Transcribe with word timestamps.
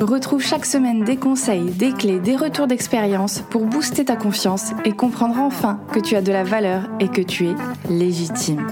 Retrouve 0.00 0.42
chaque 0.42 0.64
semaine 0.64 1.04
des 1.04 1.18
conseils, 1.18 1.70
des 1.72 1.92
clés, 1.92 2.20
des 2.20 2.34
retours 2.34 2.66
d'expérience 2.66 3.42
pour 3.50 3.66
booster 3.66 4.06
ta 4.06 4.16
confiance 4.16 4.70
et 4.86 4.92
comprendre 4.92 5.38
enfin 5.38 5.78
que 5.92 6.00
tu 6.00 6.16
as 6.16 6.22
de 6.22 6.32
la 6.32 6.42
valeur 6.42 6.88
et 7.00 7.08
que 7.08 7.20
tu 7.20 7.48
es 7.48 7.54
légitime. 7.86 8.66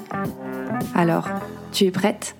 Alors, 0.94 1.28
tu 1.70 1.84
es 1.84 1.90
prête? 1.90 2.34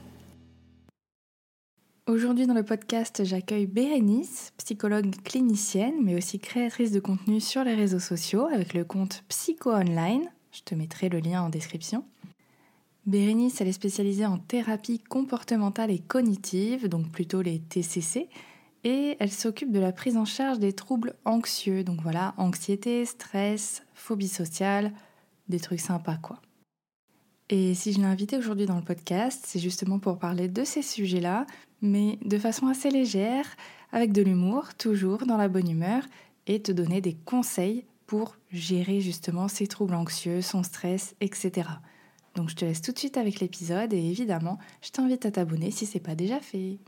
Aujourd'hui 2.07 2.47
dans 2.47 2.55
le 2.55 2.62
podcast, 2.62 3.27
j'accueille 3.27 3.67
Bérénice, 3.67 4.55
psychologue 4.57 5.15
clinicienne, 5.23 5.97
mais 6.03 6.17
aussi 6.17 6.39
créatrice 6.39 6.91
de 6.91 7.01
contenu 7.01 7.41
sur 7.41 7.65
les 7.65 7.75
réseaux 7.75 7.98
sociaux 7.98 8.47
avec 8.47 8.73
le 8.73 8.84
compte 8.84 9.23
Psycho 9.29 9.70
Online. 9.70 10.25
Je 10.51 10.62
te 10.62 10.75
mettrai 10.75 11.11
le 11.11 11.19
lien 11.19 11.43
en 11.43 11.51
description. 11.51 12.05
Bérénice, 13.05 13.61
elle 13.61 13.69
est 13.69 13.73
spécialisée 13.73 14.25
en 14.25 14.39
thérapie 14.39 14.98
comportementale 14.98 15.91
et 15.91 15.98
cognitive, 15.98 16.89
donc 16.89 17.11
plutôt 17.11 17.43
les 17.43 17.59
TCC, 17.59 18.29
et 18.85 19.17
elle 19.21 19.33
s'occupe 19.33 19.73
de 19.73 19.81
la 19.81 19.93
prise 19.93 20.17
en 20.17 20.25
charge 20.25 20.59
des 20.59 20.73
troubles 20.73 21.15
anxieux. 21.25 21.85
Donc 21.85 22.01
voilà, 22.03 22.35
anxiété, 22.37 23.05
stress, 23.05 23.83
phobie 23.95 24.29
sociale, 24.29 24.93
des 25.48 25.61
trucs 25.61 25.81
sympas 25.81 26.17
quoi. 26.17 26.41
Et 27.51 27.75
si 27.75 27.93
je 27.93 27.98
l'ai 27.98 28.05
invitée 28.05 28.37
aujourd'hui 28.37 28.67
dans 28.67 28.77
le 28.77 28.83
podcast, 28.83 29.45
c'est 29.47 29.59
justement 29.59 29.98
pour 29.98 30.19
parler 30.19 30.48
de 30.48 30.65
ces 30.65 30.83
sujets-là, 30.83 31.47
mais 31.81 32.19
de 32.23 32.39
façon 32.39 32.67
assez 32.67 32.91
légère, 32.91 33.47
avec 33.91 34.12
de 34.12 34.20
l'humour, 34.20 34.75
toujours 34.75 35.25
dans 35.25 35.39
la 35.39 35.48
bonne 35.48 35.70
humeur, 35.70 36.03
et 36.47 36.61
te 36.61 36.73
donner 36.73 37.01
des 37.01 37.15
conseils 37.15 37.85
pour 38.07 38.37
gérer 38.51 39.01
justement 39.01 39.48
ses 39.48 39.67
troubles 39.67 39.95
anxieux, 39.95 40.42
son 40.42 40.63
stress, 40.63 41.15
etc. 41.20 41.69
Donc 42.35 42.51
je 42.51 42.57
te 42.57 42.65
laisse 42.65 42.83
tout 42.83 42.92
de 42.92 42.98
suite 42.98 43.17
avec 43.17 43.41
l'épisode 43.41 43.92
et 43.92 44.11
évidemment, 44.11 44.59
je 44.83 44.91
t'invite 44.91 45.27
à 45.27 45.31
t'abonner 45.31 45.70
si 45.70 45.87
c'est 45.87 46.01
pas 46.01 46.15
déjà 46.15 46.41
fait. 46.41 46.79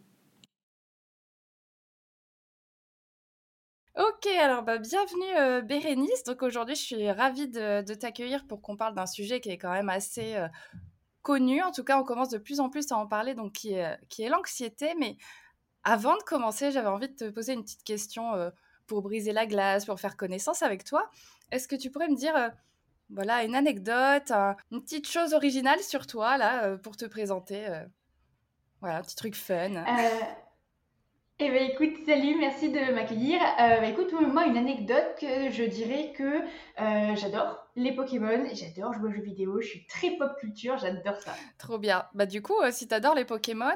Ok, 4.00 4.26
alors 4.38 4.62
bah, 4.62 4.78
bienvenue 4.78 5.36
euh, 5.36 5.60
Bérénice. 5.60 6.24
Donc 6.24 6.42
aujourd'hui, 6.42 6.74
je 6.74 6.80
suis 6.80 7.10
ravie 7.10 7.48
de, 7.48 7.82
t'accueillir 7.92 8.46
pour 8.46 8.62
qu'on 8.62 8.74
parle 8.74 8.94
d'un 8.94 9.04
sujet 9.04 9.42
qui 9.42 9.50
est 9.50 9.58
quand 9.58 9.72
même 9.72 9.90
assez 9.90 10.36
euh, 10.36 10.48
connu. 11.20 11.62
En 11.62 11.70
tout 11.70 11.84
cas, 11.84 12.00
on 12.00 12.04
commence 12.04 12.30
de 12.30 12.38
plus 12.38 12.60
en 12.60 12.70
plus 12.70 12.90
à 12.92 12.96
en 12.96 13.06
parler, 13.06 13.34
donc 13.34 13.52
qui 13.52 13.74
est, 13.74 13.98
qui 14.08 14.22
est 14.22 14.30
l'anxiété. 14.30 14.94
Mais 14.98 15.18
avant 15.84 16.16
de 16.16 16.22
commencer, 16.22 16.70
j'avais 16.70 16.88
envie 16.88 17.10
de 17.10 17.14
te 17.14 17.28
poser 17.28 17.52
une 17.52 17.62
petite 17.62 17.84
question 17.84 18.32
euh, 18.32 18.48
pour 18.86 19.02
briser 19.02 19.32
la 19.32 19.44
glace, 19.44 19.84
pour 19.84 20.00
faire 20.00 20.16
connaissance 20.16 20.62
avec 20.62 20.82
toi. 20.84 21.10
Est-ce 21.50 21.68
que 21.68 21.76
tu 21.76 21.90
pourrais 21.90 22.08
me 22.08 22.16
dire, 22.16 22.52
voilà, 23.10 23.44
une 23.44 23.54
anecdote, 23.54 24.32
une 24.70 24.80
petite 24.80 25.08
chose 25.08 25.34
originale 25.34 25.80
sur 25.80 26.06
toi 26.06 26.38
là 26.38 26.78
pour 26.78 26.96
te 26.96 27.04
présenter 27.04 27.66
Voilà, 28.80 28.96
un 28.96 29.02
petit 29.02 29.16
truc 29.16 29.36
fun? 29.36 29.84
Eh 31.42 31.48
bien, 31.48 31.62
écoute, 31.62 31.94
salut, 32.04 32.36
merci 32.38 32.68
de 32.68 32.92
m'accueillir. 32.92 33.40
Euh, 33.40 33.80
bah, 33.80 33.86
écoute, 33.86 34.12
moi, 34.12 34.44
une 34.44 34.58
anecdote, 34.58 35.16
que 35.18 35.50
je 35.50 35.64
dirais 35.64 36.12
que 36.14 36.22
euh, 36.22 37.16
j'adore 37.16 37.66
les 37.76 37.92
Pokémon, 37.94 38.44
j'adore 38.52 38.92
jouer 38.92 39.08
aux 39.08 39.12
jeux 39.12 39.22
vidéo, 39.22 39.58
je 39.62 39.68
suis 39.68 39.86
très 39.86 40.10
pop 40.18 40.32
culture, 40.38 40.76
j'adore 40.76 41.16
ça. 41.16 41.32
Trop 41.56 41.78
bien. 41.78 42.04
Bah, 42.12 42.26
du 42.26 42.42
coup, 42.42 42.60
euh, 42.60 42.70
si 42.70 42.86
tu 42.86 42.94
adores 42.94 43.14
les 43.14 43.24
Pokémon, 43.24 43.72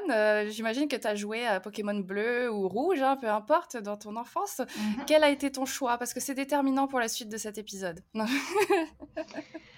j'imagine 0.47 0.87
que 0.87 0.95
tu 0.95 1.07
as 1.07 1.15
joué 1.15 1.47
à 1.47 1.59
Pokémon 1.59 1.95
bleu 1.95 2.51
ou 2.51 2.69
rouge, 2.69 3.01
hein, 3.01 3.17
peu 3.19 3.29
importe, 3.29 3.77
dans 3.77 3.97
ton 3.97 4.15
enfance. 4.15 4.59
Mhm. 4.59 5.05
Quel 5.07 5.23
a 5.23 5.31
été 5.31 5.51
ton 5.51 5.65
choix? 5.65 5.97
Parce 5.97 6.13
que 6.13 6.19
c'est 6.19 6.35
déterminant 6.35 6.85
pour 6.85 6.99
la 6.99 7.07
suite 7.07 7.29
de 7.29 7.37
cet 7.37 7.57
épisode. 7.57 7.99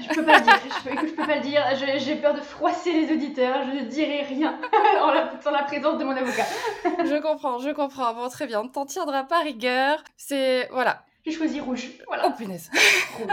Je 0.00 0.14
peux 0.14 0.24
pas 0.24 0.38
le 0.38 0.44
dire. 0.44 0.60
Je, 0.84 1.14
peux 1.14 1.26
pas 1.26 1.36
le 1.36 1.40
dire. 1.40 1.62
J'ai 1.98 2.16
peur 2.16 2.34
de 2.34 2.40
froisser 2.40 2.92
les 2.92 3.12
auditeurs. 3.12 3.64
Je 3.64 3.78
ne 3.78 3.84
dirai 3.84 4.22
rien 4.22 4.58
en 5.02 5.10
la, 5.12 5.40
sans 5.40 5.50
la 5.50 5.62
présence 5.62 5.98
de 5.98 6.04
mon 6.04 6.16
avocat. 6.16 6.44
je 6.84 7.20
comprends, 7.20 7.58
je 7.58 7.70
comprends. 7.70 8.14
Bon, 8.14 8.28
très 8.28 8.46
bien. 8.46 8.66
T'en 8.66 8.86
tiendra 8.86 9.24
pas 9.24 9.40
rigueur. 9.40 10.02
C'est 10.16 10.68
voilà. 10.72 11.04
J'ai 11.24 11.32
choisi 11.32 11.60
rouge. 11.60 11.90
Voilà. 12.06 12.24
Oh 12.26 12.32
punaise. 12.36 12.70
Rouge. 13.18 13.28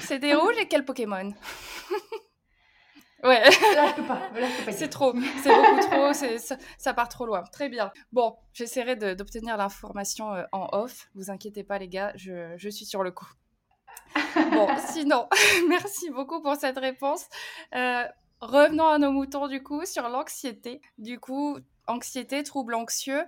C'est 0.00 0.18
des 0.18 0.34
rouges 0.34 0.56
et 0.58 0.66
quel 0.66 0.84
Pokémon? 0.84 1.32
Ouais. 3.22 3.40
Là, 3.40 3.86
je 3.88 3.94
peux 3.94 4.06
pas. 4.06 4.20
C'est 4.70 4.90
trop. 4.90 5.14
C'est 5.42 5.48
beaucoup 5.48 5.80
trop. 5.80 6.12
Ça, 6.12 6.56
ça, 6.76 6.92
part 6.92 7.08
trop 7.08 7.24
loin. 7.24 7.42
Très 7.50 7.70
bien. 7.70 7.90
Bon, 8.12 8.36
j'essaierai 8.52 8.96
d'obtenir 8.96 9.56
l'information 9.56 10.34
euh, 10.34 10.42
en 10.52 10.68
off. 10.72 11.08
Vous 11.14 11.30
inquiétez 11.30 11.64
pas, 11.64 11.78
les 11.78 11.88
gars. 11.88 12.12
Je, 12.16 12.52
je 12.58 12.68
suis 12.68 12.84
sur 12.84 13.02
le 13.02 13.12
coup. 13.12 13.26
Bon, 14.52 14.68
sinon, 14.92 15.28
merci 15.68 16.10
beaucoup 16.10 16.40
pour 16.40 16.56
cette 16.56 16.78
réponse. 16.78 17.26
Euh, 17.74 18.04
revenons 18.40 18.86
à 18.86 18.98
nos 18.98 19.10
moutons, 19.10 19.48
du 19.48 19.62
coup, 19.62 19.84
sur 19.84 20.08
l'anxiété. 20.08 20.80
Du 20.98 21.18
coup, 21.18 21.58
anxiété, 21.86 22.42
trouble 22.42 22.74
anxieux. 22.74 23.24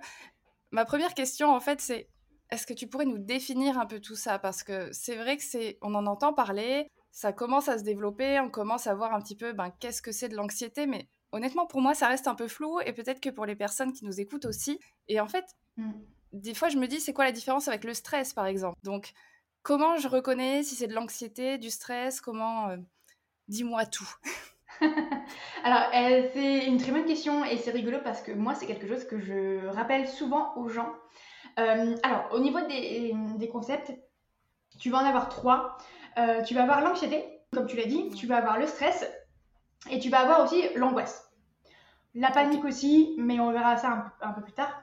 Ma 0.71 0.85
première 0.85 1.13
question, 1.13 1.53
en 1.53 1.59
fait, 1.59 1.81
c'est 1.81 2.09
est-ce 2.49 2.65
que 2.65 2.73
tu 2.73 2.87
pourrais 2.87 3.05
nous 3.05 3.17
définir 3.17 3.77
un 3.77 3.85
peu 3.85 3.99
tout 3.99 4.15
ça? 4.15 4.39
Parce 4.39 4.63
que 4.63 4.89
c'est 4.91 5.15
vrai 5.15 5.37
que 5.37 5.43
c'est, 5.43 5.77
on 5.81 5.95
en 5.95 6.05
entend 6.05 6.33
parler, 6.33 6.87
ça 7.11 7.33
commence 7.33 7.67
à 7.67 7.77
se 7.77 7.83
développer, 7.83 8.39
on 8.39 8.49
commence 8.49 8.87
à 8.87 8.95
voir 8.95 9.13
un 9.13 9.21
petit 9.21 9.35
peu 9.35 9.53
ben, 9.53 9.71
qu'est-ce 9.79 10.01
que 10.01 10.11
c'est 10.11 10.29
de 10.29 10.35
l'anxiété, 10.35 10.85
mais 10.85 11.09
honnêtement, 11.31 11.65
pour 11.65 11.81
moi, 11.81 11.93
ça 11.93 12.07
reste 12.07 12.27
un 12.27 12.35
peu 12.35 12.47
flou 12.47 12.79
et 12.81 12.93
peut-être 12.93 13.19
que 13.19 13.29
pour 13.29 13.45
les 13.45 13.55
personnes 13.55 13.91
qui 13.91 14.05
nous 14.05 14.19
écoutent 14.19 14.45
aussi. 14.45 14.79
Et 15.07 15.19
en 15.19 15.27
fait, 15.27 15.45
mm. 15.77 15.91
des 16.33 16.53
fois, 16.53 16.69
je 16.69 16.77
me 16.77 16.87
dis, 16.87 16.99
c'est 16.99 17.13
quoi 17.13 17.25
la 17.25 17.31
différence 17.31 17.67
avec 17.67 17.83
le 17.83 17.93
stress, 17.93 18.33
par 18.33 18.45
exemple? 18.45 18.77
Donc, 18.83 19.13
Comment 19.67 19.97
je 19.97 20.07
reconnais 20.07 20.63
si 20.63 20.75
c'est 20.75 20.87
de 20.87 20.93
l'anxiété, 20.93 21.57
du 21.57 21.69
stress 21.69 22.21
Comment 22.21 22.69
euh, 22.69 22.77
Dis-moi 23.49 23.85
tout. 23.85 24.09
Alors, 25.65 25.89
euh, 25.93 26.29
c'est 26.33 26.67
une 26.67 26.77
très 26.77 26.93
bonne 26.93 27.03
question 27.03 27.43
et 27.43 27.57
c'est 27.57 27.71
rigolo 27.71 27.97
parce 28.01 28.21
que 28.21 28.31
moi, 28.31 28.55
c'est 28.55 28.65
quelque 28.65 28.87
chose 28.87 29.03
que 29.03 29.19
je 29.19 29.67
rappelle 29.67 30.07
souvent 30.07 30.55
aux 30.55 30.69
gens. 30.69 30.93
Euh, 31.59 31.97
alors, 32.01 32.29
au 32.31 32.39
niveau 32.39 32.59
des, 32.61 33.49
concepts, 33.51 33.91
tu 34.79 34.89
vas 34.89 34.99
en 34.99 35.05
avoir 35.05 35.27
trois. 35.27 35.77
tu 36.45 36.53
vas 36.53 36.63
avoir 36.63 36.79
l'anxiété, 36.79 37.25
comme 37.51 37.67
tu 37.67 37.75
l'as 37.75 37.87
dit, 37.87 38.09
tu 38.11 38.25
vas 38.25 38.37
avoir 38.37 38.57
le 38.57 38.67
stress 38.67 39.05
et 39.91 39.99
tu 39.99 40.07
vas 40.07 40.21
avoir 40.21 40.45
aussi 40.45 40.63
l'angoisse. 40.75 41.29
La 42.15 42.31
panique 42.31 42.63
aussi, 42.63 43.15
mais 43.17 43.41
on 43.41 43.51
verra 43.51 43.75
ça 43.75 44.13
un, 44.21 44.31
peu 44.31 44.41
plus 44.41 44.53
tard. 44.53 44.81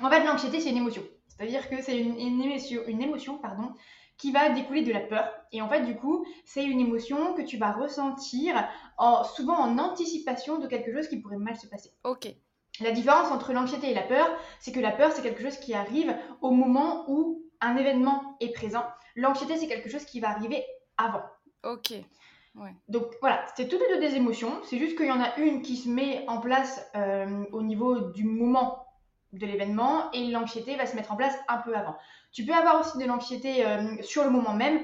En 0.00 0.08
fait, 0.08 0.22
l'anxiété, 0.24 0.60
c'est 0.60 0.70
une 0.70 0.76
émotion. 0.76 1.02
C'est-à-dire 1.26 1.68
que 1.68 1.82
c'est 1.82 1.98
une, 1.98 2.40
émotion, 2.40 2.82
une 2.86 3.02
émotion 3.02 3.38
pardon, 3.38 3.72
qui 4.22 4.30
va 4.30 4.50
découler 4.50 4.82
de 4.82 4.92
la 4.92 5.00
peur. 5.00 5.28
Et 5.50 5.60
en 5.62 5.68
fait, 5.68 5.80
du 5.80 5.96
coup, 5.96 6.24
c'est 6.44 6.64
une 6.64 6.78
émotion 6.78 7.34
que 7.34 7.42
tu 7.42 7.56
vas 7.56 7.72
ressentir 7.72 8.54
en, 8.96 9.24
souvent 9.24 9.58
en 9.58 9.78
anticipation 9.78 10.58
de 10.58 10.68
quelque 10.68 10.92
chose 10.92 11.08
qui 11.08 11.16
pourrait 11.16 11.38
mal 11.38 11.56
se 11.56 11.66
passer. 11.66 11.90
Ok. 12.04 12.28
La 12.80 12.92
différence 12.92 13.32
entre 13.32 13.52
l'anxiété 13.52 13.90
et 13.90 13.94
la 13.94 14.02
peur, 14.02 14.30
c'est 14.60 14.70
que 14.70 14.78
la 14.78 14.92
peur, 14.92 15.10
c'est 15.10 15.22
quelque 15.22 15.42
chose 15.42 15.56
qui 15.56 15.74
arrive 15.74 16.16
au 16.40 16.52
moment 16.52 17.04
où 17.08 17.42
un 17.60 17.76
événement 17.76 18.36
est 18.38 18.52
présent. 18.52 18.84
L'anxiété, 19.16 19.56
c'est 19.56 19.66
quelque 19.66 19.90
chose 19.90 20.04
qui 20.04 20.20
va 20.20 20.30
arriver 20.30 20.64
avant. 20.96 21.24
Ok. 21.64 21.90
Ouais. 22.54 22.76
Donc 22.86 23.06
voilà, 23.20 23.44
c'est 23.56 23.66
toutes 23.66 23.80
les 23.80 23.88
deux 23.88 24.00
des 24.08 24.14
émotions. 24.14 24.52
C'est 24.62 24.78
juste 24.78 24.96
qu'il 24.96 25.06
y 25.06 25.10
en 25.10 25.20
a 25.20 25.36
une 25.38 25.62
qui 25.62 25.76
se 25.76 25.88
met 25.88 26.24
en 26.28 26.38
place 26.38 26.88
euh, 26.94 27.44
au 27.50 27.62
niveau 27.62 27.98
du 28.12 28.22
moment 28.22 28.86
de 29.32 29.46
l'événement 29.46 30.12
et 30.12 30.28
l'anxiété 30.28 30.76
va 30.76 30.86
se 30.86 30.94
mettre 30.94 31.10
en 31.10 31.16
place 31.16 31.34
un 31.48 31.58
peu 31.58 31.74
avant. 31.74 31.96
Tu 32.32 32.44
peux 32.44 32.54
avoir 32.54 32.80
aussi 32.80 32.98
de 32.98 33.04
l'anxiété 33.04 33.66
euh, 33.66 34.02
sur 34.02 34.24
le 34.24 34.30
moment 34.30 34.54
même, 34.54 34.80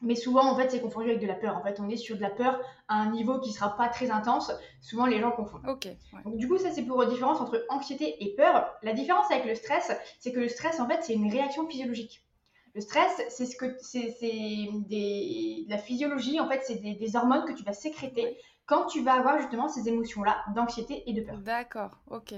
mais 0.00 0.14
souvent 0.14 0.50
en 0.50 0.56
fait 0.56 0.70
c'est 0.70 0.80
confondu 0.80 1.10
avec 1.10 1.20
de 1.20 1.26
la 1.26 1.34
peur. 1.34 1.56
En 1.56 1.62
fait, 1.62 1.78
on 1.78 1.88
est 1.88 1.96
sur 1.96 2.16
de 2.16 2.22
la 2.22 2.30
peur 2.30 2.58
à 2.88 2.94
un 2.94 3.10
niveau 3.10 3.38
qui 3.38 3.52
sera 3.52 3.76
pas 3.76 3.88
très 3.88 4.10
intense. 4.10 4.50
Souvent 4.80 5.06
les 5.06 5.20
gens 5.20 5.30
confondent. 5.30 5.68
Ok. 5.68 5.88
Donc 6.24 6.36
du 6.36 6.48
coup 6.48 6.58
ça 6.58 6.70
c'est 6.70 6.84
pour 6.84 7.02
la 7.02 7.08
différence 7.08 7.40
entre 7.40 7.64
anxiété 7.68 8.22
et 8.24 8.34
peur. 8.34 8.74
La 8.82 8.92
différence 8.92 9.30
avec 9.30 9.44
le 9.44 9.54
stress, 9.54 9.92
c'est 10.18 10.32
que 10.32 10.40
le 10.40 10.48
stress 10.48 10.80
en 10.80 10.88
fait 10.88 11.02
c'est 11.02 11.14
une 11.14 11.30
réaction 11.30 11.68
physiologique. 11.68 12.24
Le 12.74 12.80
stress, 12.80 13.20
c'est 13.30 13.46
ce 13.46 13.56
que 13.56 13.76
c'est 13.80 14.16
des 14.88 15.66
la 15.68 15.76
physiologie 15.76 16.38
en 16.40 16.48
fait, 16.48 16.62
c'est 16.64 16.76
des, 16.76 16.94
des, 16.94 17.16
hormones 17.16 17.44
que 17.44 17.52
tu 17.52 17.64
vas 17.64 17.72
sécréter 17.72 18.38
quand 18.64 18.86
tu 18.86 19.02
vas 19.02 19.14
avoir 19.14 19.40
justement 19.40 19.68
ces 19.68 19.88
émotions 19.88 20.22
là 20.22 20.44
d'anxiété 20.54 21.02
et 21.10 21.12
de 21.12 21.22
peur. 21.22 21.36
D'accord. 21.38 21.98
Ok. 22.08 22.32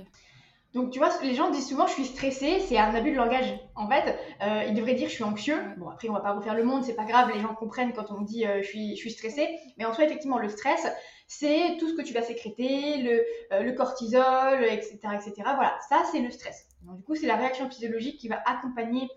Donc, 0.74 0.90
tu 0.90 0.98
vois, 0.98 1.10
les 1.22 1.34
gens 1.34 1.50
disent 1.50 1.68
souvent 1.68 1.86
je 1.86 1.92
suis 1.92 2.06
stressée, 2.06 2.60
c'est 2.60 2.78
un 2.78 2.94
abus 2.94 3.10
de 3.10 3.16
langage. 3.16 3.52
En 3.74 3.88
fait, 3.88 4.16
euh, 4.42 4.64
ils 4.66 4.74
devraient 4.74 4.94
dire 4.94 5.08
je 5.08 5.14
suis 5.14 5.24
anxieux. 5.24 5.58
Bon, 5.76 5.90
après, 5.90 6.08
on 6.08 6.14
va 6.14 6.20
pas 6.20 6.32
refaire 6.32 6.54
le 6.54 6.64
monde, 6.64 6.82
c'est 6.82 6.94
pas 6.94 7.04
grave, 7.04 7.30
les 7.34 7.40
gens 7.40 7.54
comprennent 7.54 7.92
quand 7.92 8.10
on 8.10 8.22
dit 8.22 8.46
euh, 8.46 8.62
je, 8.62 8.68
suis, 8.68 8.96
je 8.96 9.00
suis 9.00 9.10
stressée. 9.10 9.48
Mais 9.76 9.84
en 9.84 9.92
soi, 9.92 10.04
effectivement, 10.04 10.38
le 10.38 10.48
stress, 10.48 10.86
c'est 11.26 11.76
tout 11.78 11.88
ce 11.88 11.94
que 11.94 12.02
tu 12.02 12.14
vas 12.14 12.22
sécréter, 12.22 13.02
le, 13.02 13.22
euh, 13.52 13.62
le 13.62 13.72
cortisol, 13.72 14.64
etc., 14.64 14.98
etc. 15.14 15.32
Voilà, 15.36 15.76
ça, 15.90 16.04
c'est 16.10 16.20
le 16.20 16.30
stress. 16.30 16.68
Donc, 16.82 16.96
du 16.96 17.02
coup, 17.02 17.16
c'est 17.16 17.26
la 17.26 17.36
réaction 17.36 17.68
physiologique 17.68 18.18
qui 18.18 18.28
va 18.28 18.42
accompagner 18.46 19.08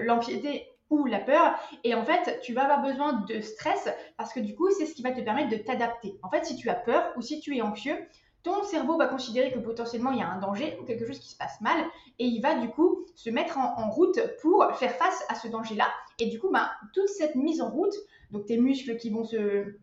l'anxiété 0.00 0.66
ou 0.88 1.04
la 1.06 1.18
peur. 1.18 1.54
Et 1.84 1.94
en 1.94 2.04
fait, 2.04 2.40
tu 2.42 2.54
vas 2.54 2.64
avoir 2.64 2.82
besoin 2.82 3.24
de 3.28 3.40
stress 3.40 3.88
parce 4.16 4.32
que 4.32 4.40
du 4.40 4.54
coup, 4.54 4.70
c'est 4.70 4.86
ce 4.86 4.94
qui 4.94 5.02
va 5.02 5.12
te 5.12 5.20
permettre 5.20 5.50
de 5.50 5.56
t'adapter. 5.56 6.14
En 6.22 6.30
fait, 6.30 6.44
si 6.44 6.56
tu 6.56 6.70
as 6.70 6.74
peur 6.74 7.12
ou 7.16 7.22
si 7.22 7.40
tu 7.40 7.56
es 7.56 7.62
anxieux, 7.62 7.96
ton 8.44 8.62
cerveau 8.62 8.98
va 8.98 9.06
considérer 9.06 9.50
que 9.50 9.58
potentiellement 9.58 10.12
il 10.12 10.18
y 10.18 10.22
a 10.22 10.28
un 10.28 10.38
danger 10.38 10.76
ou 10.80 10.84
quelque 10.84 11.06
chose 11.06 11.18
qui 11.18 11.30
se 11.30 11.36
passe 11.36 11.60
mal 11.62 11.78
et 12.18 12.26
il 12.26 12.40
va 12.40 12.54
du 12.54 12.68
coup 12.68 13.06
se 13.16 13.30
mettre 13.30 13.58
en, 13.58 13.90
route 13.90 14.20
pour 14.42 14.70
faire 14.74 14.94
face 14.94 15.24
à 15.28 15.34
ce 15.34 15.48
danger-là. 15.48 15.88
Et 16.18 16.26
du 16.26 16.38
coup, 16.38 16.50
ben, 16.52 16.68
toute 16.92 17.08
cette 17.08 17.34
mise 17.36 17.62
en 17.62 17.70
route, 17.70 17.94
donc 18.30 18.44
tes 18.46 18.58
muscles 18.58 18.96
qui 18.98 19.08
vont 19.08 19.24
se, 19.24 19.74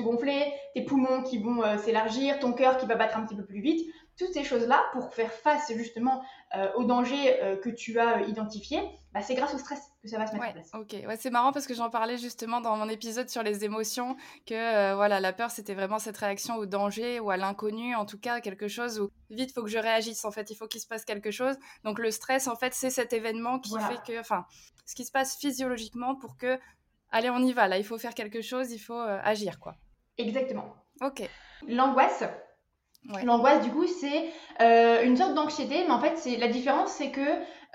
gonfler, 0.00 0.52
tes 0.74 0.82
poumons 0.82 1.22
qui 1.22 1.38
vont 1.38 1.62
euh, 1.62 1.76
s'élargir, 1.76 2.38
ton 2.38 2.52
cœur 2.52 2.78
qui 2.78 2.86
va 2.86 2.94
battre 2.94 3.18
un 3.18 3.26
petit 3.26 3.36
peu 3.36 3.44
plus 3.44 3.60
vite, 3.60 3.86
toutes 4.18 4.32
ces 4.32 4.44
choses-là 4.44 4.82
pour 4.92 5.12
faire 5.12 5.32
face 5.32 5.70
justement 5.76 6.22
euh, 6.56 6.72
au 6.76 6.84
danger 6.84 7.42
euh, 7.42 7.56
que 7.56 7.68
tu 7.68 7.98
as 7.98 8.22
identifié, 8.22 8.80
bah, 9.16 9.22
c'est 9.22 9.34
grâce 9.34 9.54
au 9.54 9.58
stress 9.58 9.80
que 10.02 10.08
ça 10.10 10.18
va 10.18 10.26
se 10.26 10.34
mettre 10.34 10.46
en 10.46 10.52
place. 10.52 10.70
Ok, 10.74 10.92
ouais, 10.92 11.16
c'est 11.16 11.30
marrant 11.30 11.50
parce 11.50 11.66
que 11.66 11.72
j'en 11.72 11.88
parlais 11.88 12.18
justement 12.18 12.60
dans 12.60 12.76
mon 12.76 12.86
épisode 12.90 13.30
sur 13.30 13.42
les 13.42 13.64
émotions, 13.64 14.14
que 14.44 14.94
voilà, 14.94 15.20
la 15.20 15.32
peur 15.32 15.50
c'était 15.50 15.72
vraiment 15.72 15.98
cette 15.98 16.18
réaction 16.18 16.56
au 16.56 16.66
danger 16.66 17.18
ou 17.18 17.30
à 17.30 17.38
l'inconnu, 17.38 17.94
en 17.94 18.04
tout 18.04 18.18
cas 18.18 18.42
quelque 18.42 18.68
chose 18.68 19.00
où 19.00 19.08
vite 19.30 19.54
faut 19.54 19.62
que 19.62 19.70
je 19.70 19.78
réagisse 19.78 20.26
en 20.26 20.30
fait, 20.30 20.50
il 20.50 20.54
faut 20.54 20.66
qu'il 20.66 20.82
se 20.82 20.86
passe 20.86 21.06
quelque 21.06 21.30
chose. 21.30 21.56
Donc 21.82 21.98
le 21.98 22.10
stress 22.10 22.46
en 22.46 22.56
fait 22.56 22.74
c'est 22.74 22.90
cet 22.90 23.14
événement 23.14 23.58
qui 23.58 23.72
fait 23.80 24.02
que, 24.06 24.20
enfin, 24.20 24.44
ce 24.84 24.94
qui 24.94 25.06
se 25.06 25.12
passe 25.12 25.38
physiologiquement 25.38 26.14
pour 26.14 26.36
que, 26.36 26.58
allez 27.10 27.30
on 27.30 27.38
y 27.38 27.54
va, 27.54 27.68
là 27.68 27.78
il 27.78 27.84
faut 27.84 27.96
faire 27.96 28.12
quelque 28.12 28.42
chose, 28.42 28.70
il 28.70 28.80
faut 28.80 29.00
agir 29.00 29.58
quoi. 29.58 29.76
Exactement. 30.18 30.74
Ok. 31.00 31.26
L'angoisse, 31.66 32.22
L'angoisse, 33.24 33.64
du 33.64 33.70
coup, 33.70 33.86
c'est 33.86 34.30
euh, 34.60 35.04
une 35.04 35.16
sorte 35.16 35.34
d'anxiété, 35.34 35.84
mais 35.84 35.92
en 35.92 36.00
fait, 36.00 36.16
c'est 36.16 36.36
la 36.36 36.48
différence, 36.48 36.90
c'est 36.90 37.10
que 37.10 37.20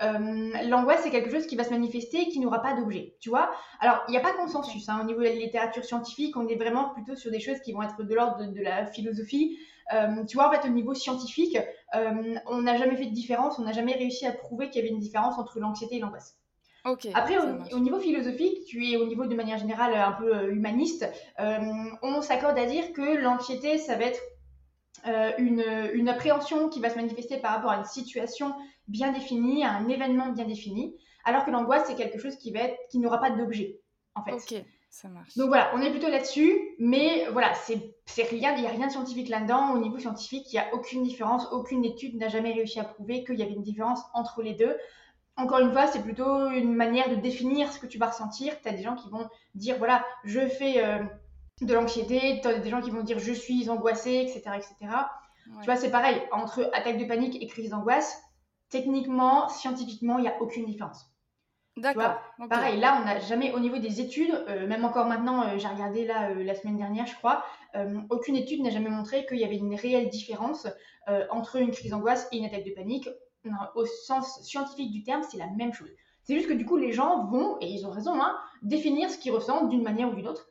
euh, 0.02 0.68
l'angoisse, 0.68 1.00
c'est 1.02 1.10
quelque 1.10 1.30
chose 1.30 1.46
qui 1.46 1.56
va 1.56 1.64
se 1.64 1.70
manifester 1.70 2.22
et 2.22 2.28
qui 2.28 2.40
n'aura 2.40 2.60
pas 2.60 2.74
d'objet, 2.74 3.14
tu 3.20 3.28
vois. 3.28 3.50
Alors, 3.80 4.02
il 4.08 4.10
n'y 4.10 4.16
a 4.16 4.20
pas 4.20 4.32
consensus 4.32 4.88
hein, 4.88 5.00
au 5.02 5.04
niveau 5.04 5.20
de 5.20 5.26
la 5.26 5.34
littérature 5.34 5.84
scientifique, 5.84 6.36
on 6.36 6.48
est 6.48 6.56
vraiment 6.56 6.90
plutôt 6.90 7.14
sur 7.14 7.30
des 7.30 7.40
choses 7.40 7.60
qui 7.60 7.72
vont 7.72 7.82
être 7.82 8.02
de 8.02 8.14
l'ordre 8.14 8.44
de, 8.44 8.60
la 8.60 8.86
philosophie. 8.86 9.58
Euh, 9.92 10.24
tu 10.24 10.36
vois, 10.36 10.48
en 10.48 10.52
fait, 10.52 10.66
au 10.66 10.70
niveau 10.70 10.94
scientifique, 10.94 11.58
on 11.94 12.62
n'a 12.62 12.76
jamais 12.76 12.96
fait 12.96 13.06
de 13.06 13.14
différence, 13.14 13.58
on 13.58 13.62
n'a 13.62 13.72
jamais 13.72 13.92
réussi 13.92 14.26
à 14.26 14.32
prouver 14.32 14.70
qu'il 14.70 14.82
y 14.82 14.84
avait 14.84 14.94
une 14.94 15.00
différence 15.00 15.38
entre 15.38 15.58
l'anxiété 15.60 15.96
et 15.96 16.00
l'angoisse. 16.00 16.36
Après, 17.14 17.36
au, 17.38 17.78
niveau 17.78 18.00
philosophique, 18.00 18.64
tu 18.66 18.90
es 18.90 18.96
au 18.96 19.06
niveau 19.06 19.26
de 19.26 19.34
manière 19.36 19.58
générale 19.58 19.94
un 19.94 20.12
peu 20.12 20.50
humaniste, 20.50 21.08
on 21.38 22.22
s'accorde 22.22 22.58
à 22.58 22.66
dire 22.66 22.92
que 22.92 23.16
l'anxiété, 23.20 23.78
ça 23.78 23.96
va 23.96 24.04
être 24.04 24.20
euh, 25.08 25.32
une, 25.38 26.08
appréhension 26.08 26.68
qui 26.68 26.80
va 26.80 26.88
se 26.88 26.94
manifester 26.94 27.38
par 27.38 27.52
rapport 27.52 27.70
à 27.70 27.78
une 27.78 27.84
situation 27.84 28.54
bien 28.88 29.12
définie, 29.12 29.64
à 29.64 29.72
un 29.72 29.88
événement 29.88 30.30
bien 30.30 30.44
défini, 30.44 30.96
alors 31.24 31.44
que 31.44 31.50
l'angoisse, 31.50 31.84
c'est 31.86 31.94
quelque 31.94 32.18
chose 32.18 32.36
qui, 32.36 32.52
va 32.52 32.60
être, 32.60 32.76
qui 32.90 32.98
n'aura 32.98 33.18
pas 33.18 33.30
d'objet, 33.30 33.80
en 34.14 34.24
fait. 34.24 34.32
Ok, 34.32 34.64
ça 34.90 35.08
marche. 35.08 35.36
Donc 35.36 35.48
voilà, 35.48 35.70
on 35.74 35.80
est 35.80 35.90
plutôt 35.90 36.08
là-dessus, 36.08 36.58
mais 36.78 37.26
voilà, 37.32 37.52
c'est 37.54 38.22
rien, 38.24 38.54
il 38.54 38.60
n'y 38.60 38.66
a 38.66 38.70
rien 38.70 38.86
de 38.86 38.92
scientifique 38.92 39.28
là-dedans. 39.28 39.72
Au 39.72 39.78
niveau 39.78 39.98
scientifique, 39.98 40.52
il 40.52 40.56
n'y 40.56 40.60
a 40.60 40.74
aucune 40.74 41.02
différence, 41.02 41.46
aucune 41.52 41.84
étude 41.84 42.16
n'a 42.16 42.28
jamais 42.28 42.52
réussi 42.52 42.80
à 42.80 42.84
prouver 42.84 43.24
qu'il 43.24 43.36
y 43.36 43.42
avait 43.42 43.52
une 43.52 43.62
différence 43.62 44.00
entre 44.14 44.42
les 44.42 44.54
deux. 44.54 44.76
Encore 45.36 45.60
une 45.60 45.72
fois, 45.72 45.86
c'est 45.86 46.02
plutôt 46.02 46.50
une 46.50 46.74
manière 46.74 47.08
de 47.08 47.14
définir 47.14 47.72
ce 47.72 47.78
que 47.78 47.86
tu 47.86 47.98
vas 47.98 48.08
ressentir. 48.08 48.60
Tu 48.60 48.68
as 48.68 48.72
des 48.72 48.82
gens 48.82 48.96
qui 48.96 49.08
vont 49.08 49.28
dire, 49.54 49.78
voilà, 49.78 50.04
je 50.24 50.40
fais... 50.46 50.84
Euh, 50.84 51.02
de 51.60 51.74
l'anxiété, 51.74 52.40
tu 52.42 52.48
as 52.48 52.58
des 52.58 52.70
gens 52.70 52.80
qui 52.80 52.90
vont 52.90 53.02
dire 53.02 53.18
je 53.18 53.32
suis 53.32 53.68
angoissé, 53.70 54.20
etc. 54.20 54.42
etc. 54.56 54.74
Tu 55.60 55.66
vois, 55.66 55.76
c'est 55.76 55.90
pareil, 55.90 56.20
entre 56.32 56.70
attaque 56.72 56.98
de 56.98 57.04
panique 57.04 57.40
et 57.40 57.46
crise 57.46 57.70
d'angoisse, 57.70 58.22
techniquement, 58.72 59.48
scientifiquement, 59.48 60.18
il 60.18 60.22
n'y 60.22 60.28
a 60.28 60.40
aucune 60.40 60.64
différence. 60.64 61.12
D'accord. 61.76 62.16
Pareil, 62.50 62.78
là, 62.80 62.98
on 63.00 63.04
n'a 63.04 63.18
jamais, 63.20 63.52
au 63.52 63.60
niveau 63.60 63.78
des 63.78 64.00
études, 64.00 64.34
euh, 64.48 64.66
même 64.66 64.84
encore 64.84 65.06
maintenant, 65.06 65.42
euh, 65.42 65.58
j'ai 65.58 65.68
regardé 65.68 66.04
là 66.04 66.30
euh, 66.30 66.44
la 66.44 66.54
semaine 66.54 66.76
dernière, 66.76 67.06
je 67.06 67.14
crois, 67.14 67.44
aucune 68.10 68.36
étude 68.36 68.62
n'a 68.62 68.68
jamais 68.68 68.90
montré 68.90 69.24
qu'il 69.24 69.38
y 69.38 69.44
avait 69.44 69.56
une 69.56 69.74
réelle 69.74 70.10
différence 70.10 70.66
entre 71.30 71.56
une 71.56 71.70
crise 71.70 71.92
d'angoisse 71.92 72.28
et 72.30 72.36
une 72.36 72.44
attaque 72.44 72.66
de 72.66 72.70
panique. 72.72 73.08
au 73.74 73.86
sens 73.86 74.42
scientifique 74.42 74.92
du 74.92 75.02
terme, 75.02 75.22
c'est 75.22 75.38
la 75.38 75.46
même 75.46 75.72
chose. 75.72 75.88
C'est 76.22 76.34
juste 76.34 76.48
que 76.48 76.52
du 76.52 76.66
coup, 76.66 76.76
les 76.76 76.92
gens 76.92 77.24
vont, 77.24 77.56
et 77.62 77.66
ils 77.68 77.86
ont 77.86 77.90
raison, 77.90 78.20
hein, 78.20 78.36
définir 78.60 79.08
ce 79.08 79.16
qu'ils 79.16 79.32
ressentent 79.32 79.70
d'une 79.70 79.82
manière 79.82 80.10
ou 80.10 80.14
d'une 80.14 80.28
autre. 80.28 80.50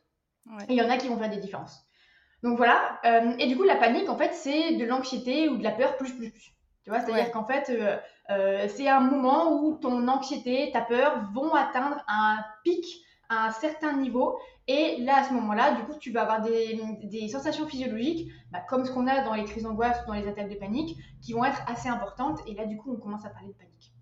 Et 0.68 0.72
il 0.72 0.76
y 0.76 0.82
en 0.82 0.90
a 0.90 0.96
qui 0.96 1.06
vont 1.06 1.16
faire 1.16 1.30
des 1.30 1.36
différences. 1.36 1.86
Donc 2.42 2.56
voilà. 2.56 3.00
Et 3.38 3.46
du 3.46 3.56
coup, 3.56 3.62
la 3.62 3.76
panique, 3.76 4.08
en 4.08 4.16
fait, 4.16 4.34
c'est 4.34 4.72
de 4.72 4.84
l'anxiété 4.84 5.48
ou 5.48 5.58
de 5.58 5.62
la 5.62 5.70
peur 5.70 5.96
plus, 5.96 6.12
plus, 6.12 6.32
plus. 6.32 6.56
Tu 6.84 6.90
vois, 6.90 7.00
c'est-à-dire 7.00 7.30
qu'en 7.30 7.44
fait, 7.44 7.70
euh, 7.70 7.96
euh, 8.30 8.66
c'est 8.68 8.88
un 8.88 9.00
moment 9.00 9.52
où 9.52 9.76
ton 9.76 10.08
anxiété, 10.08 10.70
ta 10.72 10.80
peur 10.80 11.28
vont 11.32 11.54
atteindre 11.54 12.02
un 12.08 12.38
pic 12.64 12.84
à 13.28 13.46
un 13.46 13.50
certain 13.50 13.92
niveau. 13.94 14.38
Et 14.66 14.98
là, 15.00 15.18
à 15.18 15.24
ce 15.24 15.32
moment-là, 15.32 15.72
du 15.72 15.84
coup, 15.84 15.94
tu 15.98 16.12
vas 16.12 16.22
avoir 16.22 16.42
des, 16.42 16.80
des 17.04 17.28
sensations 17.28 17.66
physiologiques, 17.66 18.30
bah, 18.50 18.60
comme 18.68 18.84
ce 18.84 18.92
qu'on 18.92 19.06
a 19.06 19.22
dans 19.24 19.34
les 19.34 19.44
crises 19.44 19.62
d'angoisse 19.62 20.02
ou 20.02 20.06
dans 20.08 20.14
les 20.14 20.28
attaques 20.28 20.50
de 20.50 20.56
panique, 20.56 20.96
qui 21.20 21.32
vont 21.32 21.44
être 21.44 21.62
assez 21.66 21.88
importantes. 21.88 22.40
Et 22.46 22.54
là, 22.54 22.66
du 22.66 22.76
coup, 22.76 22.92
on 22.92 23.00
commence 23.00 23.24
à 23.24 23.30
parler 23.30 23.48
de 23.48 23.54
panique. 23.54 23.92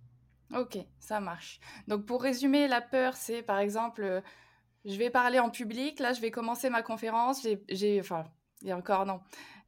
Ok, 0.56 0.85
ça 0.99 1.21
marche. 1.21 1.61
Donc, 1.87 2.06
pour 2.06 2.23
résumer, 2.23 2.67
la 2.67 2.81
peur, 2.81 3.15
c'est 3.15 3.43
par 3.43 3.59
exemple 3.59 4.23
je 4.85 4.97
vais 4.97 5.11
parler 5.11 5.38
en 5.38 5.50
public. 5.50 5.99
Là, 6.00 6.12
je 6.12 6.21
vais 6.21 6.31
commencer 6.31 6.71
ma 6.71 6.83
conférence. 6.83 7.47
J'ai, 7.69 8.00
enfin, 8.00 8.25
et 8.65 8.73
encore 8.73 9.06
non. 9.06 9.21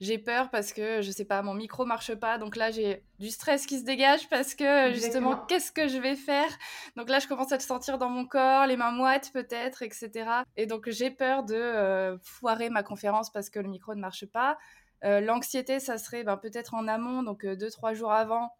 J'ai 0.03 0.19
peur 0.19 0.51
parce 0.51 0.73
que 0.73 1.01
je 1.01 1.13
sais 1.13 1.25
pas, 1.25 1.43
mon 1.43 1.55
micro 1.55 1.85
marche 1.85 2.13
pas. 2.17 2.37
Donc 2.37 2.57
là, 2.57 2.73
j'ai 2.73 3.05
du 3.21 3.31
stress 3.31 3.67
qui 3.67 3.79
se 3.79 3.85
dégage 3.85 4.29
parce 4.29 4.57
que 4.57 4.93
justement, 4.93 5.37
qu'est-ce 5.47 5.71
que 5.71 5.87
je 5.87 5.99
vais 5.99 6.17
faire? 6.17 6.49
Donc 6.97 7.09
là, 7.09 7.21
je 7.21 7.29
commence 7.29 7.53
à 7.53 7.57
le 7.57 7.63
sentir 7.63 7.99
dans 7.99 8.09
mon 8.09 8.27
corps, 8.27 8.67
les 8.67 8.77
mains 8.77 8.91
moites 8.91 9.31
peut-être, 9.33 9.83
etc. 9.83 10.11
Et 10.57 10.67
donc 10.67 10.91
j'ai 10.91 11.13
peur 11.13 11.45
de 11.45 11.55
euh, 11.55 12.19
foirer 12.19 12.69
ma 12.69 12.83
conférence 12.83 13.31
parce 13.31 13.49
que 13.49 13.61
le 13.61 13.69
micro 13.69 13.95
ne 13.95 14.01
marche 14.01 14.27
pas. 14.27 14.59
Euh, 15.05 15.21
l'anxiété, 15.21 15.79
ça 15.79 15.99
serait 15.99 16.25
ben, 16.25 16.37
peut-être 16.37 16.75
en 16.75 16.89
amont, 16.89 17.23
donc 17.23 17.45
euh, 17.45 17.55
deux 17.55 17.71
trois 17.71 17.95
jours 17.95 18.13
avant, 18.13 18.53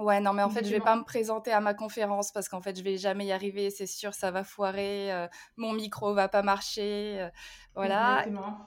Ouais, 0.00 0.18
non, 0.20 0.32
mais 0.32 0.42
en 0.42 0.48
fait, 0.48 0.64
je 0.64 0.70
vais 0.70 0.80
pas 0.80 0.96
me 0.96 1.04
présenter 1.04 1.52
à 1.52 1.60
ma 1.60 1.74
conférence 1.74 2.32
parce 2.32 2.48
qu'en 2.48 2.62
fait, 2.62 2.76
je 2.78 2.82
vais 2.82 2.96
jamais 2.96 3.26
y 3.26 3.32
arriver, 3.32 3.70
c'est 3.70 3.86
sûr, 3.86 4.14
ça 4.14 4.30
va 4.30 4.44
foirer, 4.44 5.12
euh, 5.12 5.28
mon 5.56 5.74
micro 5.74 6.14
va 6.14 6.28
pas 6.28 6.42
marcher, 6.42 7.20
euh, 7.20 7.28
voilà. 7.74 8.24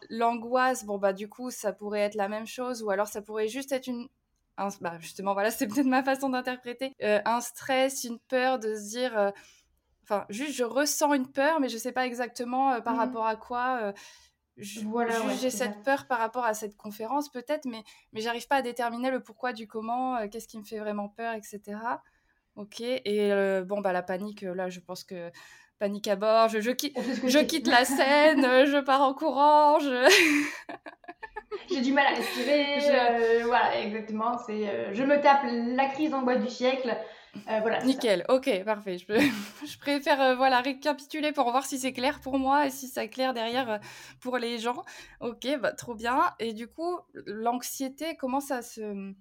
L'angoisse, 0.10 0.86
bon, 0.86 1.00
bah, 1.00 1.12
du 1.12 1.28
coup, 1.28 1.50
ça 1.50 1.74
pourrait 1.74 2.02
être 2.02 2.16
la 2.16 2.28
même 2.28 2.46
chose 2.46 2.84
ou 2.84 2.92
alors 2.92 3.08
ça 3.08 3.22
pourrait 3.22 3.48
juste 3.48 3.72
être 3.72 3.88
une. 3.88 4.08
bah, 4.80 4.98
justement, 5.00 5.34
voilà, 5.34 5.50
c'est 5.52 5.68
peut-être 5.68 5.88
ma 5.88 6.04
façon 6.04 6.30
d'interpréter. 6.30 6.94
Euh, 7.02 7.20
un 7.26 7.42
stress, 7.42 8.04
une 8.04 8.20
peur 8.20 8.60
de 8.60 8.76
se 8.76 8.90
dire. 8.90 9.34
Enfin, 10.04 10.26
juste, 10.30 10.54
je 10.54 10.64
ressens 10.66 11.14
une 11.14 11.32
peur, 11.32 11.60
mais 11.60 11.70
je 11.70 11.78
sais 11.78 11.94
pas 11.94 12.06
exactement 12.06 12.80
par 12.82 12.96
mmh 12.96 13.00
rapport 13.00 13.26
à 13.26 13.36
quoi 13.38 13.94
voilà, 14.84 15.16
j'ai 15.42 15.50
cette 15.50 15.82
peur 15.84 16.06
par 16.06 16.20
rapport 16.20 16.46
à 16.46 16.54
cette 16.54 16.78
conférence 16.78 17.30
peut-être, 17.30 17.66
mais, 17.66 17.84
mais 18.12 18.22
j'arrive 18.22 18.48
pas 18.48 18.58
à 18.58 18.62
déterminer 18.62 19.10
le 19.10 19.22
pourquoi 19.22 19.54
du 19.54 19.68
comment, 19.68 20.18
euh, 20.18 20.28
qu'est-ce 20.28 20.48
qui 20.48 20.60
me 20.60 20.64
fait 20.64 20.78
vraiment 20.78 21.10
peur, 21.10 21.34
etc. 21.34 21.62
Ok, 22.56 22.82
et 22.82 23.32
euh, 23.32 23.64
bon, 23.64 23.82
bah 23.82 23.94
la 23.94 24.04
panique, 24.04 24.44
euh, 24.44 24.54
là, 24.54 24.70
je 24.70 24.80
pense 24.80 25.04
que 25.04 25.32
panique 25.80 26.08
à 26.08 26.16
bord, 26.16 26.50
je, 26.50 26.62
je 26.62 26.70
quitte, 26.70 26.98
je 27.26 27.40
quitte 27.40 27.68
la 27.68 27.84
scène, 27.84 28.42
je 28.66 28.80
pars 28.80 29.02
en 29.02 29.14
courant, 29.14 29.80
je... 29.80 30.08
J'ai 31.70 31.82
du 31.82 31.94
mal 31.94 32.08
à 32.08 32.16
respirer, 32.16 33.42
voilà, 33.44 33.80
exactement, 33.80 34.38
c'est, 34.46 34.94
je 34.94 35.04
me 35.04 35.22
tape 35.22 35.44
la 35.46 35.88
crise 35.88 36.14
en 36.14 36.22
bois 36.24 36.36
du 36.36 36.50
siècle, 36.50 36.96
euh, 37.36 37.60
voilà, 37.62 37.84
Nickel, 37.84 38.26
ok, 38.30 38.64
parfait. 38.64 38.98
Je, 38.98 39.06
je 39.66 39.78
préfère 39.80 40.22
euh, 40.22 40.36
voilà, 40.36 40.62
récapituler 40.62 41.32
pour 41.32 41.50
voir 41.52 41.66
si 41.66 41.80
c'est 41.80 41.94
clair 41.94 42.20
pour 42.22 42.38
moi 42.38 42.68
et 42.68 42.70
si 42.70 42.88
c'est 42.88 43.10
clair 43.10 43.34
derrière 43.34 43.70
euh, 43.70 43.78
pour 44.20 44.38
les 44.38 44.60
gens. 44.60 44.84
Ok, 45.20 45.48
bah, 45.60 45.72
trop 45.74 45.96
bien. 45.96 46.34
Et 46.40 46.54
du 46.54 46.68
coup, 46.68 47.00
l'anxiété, 47.26 48.16
comment 48.16 48.40
ça 48.40 48.62
se, 48.62 49.14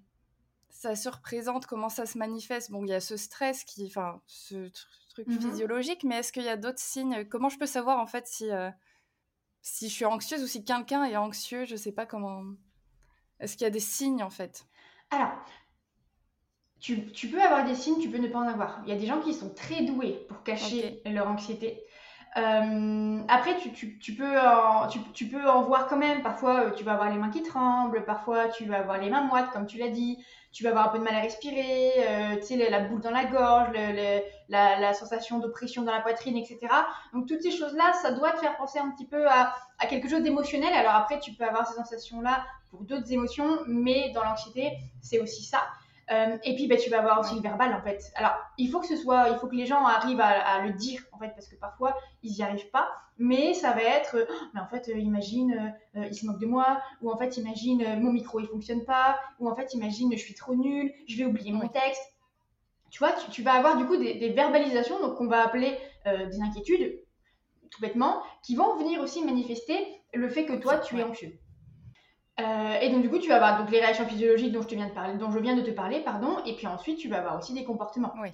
ça 0.69 0.95
se 0.95 1.09
représente, 1.09 1.65
comment 1.65 1.89
ça 1.89 2.05
se 2.05 2.17
manifeste? 2.17 2.71
Bon, 2.71 2.85
il 2.85 2.89
y 2.89 2.93
a 2.93 2.99
ce 2.99 3.17
stress, 3.17 3.63
qui, 3.63 3.85
enfin, 3.87 4.21
ce 4.27 4.69
truc 5.09 5.27
mmh 5.27 5.39
physiologique, 5.39 6.03
mais 6.03 6.17
est-ce 6.17 6.31
qu'il 6.31 6.43
y 6.43 6.49
a 6.49 6.57
d'autres 6.57 6.79
signes? 6.79 7.25
Comment 7.25 7.49
je 7.49 7.57
peux 7.57 7.67
savoir 7.67 7.99
en 7.99 8.07
fait 8.07 8.27
si, 8.27 8.49
si 9.61 9.89
je 9.89 9.93
suis 9.93 10.05
anxieuse 10.05 10.41
ou 10.43 10.47
si 10.47 10.63
quelqu'un 10.63 11.03
est 11.03 11.17
anxieux? 11.17 11.65
Je 11.65 11.75
sais 11.75 11.91
pas 11.91 12.05
comment. 12.05 12.43
Est-ce 13.39 13.57
qu'il 13.57 13.65
y 13.65 13.67
a 13.67 13.71
des 13.71 13.79
signes 13.79 14.23
en 14.23 14.29
fait? 14.29 14.65
Alors, 15.11 15.31
tu, 16.83 17.27
peux 17.29 17.41
avoir 17.41 17.63
des 17.63 17.75
signes, 17.75 17.99
tu 17.99 18.09
peux 18.09 18.17
ne 18.17 18.27
pas 18.27 18.39
en 18.39 18.47
avoir. 18.47 18.81
Il 18.85 18.89
y 18.89 18.95
a 18.95 18.99
des 18.99 19.05
gens 19.05 19.21
qui 19.21 19.33
sont 19.33 19.49
très 19.53 19.83
doués 19.83 20.25
pour 20.27 20.43
cacher 20.43 21.01
leur 21.05 21.29
anxiété. 21.29 21.81
Euh, 22.35 23.21
après, 23.29 23.55
tu, 23.57 24.13
peux 24.17 24.39
en, 24.39 24.87
tu, 24.87 25.27
peux 25.27 25.49
en 25.49 25.61
voir 25.61 25.87
quand 25.87 25.95
même. 25.95 26.21
Parfois, 26.23 26.65
euh, 26.65 26.71
tu 26.71 26.83
vas 26.83 26.93
avoir 26.93 27.09
les 27.09 27.17
mains 27.17 27.29
qui 27.29 27.41
tremblent. 27.41 28.03
Parfois, 28.03 28.49
tu 28.49 28.65
vas 28.65 28.79
avoir 28.79 28.97
les 28.97 29.09
mains 29.09 29.21
moites, 29.21 29.49
comme 29.51 29.65
tu 29.65 29.77
l'as 29.77 29.89
dit. 29.89 30.17
Tu 30.51 30.63
vas 30.63 30.71
avoir 30.71 30.87
un 30.87 30.89
peu 30.89 30.97
de 30.97 31.03
mal 31.03 31.15
à 31.15 31.21
respirer. 31.21 31.93
Euh, 31.99 32.35
tu 32.35 32.47
sais, 32.47 32.69
la, 32.69 32.81
boule 32.81 32.99
dans 32.99 33.11
la 33.11 33.25
gorge, 33.25 33.69
la, 34.49 34.93
sensation 34.93 35.39
d'oppression 35.39 35.83
dans 35.83 35.93
la 35.93 36.01
poitrine, 36.01 36.35
etc. 36.35 36.59
Donc, 37.13 37.29
toutes 37.29 37.41
ces 37.41 37.51
choses-là, 37.51 37.93
ça 37.93 38.11
doit 38.11 38.31
te 38.33 38.39
faire 38.39 38.57
penser 38.57 38.79
un 38.79 38.89
petit 38.89 39.07
peu 39.07 39.25
à, 39.29 39.53
à 39.79 39.85
quelque 39.85 40.09
chose 40.09 40.21
d'émotionnel. 40.21 40.73
Alors 40.73 40.95
après, 40.95 41.19
tu 41.19 41.31
peux 41.31 41.45
avoir 41.45 41.65
ces 41.65 41.75
sensations-là 41.75 42.43
pour 42.71 42.81
d'autres 42.81 43.13
émotions, 43.13 43.59
mais 43.67 44.11
dans 44.13 44.23
l'anxiété, 44.23 44.73
c'est 45.01 45.19
aussi 45.19 45.43
ça. 45.43 45.61
Euh, 46.13 46.37
et 46.43 46.55
puis, 46.55 46.67
bah, 46.67 46.77
tu 46.77 46.89
vas 46.89 46.99
avoir 46.99 47.19
aussi 47.19 47.35
le 47.35 47.41
verbal, 47.41 47.73
en 47.73 47.81
fait. 47.81 48.11
Alors, 48.15 48.33
il 48.57 48.69
faut 48.69 48.79
que 48.79 48.87
ce 48.87 48.95
soit, 48.95 49.29
il 49.29 49.37
faut 49.37 49.47
que 49.47 49.55
les 49.55 49.65
gens 49.65 49.85
arrivent 49.85 50.21
à, 50.21 50.61
le 50.65 50.73
dire, 50.73 51.01
en 51.11 51.17
fait, 51.17 51.29
parce 51.29 51.47
que 51.47 51.55
parfois, 51.55 51.95
ils 52.21 52.33
n'y 52.33 52.43
arrivent 52.43 52.69
pas. 52.71 52.89
Mais 53.17 53.53
ça 53.53 53.71
va 53.71 53.81
être, 53.81 54.17
euh, 54.17 54.25
mais 54.53 54.61
en 54.61 54.67
fait, 54.67 54.89
euh, 54.89 54.97
imagine, 54.97 55.73
il 55.95 56.15
se 56.15 56.25
moque 56.25 56.39
de 56.39 56.45
moi, 56.45 56.81
ou 57.01 57.11
en 57.11 57.17
fait, 57.17 57.37
imagine, 57.37 57.99
mon 57.99 58.11
micro, 58.11 58.39
il 58.39 58.47
fonctionne 58.47 58.85
pas, 58.85 59.19
ou 59.39 59.49
en 59.49 59.55
fait, 59.55 59.73
imagine, 59.73 60.11
je 60.13 60.17
suis 60.17 60.35
trop 60.35 60.55
nulle, 60.55 60.91
je 61.07 61.17
vais 61.17 61.25
oublier 61.25 61.51
mon 61.51 61.67
texte. 61.67 62.01
Tu 62.89 62.99
vois, 62.99 63.11
tu, 63.31 63.41
vas 63.41 63.53
avoir 63.53 63.77
du 63.77 63.85
coup 63.85 63.97
des, 63.97 64.29
verbalisations, 64.29 64.99
donc 64.99 65.17
qu'on 65.17 65.27
va 65.27 65.43
appeler 65.43 65.77
des 66.05 66.41
inquiétudes, 66.41 66.99
tout 67.71 67.81
bêtement, 67.81 68.21
qui 68.43 68.55
vont 68.55 68.75
venir 68.77 69.01
aussi 69.01 69.23
manifester 69.23 69.75
le 70.13 70.29
fait 70.29 70.45
que 70.45 70.53
toi, 70.53 70.77
tu 70.77 70.99
es 70.99 71.03
anxieux. 71.03 71.39
Euh, 72.39 72.79
et 72.81 72.89
donc 72.89 73.03
du 73.03 73.09
coup, 73.09 73.19
tu 73.19 73.29
vas 73.29 73.35
avoir 73.35 73.59
donc 73.59 73.69
les 73.69 73.79
réactions 73.79 74.05
physiologiques 74.05 74.51
dont 74.51 74.61
je 74.61 74.67
te 74.67 74.75
viens 74.75 74.87
de 74.87 74.93
parler, 74.93 75.17
dont 75.17 75.31
je 75.31 75.39
viens 75.39 75.55
de 75.55 75.61
te 75.61 75.71
parler, 75.71 76.01
pardon. 76.01 76.37
Et 76.45 76.55
puis 76.55 76.67
ensuite, 76.67 76.97
tu 76.97 77.07
vas 77.07 77.19
avoir 77.19 77.37
aussi 77.37 77.53
des 77.53 77.63
comportements. 77.63 78.13
Oui. 78.21 78.29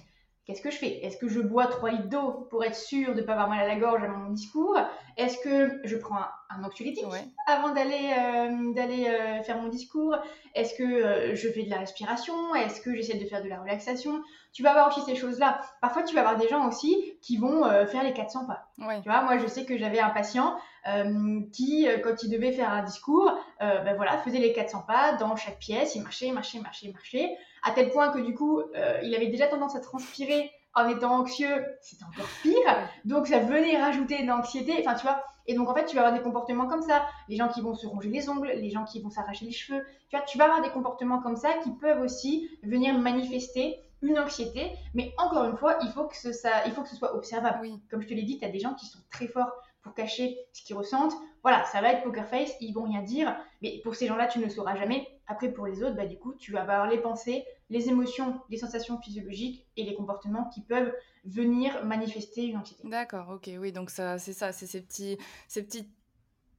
Qu'est-ce 0.45 0.61
que 0.61 0.71
je 0.71 0.77
fais? 0.77 1.05
Est-ce 1.05 1.17
que 1.17 1.27
je 1.27 1.41
bois 1.41 1.67
3 1.67 1.91
litres 1.91 2.09
d'eau 2.09 2.47
pour 2.49 2.63
être 2.63 2.75
sûr 2.75 3.13
de 3.13 3.21
ne 3.21 3.25
pas 3.25 3.33
avoir 3.33 3.49
mal 3.49 3.59
à 3.59 3.67
la 3.67 3.75
gorge 3.75 4.01
avant 4.03 4.17
mon 4.17 4.31
discours? 4.31 4.77
Est-ce 5.17 5.37
que 5.43 5.79
je 5.83 5.95
prends 5.97 6.17
un, 6.17 6.29
anxiolytique 6.63 7.05
avant 7.47 7.73
d'aller 7.73 8.13
euh, 8.17 8.73
d'aller 8.73 9.07
euh, 9.07 9.43
faire 9.43 9.61
mon 9.61 9.69
discours 9.69 10.15
Est-ce 10.55 10.73
que 10.75 11.35
je 11.35 11.49
fais 11.49 11.63
de 11.63 11.69
la 11.69 11.77
respiration? 11.77 12.55
Est-ce 12.55 12.81
que 12.81 12.95
j'essaie 12.95 13.17
de 13.17 13.25
faire 13.25 13.43
de 13.43 13.49
la 13.49 13.59
relaxation? 13.59 14.21
Tu 14.51 14.63
vas 14.63 14.71
avoir 14.71 14.87
aussi 14.87 15.01
ces 15.01 15.15
choses-là. 15.15 15.61
Parfois, 15.81 16.03
tu 16.03 16.15
vas 16.15 16.21
avoir 16.21 16.37
des 16.37 16.47
gens 16.47 16.67
aussi 16.67 17.13
qui 17.21 17.37
vont 17.37 17.63
faire 17.85 18.03
les 18.03 18.13
400 18.13 18.45
pas. 18.47 18.67
Tu 18.77 19.09
vois, 19.09 19.21
moi, 19.21 19.37
je 19.37 19.45
sais 19.45 19.63
que 19.63 19.77
j'avais 19.77 19.99
un 19.99 20.09
patient 20.09 20.55
euh, 20.87 21.41
qui, 21.51 21.87
euh, 21.87 21.99
quand 21.99 22.23
il 22.23 22.29
devait 22.29 22.51
faire 22.51 22.71
un 22.71 22.83
discours, 22.83 23.31
euh, 23.61 23.79
ben 23.79 23.95
voilà, 23.95 24.17
faisait 24.19 24.39
les 24.39 24.53
400 24.53 24.85
pas 24.87 25.13
dans 25.13 25.35
chaque 25.35 25.59
pièce, 25.59 25.95
il 25.95 26.03
marchait, 26.03 26.31
marchait, 26.31 26.59
marchait, 26.59 26.91
marchait, 26.91 27.37
à 27.63 27.71
tel 27.71 27.89
point 27.89 28.09
que 28.09 28.19
du 28.19 28.33
coup, 28.33 28.61
il 29.03 29.13
avait 29.15 29.27
déjà 29.27 29.47
tendance 29.47 29.75
à 29.75 29.81
transpirer 29.81 30.51
en 30.73 30.87
étant 30.87 31.19
anxieux, 31.19 31.65
c'était 31.81 32.05
encore 32.05 32.29
pire. 32.41 32.89
Donc 33.03 33.27
ça 33.27 33.39
venait 33.39 33.77
rajouter 33.77 34.21
de 34.21 34.27
l'anxiété. 34.27 34.75
Enfin, 34.79 34.95
tu 34.95 35.03
vois. 35.03 35.23
Et 35.49 35.55
donc 35.55 35.67
en 35.67 35.73
fait, 35.73 35.85
tu 35.85 35.95
vas 35.95 36.03
avoir 36.03 36.15
des 36.15 36.23
comportements 36.23 36.67
comme 36.67 36.83
ça. 36.83 37.07
Les 37.27 37.35
gens 37.35 37.47
qui 37.47 37.59
vont 37.61 37.73
se 37.73 37.87
ronger 37.87 38.09
les 38.09 38.29
ongles, 38.29 38.51
les 38.53 38.69
gens 38.69 38.85
qui 38.85 39.01
vont 39.01 39.09
s'arracher 39.09 39.45
les 39.45 39.51
cheveux. 39.51 39.83
Tu 40.07 40.15
vois, 40.15 40.23
tu 40.23 40.37
vas 40.37 40.45
avoir 40.45 40.61
des 40.61 40.69
comportements 40.69 41.19
comme 41.23 41.35
ça 41.35 41.49
qui 41.63 41.71
peuvent 41.71 42.01
aussi 42.01 42.47
venir 42.61 42.95
manifester 42.99 43.79
une 44.03 44.19
anxiété. 44.19 44.71
Mais 44.93 45.11
encore 45.17 45.45
une 45.45 45.57
fois, 45.57 45.79
il 45.81 45.89
faut 45.89 46.05
que 46.05 46.15
ce, 46.15 46.31
ça, 46.31 46.67
il 46.67 46.71
faut 46.71 46.83
que 46.83 46.89
ce 46.89 46.95
soit 46.95 47.15
observable. 47.15 47.67
Comme 47.89 47.99
je 47.99 48.07
te 48.07 48.13
l'ai 48.13 48.21
dit, 48.21 48.37
tu 48.37 48.45
as 48.45 48.49
des 48.49 48.59
gens 48.59 48.75
qui 48.75 48.85
sont 48.85 48.99
très 49.09 49.25
forts 49.25 49.51
pour 49.81 49.93
cacher 49.93 50.37
ce 50.53 50.63
qu'ils 50.63 50.75
ressentent. 50.75 51.13
Voilà, 51.41 51.63
ça 51.65 51.81
va 51.81 51.93
être 51.93 52.03
poker 52.03 52.27
face, 52.27 52.51
ils 52.59 52.73
vont 52.73 52.83
rien 52.83 53.01
dire, 53.01 53.35
mais 53.61 53.79
pour 53.83 53.95
ces 53.95 54.07
gens-là, 54.07 54.27
tu 54.27 54.39
ne 54.39 54.43
le 54.45 54.49
sauras 54.49 54.75
jamais. 54.75 55.07
Après, 55.27 55.51
pour 55.51 55.67
les 55.67 55.83
autres, 55.83 55.95
bah, 55.95 56.05
du 56.05 56.17
coup, 56.17 56.33
tu 56.33 56.51
vas 56.51 56.61
avoir 56.61 56.89
les 56.89 56.97
pensées, 56.97 57.45
les 57.69 57.87
émotions, 57.87 58.41
les 58.49 58.57
sensations 58.57 58.99
physiologiques 58.99 59.65
et 59.77 59.83
les 59.83 59.95
comportements 59.95 60.49
qui 60.49 60.61
peuvent 60.61 60.91
venir 61.23 61.85
manifester 61.85 62.45
une 62.45 62.57
anxiété. 62.57 62.87
D'accord, 62.87 63.29
ok, 63.29 63.49
oui, 63.59 63.71
donc 63.71 63.89
ça, 63.89 64.17
c'est 64.17 64.33
ça, 64.33 64.51
c'est 64.51 64.65
ces 64.65 64.81
petits, 64.81 65.17
ces 65.47 65.63
petits 65.63 65.87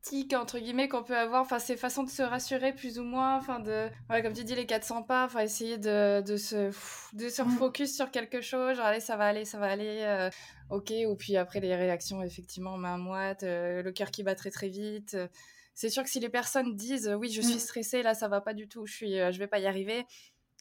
tics 0.02 0.32
entre 0.32 0.58
guillemets 0.58 0.88
qu'on 0.88 1.02
peut 1.02 1.16
avoir, 1.16 1.42
enfin 1.42 1.58
ces 1.58 1.76
façons 1.76 2.04
de 2.04 2.10
se 2.10 2.22
rassurer 2.22 2.72
plus 2.72 2.98
ou 2.98 3.04
moins, 3.04 3.36
enfin 3.36 3.60
de, 3.60 3.88
voilà, 4.06 4.22
comme 4.22 4.32
tu 4.32 4.44
dis 4.44 4.54
les 4.54 4.66
400 4.66 5.02
pas, 5.02 5.24
enfin 5.24 5.40
essayer 5.40 5.78
de, 5.78 6.22
de 6.22 6.36
se, 6.36 6.70
de 7.14 7.28
se 7.28 7.42
mm. 7.42 7.50
focus 7.50 7.94
sur 7.94 8.10
quelque 8.10 8.40
chose, 8.40 8.76
genre 8.76 8.86
allez 8.86 9.00
ça 9.00 9.16
va 9.16 9.26
aller, 9.26 9.44
ça 9.44 9.58
va 9.58 9.66
aller, 9.66 10.00
euh, 10.02 10.30
ok, 10.70 10.92
ou 11.06 11.16
puis 11.16 11.36
après 11.36 11.60
les 11.60 11.74
réactions, 11.74 12.22
effectivement, 12.22 12.78
main 12.78 12.96
moite, 12.96 13.42
euh, 13.42 13.82
le 13.82 13.92
cœur 13.92 14.10
qui 14.10 14.22
bat 14.22 14.34
très 14.34 14.50
très 14.50 14.68
vite. 14.68 15.14
Euh, 15.14 15.28
c'est 15.74 15.90
sûr 15.90 16.02
que 16.02 16.10
si 16.10 16.20
les 16.20 16.28
personnes 16.28 16.76
disent 16.76 17.08
euh, 17.08 17.14
oui, 17.14 17.30
je 17.30 17.42
suis 17.42 17.56
mmh. 17.56 17.60
stressée, 17.60 18.02
là 18.02 18.14
ça 18.14 18.28
va 18.28 18.40
pas 18.40 18.54
du 18.54 18.68
tout, 18.68 18.86
je 18.86 18.94
suis, 18.94 19.12
je 19.12 19.38
vais 19.38 19.46
pas 19.46 19.58
y 19.58 19.66
arriver, 19.66 20.06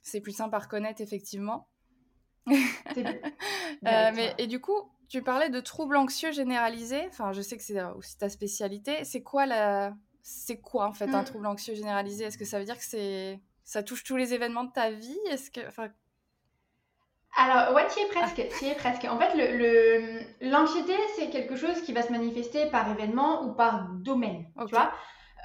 c'est 0.04 0.22
plus 0.22 0.34
simple 0.34 0.56
à 0.56 0.60
reconnaître 0.60 1.02
effectivement. 1.02 1.70
mais 3.84 4.36
et 4.38 4.48
du 4.48 4.60
coup, 4.60 4.92
tu 5.10 5.22
parlais 5.24 5.50
de 5.50 5.60
troubles 5.60 5.98
anxieux 5.98 6.32
généralisés. 6.32 7.06
Enfin, 7.10 7.34
je 7.34 7.42
sais 7.42 7.58
que 7.58 7.64
c'est 7.64 7.82
aussi 7.98 8.18
ta 8.18 8.30
spécialité. 8.30 9.04
C'est 9.04 9.24
quoi 9.24 9.46
la, 9.46 9.94
c'est 10.22 10.60
quoi 10.60 10.86
en 10.86 10.94
fait 10.94 11.14
un 11.14 11.22
mmh. 11.22 11.26
trouble 11.26 11.48
anxieux 11.48 11.74
généralisé? 11.74 12.26
Est-ce 12.26 12.38
que 12.38 12.46
ça 12.46 12.60
veut 12.60 12.66
dire 12.66 12.78
que 12.78 12.86
c'est, 12.86 13.40
ça 13.64 13.84
touche 13.84 14.04
tous 14.04 14.16
les 14.16 14.34
événements 14.34 14.64
de 14.64 14.72
ta 14.72 14.92
vie? 14.92 15.20
Est-ce 15.30 15.52
que, 15.52 15.68
enfin, 15.68 15.90
alors, 17.38 17.76
ouais, 17.76 17.88
tu 17.88 18.00
y 18.00 18.04
es 18.04 18.08
presque, 18.08 18.42
tu 18.58 18.66
es 18.66 18.76
presque. 18.76 19.06
En 19.06 19.18
fait, 19.20 19.34
le, 19.36 20.50
l'anxiété, 20.50 20.94
c'est 21.16 21.30
quelque 21.30 21.56
chose 21.56 21.82
qui 21.84 21.94
va 21.94 22.02
se 22.02 22.12
manifester 22.12 22.66
par 22.68 22.90
événement 22.92 23.44
ou 23.44 23.54
par 23.54 23.88
domaine, 23.94 24.46
tu 24.68 24.74
vois? 24.74 24.92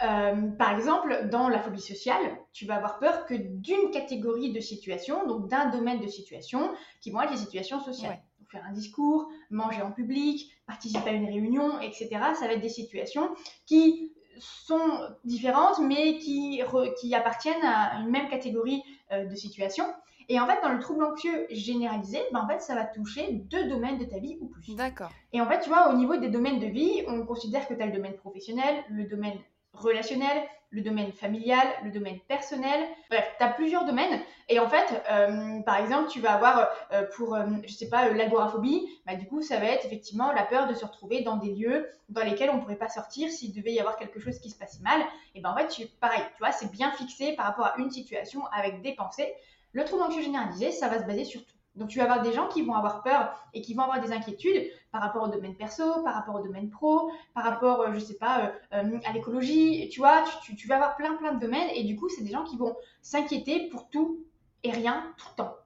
Euh, 0.03 0.49
par 0.59 0.75
exemple, 0.75 1.29
dans 1.31 1.49
la 1.49 1.61
phobie 1.61 1.81
sociale, 1.81 2.39
tu 2.53 2.67
vas 2.67 2.77
avoir 2.77 2.99
peur 2.99 3.27
que 3.27 3.35
d'une 3.35 3.91
catégorie 3.93 4.53
de 4.53 4.61
situations, 4.61 5.27
donc 5.27 5.49
d'un 5.49 5.71
domaine 5.71 6.01
de 6.01 6.09
situation, 6.09 6.73
qui 7.01 7.11
vont 7.11 7.21
être 7.23 7.31
les 7.31 7.37
situations 7.37 7.81
sociales. 7.81 8.21
Faire 8.55 8.65
un 8.69 8.73
discours, 8.73 9.29
manger 9.51 9.83
en 9.83 9.91
public, 9.91 10.51
participer 10.67 11.11
à 11.11 11.13
une 11.13 11.27
réunion, 11.27 11.81
etc. 11.81 12.09
Ça 12.35 12.47
va 12.47 12.55
être 12.55 12.61
des 12.61 12.69
situations 12.69 13.35
qui 13.67 14.13
sont 14.39 14.99
différentes, 15.25 15.79
mais 15.81 16.19
qui, 16.19 16.63
qui 17.01 17.15
appartiennent 17.15 17.65
à 17.65 18.01
une 18.01 18.11
même 18.11 18.29
catégorie 18.29 18.83
euh, 19.13 19.27
de 19.27 19.35
situations. 19.35 19.87
Et 20.29 20.41
en 20.41 20.47
fait, 20.47 20.61
dans 20.63 20.73
le 20.73 20.79
trouble 20.79 21.05
anxieux 21.05 21.47
généralisé, 21.51 22.19
ben 22.33 22.41
en 22.41 22.49
fait, 22.49 22.61
ça 22.61 22.75
va 22.75 22.85
toucher 22.85 23.33
deux 23.33 23.69
domaines 23.69 23.99
de 23.99 24.07
ta 24.07 24.19
vie 24.19 24.39
ou 24.41 24.47
plus. 24.47 24.75
D'accord. 24.75 25.11
Et 25.33 25.41
en 25.41 25.47
fait, 25.47 25.61
tu 25.61 25.69
vois, 25.69 25.91
au 25.91 25.97
niveau 25.97 26.17
des 26.17 26.29
domaines 26.29 26.61
de 26.61 26.67
vie, 26.67 27.03
on 27.07 27.27
considère 27.27 27.69
que 27.69 27.75
tu 27.75 27.83
as 27.83 27.87
le 27.87 27.93
domaine 27.93 28.15
professionnel, 28.15 28.83
le 28.89 29.05
domaine 29.05 29.39
relationnel, 29.75 30.43
le 30.75 30.83
domaine 30.83 31.13
familial, 31.13 31.67
le 31.85 31.91
domaine 31.91 32.19
personnel. 32.27 32.81
Bref, 33.09 33.25
tu 33.39 33.45
as 33.45 33.49
plusieurs 33.51 33.85
domaines. 33.85 34.21
Et 34.49 34.59
en 34.59 34.69
fait, 34.69 35.03
euh, 35.09 35.61
par 35.63 35.77
exemple, 35.77 36.11
tu 36.11 36.21
vas 36.21 36.35
avoir 36.35 36.69
euh, 36.93 37.07
pour, 37.17 37.37
euh, 37.37 37.47
je 37.65 37.73
sais 37.73 37.89
pas, 37.89 38.09
l'agoraphobie, 38.11 38.89
bah, 39.07 39.15
du 39.15 39.27
coup, 39.27 39.41
ça 39.41 39.59
va 39.59 39.67
être 39.67 39.87
effectivement 39.87 40.33
la 40.33 40.43
peur 40.43 40.67
de 40.67 40.75
se 40.75 40.85
retrouver 40.85 41.23
dans 41.23 41.37
des 41.37 41.55
lieux 41.55 41.89
dans 42.09 42.25
lesquels 42.25 42.51
on 42.51 42.57
ne 42.57 42.61
pourrait 42.61 42.75
pas 42.75 42.89
sortir 42.89 43.31
s'il 43.31 43.55
devait 43.55 43.73
y 43.73 43.79
avoir 43.79 43.97
quelque 43.97 44.19
chose 44.19 44.41
qui 44.41 44.51
se 44.51 44.59
passait 44.59 44.83
mal. 44.83 45.01
Et 45.37 45.41
ben 45.41 45.53
en 45.53 45.57
fait, 45.57 45.69
tu, 45.69 45.87
pareil, 45.87 46.23
tu 46.35 46.41
vois, 46.41 46.51
c'est 46.51 46.71
bien 46.73 46.91
fixé 46.91 47.35
par 47.37 47.47
rapport 47.47 47.67
à 47.67 47.75
une 47.79 47.91
situation 47.91 48.43
avec 48.47 48.83
des 48.83 48.95
pensées. 48.95 49.33
Le 49.73 49.85
trouble 49.85 50.03
anxieux 50.03 50.23
généralisé, 50.23 50.73
ça 50.73 50.89
va 50.89 51.01
se 51.01 51.07
baser 51.07 51.25
sur 51.25 51.45
tout. 51.45 51.54
Donc 51.77 51.89
tu 51.89 51.99
vas 51.99 52.05
avoir 52.05 52.23
des 52.23 52.33
gens 52.33 52.49
qui 52.49 52.63
vont 52.63 52.75
avoir 52.75 53.03
peur 53.03 53.35
et 53.53 53.61
qui 53.61 53.75
vont 53.75 53.83
avoir 53.83 54.01
des 54.01 54.13
inquiétudes 54.13 54.71
par 54.93 55.03
rapport 55.03 55.25
au 55.25 55.29
domaine 55.29 55.57
perso, 55.57 56.03
par 56.05 56.15
rapport 56.15 56.37
au 56.37 56.43
domaine 56.43 56.71
pro, 56.71 57.11
par 57.35 57.45
rapport, 57.45 57.81
euh, 57.81 57.93
je 57.93 57.99
sais 57.99 58.15
pas, 58.17 58.53
euh, 58.73 58.85
euh, 58.85 58.99
à 59.05 59.13
l'écologie. 59.13 59.89
Tu 59.89 59.99
vois, 59.99 60.25
tu, 60.43 60.69
vas 60.69 60.77
avoir 60.77 60.97
plein 60.97 61.15
plein 61.15 61.33
de 61.33 61.41
domaines 61.41 61.69
et 61.75 61.83
du 61.85 61.97
coup, 61.97 62.09
c'est 62.09 62.23
des 62.23 62.31
gens 62.31 62.45
qui 62.45 62.57
vont 62.57 62.77
s'inquiéter 63.03 63.69
pour 63.71 63.89
tout 63.89 64.25
et 64.63 64.71
rien 64.71 65.13
tout 65.19 65.27
le 65.33 65.43
temps, 65.43 65.57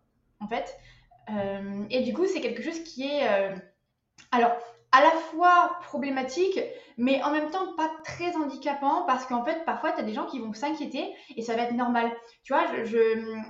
en 0.41 0.49
fait. 0.49 0.77
et 1.91 2.03
du 2.03 2.15
coup, 2.15 2.27
c'est 2.27 2.41
quelque 2.41 2.63
chose 2.63 2.83
qui 2.85 3.05
est, 3.07 3.29
alors, 4.33 4.53
à 4.91 5.03
la 5.03 5.11
fois 5.11 5.79
problématique, 5.83 6.59
mais 6.97 7.23
en 7.23 7.31
même 7.31 7.51
temps 7.51 7.75
pas 7.77 7.91
très 8.03 8.35
handicapant 8.35 9.05
parce 9.07 9.27
qu'en 9.27 9.45
fait, 9.45 9.65
parfois, 9.67 9.93
tu 9.93 10.01
as 10.01 10.03
des 10.03 10.15
gens 10.15 10.27
qui 10.27 10.41
vont 10.41 10.55
s'inquiéter 10.55 11.15
et 11.37 11.43
ça 11.43 11.55
va 11.55 11.63
être 11.63 11.75
normal. 11.75 12.11
Tu 12.43 12.55
vois, 12.55 12.65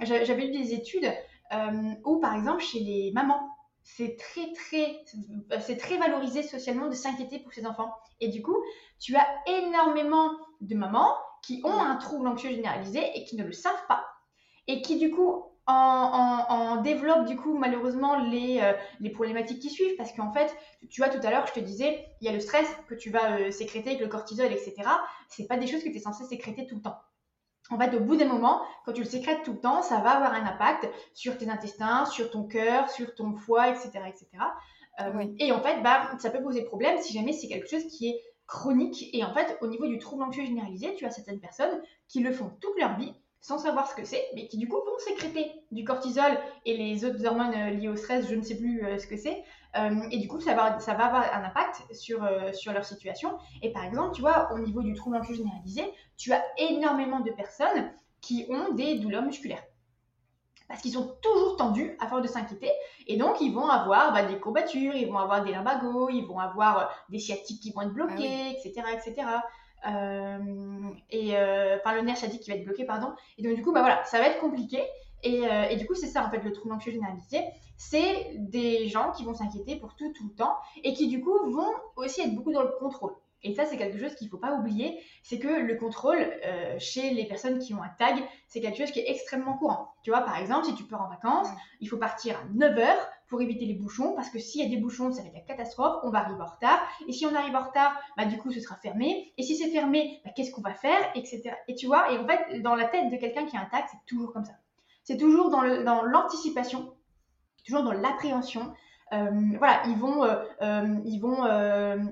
j'avais 0.03 0.47
lu 0.47 0.51
des 0.51 0.75
études 0.75 1.11
euh, 1.53 1.95
où, 2.05 2.19
par 2.19 2.35
exemple, 2.35 2.63
chez 2.63 2.81
les 2.81 3.13
mamans, 3.13 3.49
c'est 3.83 4.17
très, 4.17 4.53
très, 4.53 5.03
c'est 5.61 5.77
très 5.77 5.97
valorisé 5.97 6.43
socialement 6.43 6.89
de 6.89 6.95
s'inquiéter 6.95 7.39
pour 7.39 7.53
ses 7.53 7.67
enfants. 7.67 7.93
Et 8.21 8.29
du 8.29 8.43
coup, 8.43 8.57
tu 8.99 9.17
as 9.17 9.27
énormément 9.47 10.31
de 10.61 10.75
mamans 10.75 11.15
qui 11.43 11.61
ont 11.65 11.79
un 11.79 11.97
trouble 11.97 12.27
anxieux 12.29 12.51
généralisé 12.51 13.01
et 13.15 13.25
qui 13.25 13.37
ne 13.37 13.45
le 13.45 13.53
savent 13.53 13.87
pas. 13.89 14.05
Et 14.67 14.83
qui, 14.83 14.99
du 14.99 15.11
coup, 15.11 15.45
en, 15.69 16.81
développe 16.83 17.27
du 17.27 17.37
coup 17.37 17.57
malheureusement 17.57 18.19
les, 18.19 18.61
euh, 18.63 18.73
les 19.01 19.11
problématiques 19.11 19.61
qui 19.61 19.71
suivent 19.71 19.97
parce 19.97 20.13
qu'en 20.13 20.33
fait, 20.33 20.55
tu 20.89 21.01
vois 21.01 21.11
tout 21.11 21.25
à 21.27 21.31
l'heure, 21.31 21.47
je 21.47 21.53
te 21.53 21.61
disais, 21.61 22.07
il 22.21 22.27
y 22.27 22.29
a 22.29 22.33
le 22.33 22.41
stress 22.41 22.67
que 22.89 22.95
tu 22.95 23.11
vas 23.11 23.39
euh, 23.39 23.51
sécréter 23.51 23.91
avec 23.91 24.01
le 24.01 24.09
cortisol, 24.09 24.51
etc. 24.51 24.75
C'est 25.29 25.47
pas 25.47 25.57
des 25.57 25.67
choses 25.67 25.83
que 25.83 25.89
tu 25.89 25.97
es 25.97 26.01
censé 26.01 26.25
sécréter 26.25 26.67
tout 26.67 26.77
le 26.77 26.83
temps. 26.83 26.97
En 27.71 27.79
fait, 27.79 27.95
au 27.95 28.01
bout 28.01 28.17
d'un 28.17 28.27
moment, 28.27 28.63
quand 28.85 28.93
tu 28.93 29.03
le 29.03 29.09
sécrètes 29.09 29.43
tout 29.45 29.53
le 29.53 29.61
temps, 29.61 29.83
ça 29.83 30.01
va 30.01 30.11
avoir 30.13 30.33
un 30.33 30.47
impact 30.47 30.89
sur 31.15 31.37
tes 31.37 31.49
intestins, 31.51 32.07
sur 32.07 32.31
ton 32.31 32.45
cœur, 32.45 32.89
sur 32.91 33.15
ton 33.15 33.35
foie, 33.35 33.69
etc. 33.69 33.91
etc. 34.07 34.27
Euh, 35.01 35.27
et 35.39 35.53
en 35.53 35.61
fait, 35.61 35.83
bah, 35.83 36.11
ça 36.19 36.31
peut 36.31 36.43
poser 36.43 36.63
problème 36.63 36.99
si 37.01 37.13
jamais 37.13 37.33
c'est 37.33 37.49
quelque 37.49 37.69
chose 37.69 37.85
qui 37.87 38.09
est 38.09 38.23
chronique. 38.47 39.11
Et 39.13 39.23
en 39.23 39.33
fait, 39.33 39.59
au 39.61 39.67
niveau 39.67 39.87
du 39.87 39.99
trouble 39.99 40.23
anxieux 40.23 40.45
généralisé, 40.45 40.95
tu 40.97 41.05
as 41.05 41.11
certaines 41.11 41.41
personnes 41.41 41.83
qui 42.09 42.21
le 42.21 42.33
font 42.33 42.51
toute 42.61 42.79
leur 42.79 42.97
vie 42.97 43.15
sans 43.41 43.59
savoir 43.59 43.89
ce 43.89 43.95
que 43.95 44.05
c'est, 44.05 44.25
mais 44.35 44.49
qui 44.49 44.59
du 44.59 44.67
coup 44.67 44.77
vont 44.77 44.99
sécréter 44.99 45.53
du 45.71 45.85
cortisol 45.85 46.33
et 46.65 46.77
les 46.77 47.05
autres 47.05 47.25
hormones 47.25 47.55
euh, 47.55 47.71
liées 47.71 47.89
au 47.89 47.97
stress, 47.97 48.29
je 48.29 48.35
ne 48.35 48.43
sais 48.43 48.57
plus 48.57 48.85
euh, 48.85 48.99
ce 48.99 49.07
que 49.07 49.17
c'est. 49.17 49.45
Euh, 49.77 50.01
et 50.11 50.19
du 50.19 50.29
coup, 50.29 50.41
ça 50.41 50.55
va, 50.55 50.79
ça 50.81 50.95
va 50.95 51.07
avoir 51.07 51.35
un 51.35 51.45
impact 51.45 51.95
sur, 51.95 52.27
sur 52.55 52.73
leur 52.73 52.85
situation. 52.85 53.39
Et 53.63 53.73
par 53.73 53.85
exemple, 53.85 54.15
tu 54.15 54.21
vois, 54.21 54.53
au 54.53 54.59
niveau 54.59 54.83
du 54.83 54.95
trouble 54.95 55.17
anxieux 55.17 55.35
généralisé, 55.35 55.85
tu 56.17 56.33
as 56.33 56.43
énormément 56.59 57.21
de 57.21 57.31
personnes 57.31 57.93
qui 58.21 58.47
ont 58.51 58.75
des 58.75 58.99
douleurs 58.99 59.23
musculaires. 59.23 59.63
Parce 60.69 60.83
qu'ils 60.83 60.93
sont 60.93 61.17
toujours 61.23 61.57
tendus 61.57 61.97
à 61.99 62.07
force 62.09 62.23
de 62.23 62.29
s'inquiéter. 62.29 62.71
Et 63.07 63.17
donc, 63.17 63.41
ils 63.41 63.55
vont 63.55 63.67
avoir 63.67 64.13
bah, 64.13 64.23
des 64.23 64.39
courbatures, 64.39 64.95
ils 64.95 65.09
vont 65.09 65.19
avoir 65.19 65.43
des 65.43 65.53
lumbagos, 65.53 66.11
ils 66.11 66.27
vont 66.27 66.39
avoir 66.39 66.93
des 67.09 67.19
sciatiques 67.19 67.63
qui 67.63 67.73
vont 67.73 67.83
être 67.83 67.93
bloqués, 67.93 68.51
etc., 68.51 68.83
ah 68.87 68.93
etc. 68.93 69.27
Euh, 69.87 70.91
et 71.11 71.37
euh, 71.37 71.77
enfin 71.77 71.95
le 71.95 72.03
nerf 72.03 72.17
sciatique 72.17 72.43
qui 72.43 72.51
va 72.51 72.57
être 72.57 72.65
bloqué, 72.65 72.85
pardon. 72.85 73.15
Et 73.39 73.43
donc 73.43 73.55
du 73.55 73.63
coup, 73.63 73.73
bah 73.73 73.81
voilà, 73.81 74.05
ça 74.05 74.19
va 74.19 74.27
être 74.27 74.41
compliqué. 74.41 74.83
Euh, 75.27 75.69
et, 75.69 75.77
du 75.77 75.87
coup, 75.87 75.95
c'est 75.95 76.07
ça 76.07 76.25
en 76.25 76.31
fait 76.31 76.43
le 76.43 76.53
trouble 76.53 76.75
anxieux 76.75 76.93
généralisé. 76.93 77.45
C'est 77.77 78.33
des 78.37 78.89
gens 78.89 79.13
qui 79.13 79.25
vont 79.25 79.35
s'inquiéter 79.35 79.77
pour 79.77 79.95
tout, 79.95 80.13
tout 80.13 80.29
le 80.29 80.35
temps 80.35 80.57
et 80.83 80.95
qui 80.95 81.09
du 81.09 81.21
coup 81.21 81.39
vont 81.51 81.71
aussi 81.97 82.21
être 82.21 82.35
beaucoup 82.35 82.53
dans 82.53 82.63
le 82.63 82.73
contrôle. 82.79 83.15
Et 83.45 83.55
ça, 83.55 83.65
c'est 83.65 83.77
quelque 83.77 83.99
chose 83.99 84.15
qu'il 84.17 84.27
ne 84.27 84.31
faut 84.31 84.39
pas 84.39 84.55
oublier, 84.55 85.01
c'est 85.23 85.39
que 85.39 85.47
le 85.47 85.77
contrôle 85.77 86.19
euh, 86.45 86.77
chez 86.81 87.11
les 87.11 87.25
personnes 87.25 87.61
qui 87.61 87.73
ont 87.73 87.83
un 87.83 87.89
tag, 87.89 88.17
c'est 88.49 88.61
quelque 88.61 88.79
chose 88.79 88.91
qui 88.91 88.99
est 88.99 89.09
extrêmement 89.09 89.57
courant. 89.57 89.93
Tu 90.03 90.11
vois, 90.11 90.23
par 90.23 90.37
exemple, 90.39 90.67
si 90.67 90.75
tu 90.75 90.83
pars 90.85 91.03
en 91.03 91.09
vacances, 91.09 91.47
il 91.81 91.89
faut 91.89 91.99
partir 91.99 92.37
à 92.37 92.45
9h 92.57 92.89
pour 93.29 93.41
éviter 93.41 93.67
les 93.67 93.75
bouchons, 93.75 94.15
parce 94.15 94.31
que 94.31 94.41
s'il 94.41 94.63
y 94.63 94.67
a 94.67 94.69
des 94.69 94.81
bouchons, 94.81 95.13
ça 95.13 95.23
va 95.23 95.29
être 95.29 95.35
la 95.35 95.41
catastrophe, 95.43 96.01
on 96.03 96.11
va 96.11 96.21
arriver 96.21 96.41
en 96.41 96.47
retard. 96.47 96.81
Et 97.07 97.13
si 97.13 97.27
on 97.27 97.35
arrive 97.35 97.55
en 97.55 97.63
retard, 97.63 97.97
bah, 98.17 98.25
du 98.25 98.39
coup, 98.39 98.51
ce 98.51 98.61
sera 98.61 98.75
fermé. 98.75 99.33
Et 99.37 99.43
si 99.45 99.55
c'est 99.57 99.71
fermé, 99.71 100.21
bah, 100.25 100.33
qu'est-ce 100.35 100.51
qu'on 100.51 100.63
va 100.63 100.75
faire, 100.75 100.99
etc. 101.15 101.43
Et 101.69 101.77
tu 101.77 101.87
vois, 101.87 102.11
et 102.11 102.19
en 102.19 102.27
fait, 102.27 102.61
dans 102.63 102.75
la 102.75 102.87
tête 102.87 103.09
de 103.11 103.17
quelqu'un 103.17 103.47
qui 103.47 103.57
a 103.57 103.61
un 103.61 103.67
tag, 103.67 103.85
c'est 103.89 104.05
toujours 104.07 104.33
comme 104.33 104.45
ça. 104.45 104.55
C'est 105.09 105.17
toujours 105.17 105.49
dans 105.49 106.03
l'anticipation, 106.03 106.93
toujours 107.65 107.83
dans 107.83 107.93
l'appréhension. 107.93 108.75
Euh, 109.15 109.31
voilà, 109.57 109.83
ils 109.87 109.97
vont, 109.97 110.23
euh, 110.23 110.45
euh, 110.61 110.99
ils 111.07 111.19
vont, 111.19 111.47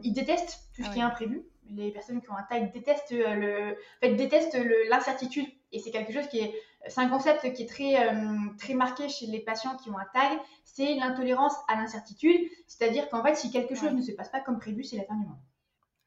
ils 0.02 0.14
détestent 0.14 0.70
tout 0.74 0.82
ce 0.82 0.88
qui 0.88 1.00
est 1.00 1.02
imprévu. 1.02 1.44
Les 1.68 1.90
personnes 1.90 2.22
qui 2.22 2.30
ont 2.30 2.36
un 2.38 2.42
tag 2.44 2.72
détestent 2.72 3.10
le, 3.10 3.72
en 3.72 4.00
fait, 4.00 4.14
détestent 4.14 4.56
l'incertitude. 4.88 5.44
Et 5.72 5.78
c'est 5.78 5.90
quelque 5.90 6.10
chose 6.10 6.26
qui 6.28 6.38
est, 6.38 6.54
c'est 6.88 7.02
un 7.02 7.10
concept 7.10 7.52
qui 7.52 7.64
est 7.64 7.68
très, 7.68 8.16
très 8.56 8.72
marqué 8.72 9.10
chez 9.10 9.26
les 9.26 9.40
patients 9.40 9.76
qui 9.76 9.90
ont 9.90 9.98
un 9.98 10.06
tag. 10.14 10.38
C'est 10.64 10.94
l'intolérance 10.94 11.52
à 11.68 11.76
l'incertitude. 11.76 12.48
C'est-à-dire 12.66 13.10
qu'en 13.10 13.22
fait, 13.22 13.34
si 13.34 13.50
quelque 13.50 13.74
chose 13.74 13.92
ne 13.92 14.00
se 14.00 14.12
passe 14.12 14.30
pas 14.30 14.40
comme 14.40 14.58
prévu, 14.58 14.84
c'est 14.84 14.96
la 14.96 15.04
fin 15.04 15.16
du 15.16 15.26
monde. 15.26 15.36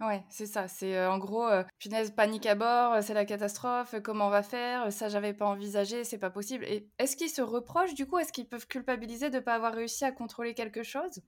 Ouais, 0.02 0.24
c'est 0.30 0.46
ça. 0.46 0.70
C'est 0.70 1.06
en 1.06 1.18
gros, 1.18 1.46
punaise, 1.78 2.12
panique 2.12 2.46
à 2.46 2.56
bord, 2.56 3.04
c'est 3.04 3.14
la 3.14 3.26
catastrophe, 3.26 3.96
comment 4.02 4.28
on 4.28 4.30
va 4.30 4.44
faire 4.44 4.94
Ça, 4.94 5.10
j'avais 5.10 5.34
pas 5.34 5.46
envisagé, 5.46 6.06
c'est 6.06 6.18
pas 6.18 6.30
possible. 6.30 6.64
Et 6.66 6.88
est-ce 7.00 7.18
qu'ils 7.18 7.30
se 7.30 7.42
reprochent 7.42 7.96
du 7.96 8.08
coup? 8.08 8.18
Est-ce 8.18 8.32
qu'ils 8.32 8.48
peuvent 8.48 8.68
culpabiliser 8.68 9.30
de 9.30 9.36
ne 9.36 9.42
pas 9.42 9.56
avoir 9.56 9.74
réussi 9.74 10.06
à 10.06 10.12
contrôler 10.14 10.54
quelque 10.54 10.84
chose? 10.84 11.22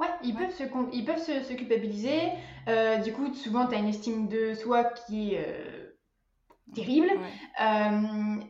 Ouais, 0.00 0.08
ils 0.22 0.34
peuvent 0.34 0.54
se, 0.54 0.62
ils 0.92 1.04
peuvent 1.04 1.22
se, 1.22 1.52
culpabiliser. 1.52 2.20
du 3.04 3.12
coup, 3.12 3.34
souvent, 3.34 3.66
tu 3.66 3.74
as 3.74 3.78
une 3.78 3.88
estime 3.88 4.28
de 4.28 4.54
soi 4.54 4.84
qui 4.84 5.34
est 5.34 5.94
terrible. 6.74 7.10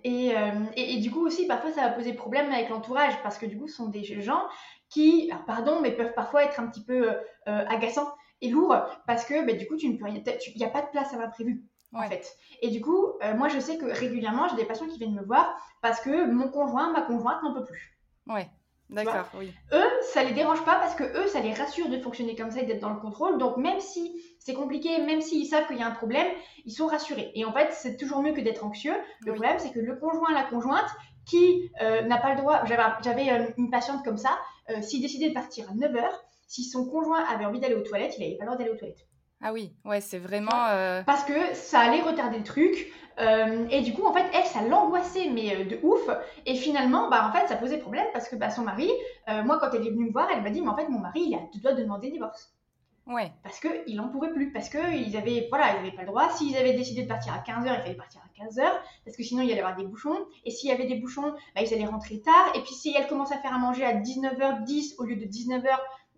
et, 0.05 0.35
et, 0.77 1.01
du 1.01 1.11
coup 1.11 1.27
aussi, 1.27 1.49
parfois, 1.49 1.73
ça 1.73 1.83
va 1.83 1.91
poser 1.91 2.13
problème 2.13 2.53
avec 2.53 2.69
l'entourage 2.69 3.21
parce 3.25 3.39
que 3.39 3.47
du 3.47 3.59
coup, 3.59 3.67
ce 3.67 3.75
sont 3.75 3.89
des 3.89 4.05
gens 4.05 4.45
qui, 4.89 5.33
pardon, 5.49 5.81
mais 5.81 5.91
peuvent 5.91 6.15
parfois 6.15 6.45
être 6.45 6.61
un 6.61 6.69
petit 6.69 6.85
peu 6.85 7.11
agaçants 7.47 8.13
et 8.41 8.51
lourd 8.51 8.77
parce 9.07 9.25
que 9.25 9.47
bah, 9.47 9.53
du 9.53 9.67
coup, 9.67 9.77
tu 9.77 9.89
ne 9.89 9.97
peux 9.97 10.05
rien. 10.05 10.23
Il 10.25 10.59
n'y 10.59 10.65
a 10.65 10.71
pas 10.71 10.83
de 10.83 10.89
place 10.89 11.13
à 11.13 11.19
l'imprévu. 11.19 11.65
En 11.93 12.09
fait. 12.09 12.37
Et 12.63 12.69
du 12.71 12.81
coup, 12.81 13.13
euh, 13.23 13.35
moi, 13.35 13.49
je 13.49 13.59
sais 13.59 13.79
que 13.79 13.87
régulièrement, 13.87 14.49
j'ai 14.49 14.57
des 14.57 14.65
patients 14.65 14.87
qui 14.87 14.99
viennent 14.99 15.15
me 15.15 15.25
voir 15.25 15.57
parce 15.81 16.01
que 16.01 16.31
mon 16.31 16.49
conjoint, 16.49 16.93
ma 16.93 17.03
conjointe 17.03 17.43
n'en 17.43 17.55
peut 17.55 17.65
plus. 17.65 17.97
Ouais. 18.27 18.49
D'accord, 18.89 19.27
oui. 19.37 19.53
Eux, 19.73 19.91
ça 20.03 20.23
les 20.23 20.33
dérange 20.33 20.65
pas 20.65 20.77
parce 20.77 20.95
que 20.95 21.03
eux, 21.03 21.27
ça 21.27 21.41
les 21.41 21.53
rassure 21.53 21.89
de 21.89 21.99
fonctionner 21.99 22.37
comme 22.37 22.53
ça 22.53 22.61
et 22.61 22.67
d'être 22.67 22.81
dans 22.81 22.93
le 22.93 23.01
contrôle. 23.01 23.37
Donc, 23.39 23.57
même 23.57 23.81
si 23.81 24.23
c'est 24.39 24.55
compliqué, 24.55 24.99
même 25.01 25.21
s'ils 25.21 25.47
savent 25.47 25.67
qu'il 25.67 25.79
y 25.79 25.83
a 25.83 25.87
un 25.87 25.93
problème, 25.93 26.27
ils 26.65 26.73
sont 26.73 26.87
rassurés. 26.87 27.33
Et 27.35 27.45
en 27.45 27.53
fait, 27.53 27.73
c'est 27.73 27.97
toujours 27.97 28.23
mieux 28.23 28.33
que 28.33 28.41
d'être 28.41 28.65
anxieux. 28.65 28.95
Le 29.25 29.33
problème, 29.33 29.59
c'est 29.59 29.73
que 29.73 29.81
le 29.81 29.97
conjoint, 29.97 30.33
la 30.33 30.45
conjointe, 30.45 30.89
qui 31.25 31.69
euh, 31.81 32.03
n'a 32.03 32.19
pas 32.19 32.35
le 32.35 32.41
droit. 32.41 32.63
J'avais 32.65 33.31
euh, 33.31 33.49
une 33.57 33.71
patiente 33.71 34.05
comme 34.05 34.19
ça, 34.19 34.39
s'il 34.83 35.01
décidait 35.01 35.31
de 35.31 35.35
partir 35.35 35.69
à 35.71 35.75
9h, 35.75 36.09
si 36.47 36.65
son 36.65 36.87
conjoint 36.87 37.25
avait 37.25 37.45
envie 37.45 37.61
d'aller 37.61 37.75
aux 37.75 37.83
toilettes, 37.83 38.15
il 38.19 38.23
n'avait 38.23 38.37
pas 38.37 38.45
le 38.45 38.51
droit 38.51 38.59
d'aller 38.59 38.71
aux 38.71 38.77
toilettes. 38.77 39.07
Ah 39.43 39.53
oui, 39.53 39.75
ouais, 39.85 40.01
c'est 40.01 40.19
vraiment. 40.19 40.67
Euh, 40.71 41.03
Parce 41.05 41.25
que 41.25 41.55
ça 41.55 41.81
allait 41.81 42.01
retarder 42.01 42.39
le 42.39 42.45
truc. 42.45 42.93
Euh, 43.19 43.67
et 43.71 43.83
du 43.83 43.95
coup, 43.95 44.05
en 44.05 44.13
fait, 44.13 44.25
elle, 44.35 44.45
ça 44.45 44.63
l'angoissait, 44.63 45.31
mais 45.31 45.55
euh, 45.55 45.65
de 45.65 45.79
ouf. 45.83 46.09
Et 46.47 46.55
finalement, 46.55 47.09
bah, 47.09 47.29
en 47.29 47.33
fait, 47.33 47.47
ça 47.47 47.57
posait 47.57 47.79
problème 47.79 48.07
parce 48.13 48.29
que 48.29 48.37
bah, 48.37 48.51
son 48.51 48.63
mari, 48.63 48.91
moi, 49.45 49.59
quand 49.61 49.71
elle 49.75 49.87
est 49.87 49.91
venue 49.91 50.07
me 50.07 50.13
voir, 50.13 50.29
elle 50.33 50.43
m'a 50.43 50.51
dit, 50.51 50.63
mais 50.63 50.69
en 50.69 50.77
fait, 50.77 50.89
mon 50.89 51.01
mari, 51.01 51.23
il 51.27 51.67
a 51.67 51.73
de 51.73 51.83
demander 51.83 52.11
divorce. 52.11 52.55
Ouais. 53.07 53.31
Parce 53.45 53.61
qu'il 53.61 53.95
n'en 53.97 54.09
pouvait 54.09 54.33
plus. 54.33 54.53
Parce 54.53 54.69
qu'ils 54.69 55.17
avaient, 55.17 55.47
voilà, 55.49 55.73
ils 55.73 55.77
n'avaient 55.77 55.95
pas 55.95 56.03
le 56.03 56.09
droit. 56.09 56.31
S'ils 56.31 56.57
avaient 56.57 56.75
décidé 56.75 57.03
de 57.03 57.09
partir 57.09 57.33
à 57.35 57.39
15h, 57.39 57.63
il 57.63 57.83
fallait 57.83 57.95
partir 57.95 58.21
à 58.21 58.45
15h. 58.45 58.63
Parce 59.05 59.17
que 59.17 59.23
sinon, 59.23 59.43
il 59.43 59.49
y 59.49 59.53
allait 59.53 59.61
avoir 59.61 59.77
des 59.77 59.85
bouchons. 59.85 60.27
Et 60.45 60.51
s'il 60.51 60.71
y 60.71 60.73
avait 60.73 60.87
des 60.87 60.97
bouchons, 60.97 61.35
bah, 61.55 61.63
ils 61.63 61.73
allaient 61.73 61.87
rentrer 61.87 62.21
tard. 62.21 62.53
Et 62.55 62.63
puis, 62.63 62.75
si 62.75 62.95
elle 62.97 63.07
commence 63.07 63.33
à 63.33 63.39
faire 63.39 63.55
à 63.55 63.59
manger 63.59 63.85
à 63.85 63.95
19h10 63.95 64.97
au 64.99 65.05
lieu 65.05 65.17
de 65.17 65.25
19h, 65.25 65.69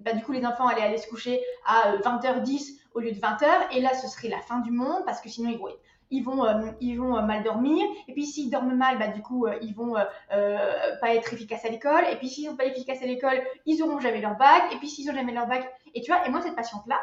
bah, 0.00 0.12
du 0.12 0.22
coup, 0.22 0.32
les 0.32 0.44
enfants 0.46 0.66
allaient 0.66 0.82
aller 0.82 0.98
se 0.98 1.08
coucher 1.08 1.40
à 1.66 1.96
20h10 1.96 2.72
euh, 2.72 2.74
au 2.94 3.00
lieu 3.00 3.12
de 3.12 3.18
20h. 3.18 3.46
Et 3.72 3.80
là, 3.80 3.94
ce 3.94 4.08
serait 4.08 4.28
la 4.28 4.40
fin 4.40 4.60
du 4.60 4.70
monde 4.70 5.02
parce 5.04 5.20
que 5.20 5.28
sinon, 5.28 5.50
ils 5.50 5.58
vont, 5.58 5.68
ils 6.10 6.22
vont, 6.22 6.44
euh, 6.44 6.70
ils 6.80 6.96
vont 6.96 7.16
euh, 7.16 7.22
mal 7.22 7.42
dormir. 7.42 7.86
Et 8.06 8.12
puis, 8.12 8.26
s'ils 8.26 8.50
dorment 8.50 8.76
mal, 8.76 8.98
bah, 8.98 9.08
du 9.08 9.22
coup, 9.22 9.46
ils 9.62 9.74
vont 9.74 9.94
pas 10.30 11.14
être 11.14 11.32
efficaces 11.32 11.64
à 11.64 11.68
l'école. 11.68 12.04
Et 12.10 12.16
puis, 12.16 12.28
s'ils 12.28 12.46
sont 12.48 12.56
pas 12.56 12.66
efficaces 12.66 13.02
à 13.02 13.06
l'école, 13.06 13.40
ils 13.66 13.82
auront 13.82 13.98
jamais 14.00 14.20
leur 14.20 14.36
bac. 14.36 14.62
Et 14.72 14.76
puis, 14.76 14.88
s'ils 14.88 15.10
ont 15.10 15.14
jamais 15.14 15.32
leur 15.32 15.46
bac. 15.46 15.68
Et 15.94 16.00
tu 16.00 16.12
vois, 16.12 16.26
et 16.26 16.30
moi, 16.30 16.40
cette 16.42 16.56
patiente-là, 16.56 17.00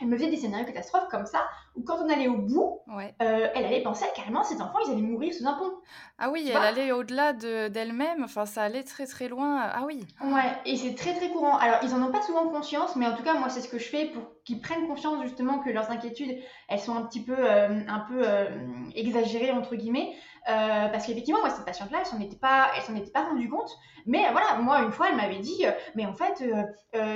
elle 0.00 0.08
me 0.08 0.16
faisait 0.16 0.30
des 0.30 0.36
scénarios 0.36 0.66
catastrophes 0.66 1.08
comme 1.10 1.26
ça, 1.26 1.46
où 1.76 1.82
quand 1.82 1.98
on 2.04 2.10
allait 2.10 2.28
au 2.28 2.36
bout, 2.38 2.80
euh, 2.88 3.48
elle 3.54 3.64
allait 3.64 3.82
penser 3.82 4.04
carrément 4.16 4.42
ces 4.42 4.60
enfants, 4.60 4.78
ils 4.86 4.92
allaient 4.92 5.02
mourir 5.02 5.32
sous 5.32 5.46
un 5.46 5.54
pont. 5.54 5.72
Ah 6.18 6.30
oui, 6.30 6.50
elle 6.50 6.56
allait 6.56 6.92
au-delà 6.92 7.32
d'elle-même, 7.32 8.24
enfin 8.24 8.46
ça 8.46 8.62
allait 8.62 8.82
très 8.82 9.06
très 9.06 9.28
loin. 9.28 9.60
Ah 9.60 9.84
oui. 9.86 10.04
Ouais, 10.22 10.52
et 10.66 10.76
c'est 10.76 10.94
très 10.94 11.14
très 11.14 11.30
courant. 11.30 11.56
Alors 11.58 11.78
ils 11.82 11.94
en 11.94 12.02
ont 12.02 12.10
pas 12.12 12.22
souvent 12.22 12.48
conscience, 12.48 12.96
mais 12.96 13.06
en 13.06 13.16
tout 13.16 13.22
cas 13.22 13.34
moi 13.34 13.48
c'est 13.48 13.60
ce 13.60 13.68
que 13.68 13.78
je 13.78 13.88
fais 13.88 14.06
pour 14.06 14.22
qu'ils 14.44 14.60
prennent 14.60 14.86
conscience 14.86 15.22
justement 15.22 15.60
que 15.60 15.70
leurs 15.70 15.90
inquiétudes, 15.90 16.38
elles 16.68 16.80
sont 16.80 16.94
un 16.94 17.02
petit 17.02 17.22
peu, 17.22 17.36
euh, 17.38 17.80
un 17.88 18.00
peu 18.00 18.22
euh, 18.24 18.48
exagérées 18.94 19.52
entre 19.52 19.76
guillemets. 19.76 20.12
Euh, 20.48 20.88
parce 20.88 21.06
qu'effectivement, 21.06 21.40
moi, 21.40 21.50
cette 21.50 21.64
patiente-là, 21.64 21.98
elle 22.00 22.06
s'en 22.06 22.20
était 22.20 22.36
pas, 22.36 22.70
elle 22.76 22.82
s'en 22.82 22.94
était 22.94 23.10
pas 23.10 23.24
rendue 23.24 23.48
compte. 23.48 23.70
Mais 24.06 24.30
voilà, 24.32 24.56
moi, 24.60 24.82
une 24.82 24.92
fois, 24.92 25.08
elle 25.08 25.16
m'avait 25.16 25.38
dit, 25.38 25.64
mais 25.94 26.04
en 26.04 26.12
fait, 26.12 26.44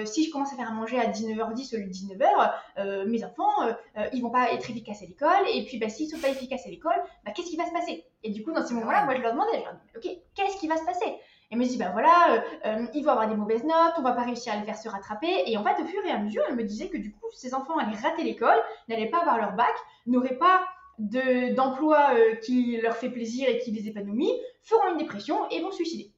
si 0.06 0.24
je 0.24 0.32
commence 0.32 0.52
à 0.54 0.56
faire 0.56 0.68
à 0.68 0.72
manger 0.72 0.98
à 0.98 1.10
19h10 1.10 1.74
au 1.74 1.78
lieu 1.78 1.84
de 1.84 1.90
19h, 1.90 3.06
mes 3.06 3.24
enfants, 3.24 3.68
ils 4.12 4.22
vont 4.22 4.30
pas 4.30 4.52
être 4.52 4.70
efficaces 4.70 5.02
à 5.02 5.06
l'école. 5.06 5.46
Et 5.52 5.66
puis, 5.66 5.78
bah, 5.78 5.90
s'ils 5.90 6.08
sont 6.08 6.18
pas 6.18 6.28
efficaces 6.28 6.66
à 6.66 6.70
l'école, 6.70 6.96
bah, 7.24 7.32
qu'est-ce 7.34 7.50
qui 7.50 7.56
va 7.56 7.66
se 7.66 7.72
passer? 7.72 8.04
Et 8.22 8.30
du 8.30 8.42
coup, 8.42 8.52
dans 8.52 8.66
ces 8.66 8.74
moments-là, 8.74 9.04
moi, 9.04 9.14
je 9.14 9.20
leur 9.20 9.32
demandais, 9.32 9.58
je 9.58 9.64
leur 9.64 9.74
disais, 9.74 9.92
ok, 9.96 10.18
qu'est-ce 10.34 10.56
qui 10.56 10.66
va 10.66 10.76
se 10.76 10.84
passer? 10.84 11.18
Et 11.50 11.54
elle 11.54 11.58
me 11.58 11.64
dit, 11.64 11.78
ben 11.78 11.90
voilà, 11.92 12.34
euh, 12.34 12.40
euh, 12.66 12.86
ils 12.92 13.02
vont 13.02 13.12
avoir 13.12 13.26
des 13.26 13.34
mauvaises 13.34 13.64
notes, 13.64 13.94
on 13.96 14.02
va 14.02 14.12
pas 14.12 14.24
réussir 14.24 14.52
à 14.52 14.56
les 14.56 14.64
faire 14.64 14.76
se 14.76 14.88
rattraper. 14.88 15.44
Et 15.46 15.56
en 15.56 15.64
fait, 15.64 15.80
au 15.82 15.86
fur 15.86 16.04
et 16.04 16.10
à 16.10 16.18
mesure, 16.18 16.42
elle 16.46 16.56
me 16.56 16.64
disait 16.64 16.88
que 16.88 16.98
du 16.98 17.12
coup, 17.12 17.26
ces 17.32 17.54
enfants 17.54 17.78
allaient 17.78 17.96
rater 17.96 18.22
l'école, 18.22 18.58
n'allaient 18.88 19.08
pas 19.08 19.20
avoir 19.20 19.38
leur 19.38 19.52
bac, 19.52 19.74
n'auraient 20.06 20.36
pas 20.36 20.60
d'emploi 20.98 22.10
euh, 22.14 22.34
qui 22.36 22.78
leur 22.80 22.96
fait 22.96 23.10
plaisir 23.10 23.48
et 23.48 23.58
qui 23.58 23.70
les 23.70 23.88
épanouit, 23.88 24.32
feront 24.62 24.92
une 24.92 24.98
dépression 24.98 25.48
et 25.50 25.60
vont 25.60 25.70
se 25.70 25.76
suicider. 25.76 26.12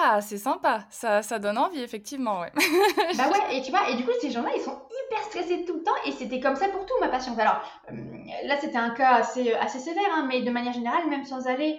Ah, 0.00 0.20
c'est 0.20 0.38
sympa, 0.38 0.84
ça, 0.90 1.22
ça 1.22 1.38
donne 1.38 1.58
envie, 1.58 1.80
effectivement, 1.80 2.40
ouais. 2.40 2.50
bah 3.16 3.30
ouais, 3.30 3.38
et 3.56 3.62
tu 3.62 3.70
vois, 3.70 3.88
et 3.88 3.94
du 3.94 4.04
coup, 4.04 4.10
ces 4.20 4.30
gens-là, 4.30 4.50
ils 4.54 4.60
sont 4.60 4.76
hyper 5.06 5.22
stressés 5.24 5.64
tout 5.64 5.74
le 5.74 5.82
temps, 5.84 5.94
et 6.04 6.10
c'était 6.10 6.40
comme 6.40 6.56
ça 6.56 6.68
pour 6.68 6.84
tout, 6.86 6.94
ma 7.00 7.08
patiente. 7.08 7.38
Alors, 7.38 7.60
là, 8.44 8.56
c'était 8.60 8.78
un 8.78 8.90
cas 8.90 9.14
assez, 9.14 9.52
assez 9.52 9.78
sévère, 9.78 10.10
hein, 10.12 10.26
mais 10.28 10.42
de 10.42 10.50
manière 10.50 10.72
générale, 10.72 11.08
même 11.08 11.24
sans 11.24 11.46
aller 11.46 11.78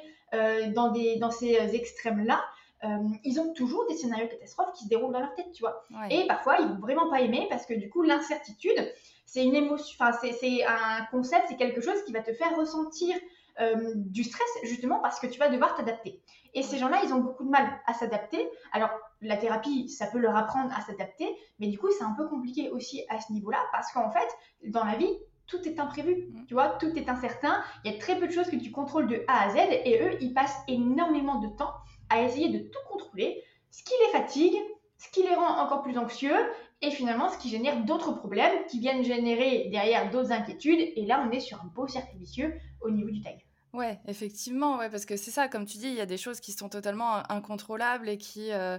dans, 0.74 0.92
des, 0.92 1.18
dans 1.18 1.32
ces 1.32 1.76
extrêmes-là, 1.76 2.42
euh, 2.84 2.98
ils 3.24 3.40
ont 3.40 3.54
toujours 3.54 3.88
des 3.88 3.96
scénarios 3.96 4.28
catastrophes 4.28 4.74
qui 4.74 4.84
se 4.84 4.90
déroulent 4.90 5.14
dans 5.14 5.20
leur 5.20 5.34
tête, 5.34 5.52
tu 5.54 5.62
vois. 5.62 5.82
Et 6.10 6.28
parfois, 6.28 6.58
ils 6.60 6.68
vont 6.68 6.80
vraiment 6.80 7.10
pas 7.10 7.22
aimer 7.22 7.48
parce 7.50 7.66
que 7.66 7.74
du 7.74 7.90
coup, 7.90 8.04
l'incertitude, 8.04 8.94
c'est 9.28 9.44
une 9.44 9.56
émotion, 9.56 9.96
enfin, 10.00 10.18
c'est 10.22 10.66
un 10.66 11.06
concept, 11.12 11.48
c'est 11.50 11.58
quelque 11.58 11.82
chose 11.82 12.02
qui 12.06 12.14
va 12.14 12.22
te 12.22 12.34
faire 12.34 12.56
ressentir 12.56 13.16
euh, 13.60 13.92
du 13.96 14.24
stress 14.24 14.48
justement 14.64 15.00
parce 15.02 15.20
que 15.20 15.28
tu 15.28 15.38
vas 15.38 15.50
devoir 15.50 15.76
t'adapter. 15.76 16.22
Et 16.54 16.64
ces 16.64 16.78
gens-là, 16.78 17.02
ils 17.04 17.14
ont 17.14 17.20
beaucoup 17.20 17.44
de 17.44 17.50
mal 17.50 17.82
à 17.86 17.94
s'adapter. 17.94 18.50
Alors, 18.72 18.90
la 19.22 19.36
thérapie, 19.36 19.90
ça 19.90 20.08
peut 20.08 20.18
leur 20.18 20.36
apprendre 20.36 20.72
à 20.76 20.82
s'adapter, 20.82 21.28
mais 21.60 21.68
du 21.68 21.78
coup, 21.78 21.90
c'est 21.92 22.06
un 22.06 22.14
peu 22.14 22.28
compliqué 22.30 22.70
aussi 22.70 23.04
à 23.10 23.20
ce 23.20 23.34
niveau-là 23.34 23.60
parce 23.74 23.92
qu'en 23.92 24.10
fait, 24.12 24.28
dans 24.70 24.86
la 24.86 24.96
vie, 24.96 25.14
tout 25.46 25.62
est 25.68 25.78
imprévu, 25.78 26.30
mm. 26.32 26.46
tu 26.48 26.54
vois, 26.54 26.70
tout 26.80 26.98
est 26.98 27.10
incertain. 27.10 27.62
Il 27.84 27.92
y 27.92 27.96
a 27.96 28.00
très 28.00 28.18
peu 28.18 28.28
de 28.28 28.32
choses 28.32 28.50
que 28.50 28.56
tu 28.56 28.72
contrôles 28.72 29.08
de 29.08 29.26
A 29.28 29.48
à 29.48 29.50
Z 29.50 29.58
et 29.58 30.02
eux, 30.04 30.18
ils 30.22 30.34
passent 30.34 30.58
énormément 30.70 31.40
de 31.40 31.50
temps 31.50 31.74
à 32.10 32.22
essayer 32.22 32.50
de 32.50 32.60
tout 32.60 32.80
contrôler, 32.90 33.44
ce 33.72 33.84
qui 33.84 33.94
les 34.06 34.18
fatigue, 34.18 34.56
ce 34.98 35.10
qui 35.12 35.24
les 35.24 35.36
rend 35.36 35.60
encore 35.60 35.82
plus 35.82 35.98
anxieux 35.98 36.36
et 36.82 36.92
finalement 36.92 37.30
ce 37.30 37.38
qui 37.38 37.50
génère 37.50 37.84
d'autres 37.84 38.14
problèmes 38.14 38.66
qui 38.70 38.80
viennent 38.80 39.04
générer 39.04 39.70
derrière 39.72 40.10
d'autres 40.12 40.32
inquiétudes. 40.32 40.80
Et 40.96 41.06
là, 41.06 41.26
on 41.28 41.32
est 41.32 41.40
sur 41.40 41.62
un 41.62 41.68
beau 41.74 41.88
cercle 41.88 42.16
vicieux 42.18 42.54
au 42.82 42.90
niveau 42.92 43.10
du 43.10 43.22
tag. 43.22 43.38
Ouais, 43.74 44.00
effectivement, 44.08 44.78
ouais, 44.78 44.90
parce 44.90 45.06
que 45.06 45.18
c'est 45.18 45.32
ça, 45.32 45.48
comme 45.48 45.66
tu 45.66 45.78
dis, 45.78 45.88
il 45.88 45.94
y 45.96 46.02
a 46.02 46.06
des 46.06 46.18
choses 46.18 46.40
qui 46.40 46.52
sont 46.52 46.70
totalement 46.70 47.30
incontrôlables 47.32 48.10
et 48.10 48.18
qui, 48.18 48.52
euh, 48.52 48.78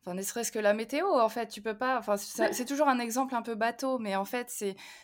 enfin, 0.00 0.14
ne 0.14 0.22
serait-ce 0.22 0.52
que 0.52 0.58
la 0.58 0.72
météo, 0.72 1.06
en 1.06 1.28
fait, 1.28 1.48
tu 1.48 1.60
peux 1.60 1.76
pas, 1.76 1.98
enfin, 1.98 2.16
c'est 2.16 2.64
toujours 2.64 2.88
un 2.88 2.98
exemple 2.98 3.34
un 3.34 3.42
peu 3.42 3.54
bateau, 3.54 3.98
mais 3.98 4.16
en 4.16 4.24
fait, 4.24 4.48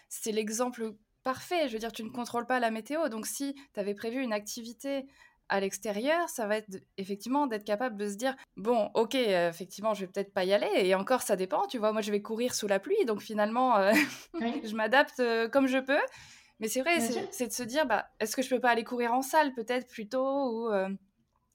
c'est 0.08 0.32
l'exemple 0.32 0.94
parfait. 1.22 1.68
Je 1.68 1.72
veux 1.72 1.78
dire, 1.78 1.92
tu 1.92 2.04
ne 2.04 2.10
contrôles 2.10 2.46
pas 2.46 2.60
la 2.60 2.70
météo, 2.70 3.08
donc 3.08 3.26
si 3.26 3.54
tu 3.74 3.80
avais 3.80 3.94
prévu 3.94 4.22
une 4.22 4.32
activité 4.32 5.06
à 5.48 5.60
l'extérieur, 5.60 6.28
ça 6.28 6.46
va 6.46 6.56
être 6.56 6.68
effectivement 6.96 7.46
d'être 7.46 7.64
capable 7.64 7.96
de 7.96 8.08
se 8.08 8.16
dire 8.16 8.34
bon, 8.56 8.90
ok, 8.94 9.14
euh, 9.14 9.48
effectivement, 9.48 9.94
je 9.94 10.00
vais 10.00 10.06
peut-être 10.06 10.32
pas 10.32 10.44
y 10.44 10.52
aller. 10.52 10.70
Et 10.74 10.94
encore, 10.94 11.22
ça 11.22 11.36
dépend. 11.36 11.66
Tu 11.66 11.78
vois, 11.78 11.92
moi, 11.92 12.02
je 12.02 12.10
vais 12.10 12.22
courir 12.22 12.54
sous 12.54 12.66
la 12.66 12.80
pluie, 12.80 13.04
donc 13.06 13.20
finalement, 13.20 13.76
euh, 13.76 13.92
je 14.40 14.74
m'adapte 14.74 15.20
euh, 15.20 15.48
comme 15.48 15.66
je 15.66 15.78
peux. 15.78 16.00
Mais 16.58 16.68
c'est 16.68 16.80
vrai, 16.80 17.00
c'est 17.30 17.48
de 17.48 17.52
se 17.52 17.62
dire 17.62 17.86
bah, 17.86 18.06
est-ce 18.18 18.34
que 18.34 18.42
je 18.42 18.48
peux 18.48 18.60
pas 18.60 18.70
aller 18.70 18.84
courir 18.84 19.12
en 19.12 19.20
salle 19.20 19.52
peut-être 19.52 19.86
plutôt 19.88 20.50
ou 20.50 20.70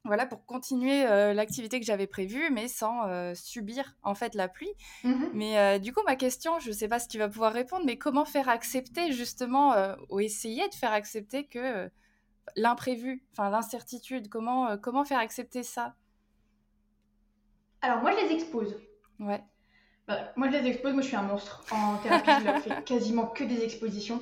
voilà, 0.04 0.26
pour 0.26 0.46
continuer 0.46 1.04
l'activité 1.34 1.80
que 1.80 1.86
j'avais 1.88 2.06
prévue, 2.06 2.52
mais 2.52 2.68
sans 2.68 3.34
subir 3.34 3.96
en 4.04 4.14
fait 4.14 4.36
la 4.36 4.48
pluie. 4.48 4.72
Mmh 5.04 5.26
mais 5.34 5.80
du 5.80 5.92
coup, 5.92 6.02
ma 6.06 6.16
question, 6.16 6.60
je 6.60 6.68
ne 6.68 6.74
sais 6.76 6.88
pas 6.88 7.00
si 7.00 7.08
tu 7.08 7.18
vas 7.18 7.30
pouvoir 7.30 7.52
répondre, 7.52 7.84
mais 7.84 7.98
comment 7.98 8.26
faire 8.26 8.48
accepter 8.48 9.12
justement, 9.12 9.74
ou 10.12 10.20
essayer 10.20 10.70
de 10.70 10.76
faire 10.76 10.94
accepter 10.94 11.48
que 11.48 11.90
l'imprévu, 12.56 13.24
enfin 13.32 13.50
l'incertitude, 13.50 14.30
comment, 14.30 14.78
comment 14.78 15.06
faire 15.06 15.20
accepter 15.20 15.64
ça? 15.64 15.96
Alors 17.82 18.02
moi, 18.02 18.12
je 18.12 18.26
les 18.26 18.34
expose. 18.34 18.76
Ouais. 19.20 19.44
Bah, 20.08 20.32
moi, 20.36 20.50
je 20.50 20.58
les 20.58 20.68
expose. 20.68 20.94
Moi, 20.94 21.02
je 21.02 21.08
suis 21.08 21.16
un 21.16 21.24
monstre 21.24 21.64
en 21.72 21.98
thérapie. 21.98 22.30
je 22.46 22.62
fais 22.62 22.84
quasiment 22.86 23.28
que 23.28 23.44
des 23.44 23.64
expositions. 23.64 24.22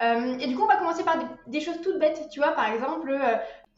et 0.00 0.46
du 0.46 0.56
coup, 0.56 0.62
on 0.62 0.66
va 0.66 0.76
commencer 0.76 1.04
par 1.04 1.18
des, 1.18 1.26
des, 1.46 1.60
choses 1.60 1.80
toutes 1.82 1.98
bêtes. 1.98 2.28
Tu 2.30 2.40
vois, 2.40 2.52
par 2.52 2.70
exemple, 2.70 3.18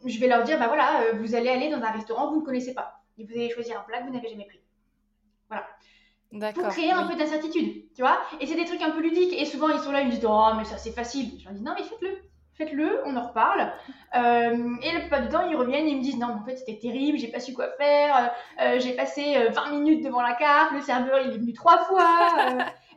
je 0.05 0.18
vais 0.18 0.28
leur 0.28 0.44
dire, 0.44 0.59
bah 0.59 0.68
voilà, 0.68 1.02
euh, 1.02 1.12
vous 1.14 1.35
allez 1.35 1.48
aller 1.48 1.70
dans 1.70 1.83
un 1.83 1.90
restaurant 1.90 2.28
que 2.28 2.35
vous 2.35 2.40
ne 2.40 2.46
connaissez 2.46 2.74
pas. 2.74 3.02
Et 3.18 3.24
vous 3.24 3.33
allez 3.33 3.50
choisir 3.50 3.78
un 3.78 3.83
plat 3.83 4.00
que 4.00 4.07
vous 4.07 4.12
n'avez 4.12 4.28
jamais 4.28 4.46
pris. 4.46 4.61
Voilà. 5.48 5.66
Pour 6.55 6.68
créer 6.68 6.90
un 6.90 7.07
peu 7.07 7.14
d'incertitude, 7.14 7.92
tu 7.94 8.00
vois. 8.00 8.18
Et 8.40 8.46
c'est 8.46 8.55
des 8.55 8.64
trucs 8.64 8.81
un 8.81 8.90
peu 8.90 9.00
ludiques. 9.00 9.35
Et 9.35 9.44
souvent, 9.44 9.68
ils 9.68 9.81
sont 9.81 9.92
là, 9.92 10.00
ils 10.00 10.07
me 10.07 10.12
disent, 10.12 10.24
oh, 10.26 10.52
mais 10.57 10.64
ça 10.64 10.78
c'est 10.78 10.92
facile. 10.92 11.38
Je 11.38 11.44
leur 11.44 11.52
dis, 11.52 11.62
non, 11.62 11.74
mais 11.76 11.85
faites-le. 11.85 12.16
Faites-le, 12.54 13.00
on 13.06 13.16
en 13.16 13.28
reparle. 13.28 13.72
Euh, 14.14 14.76
et 14.82 14.92
la 14.92 15.00
plupart 15.00 15.22
du 15.22 15.28
temps, 15.28 15.48
ils 15.48 15.56
reviennent 15.56 15.86
et 15.86 15.90
ils 15.90 15.98
me 15.98 16.02
disent, 16.02 16.18
non, 16.18 16.28
mais 16.28 16.40
en 16.40 16.44
fait, 16.44 16.56
c'était 16.56 16.78
terrible, 16.78 17.18
j'ai 17.18 17.28
pas 17.28 17.40
su 17.40 17.54
quoi 17.54 17.68
faire. 17.78 18.32
Euh, 18.60 18.78
j'ai 18.78 18.92
passé 18.92 19.48
20 19.50 19.70
minutes 19.70 20.04
devant 20.04 20.22
la 20.22 20.34
carte, 20.34 20.72
le 20.72 20.82
serveur, 20.82 21.20
il 21.20 21.32
est 21.32 21.38
venu 21.38 21.54
trois 21.54 21.78
fois. 21.84 22.28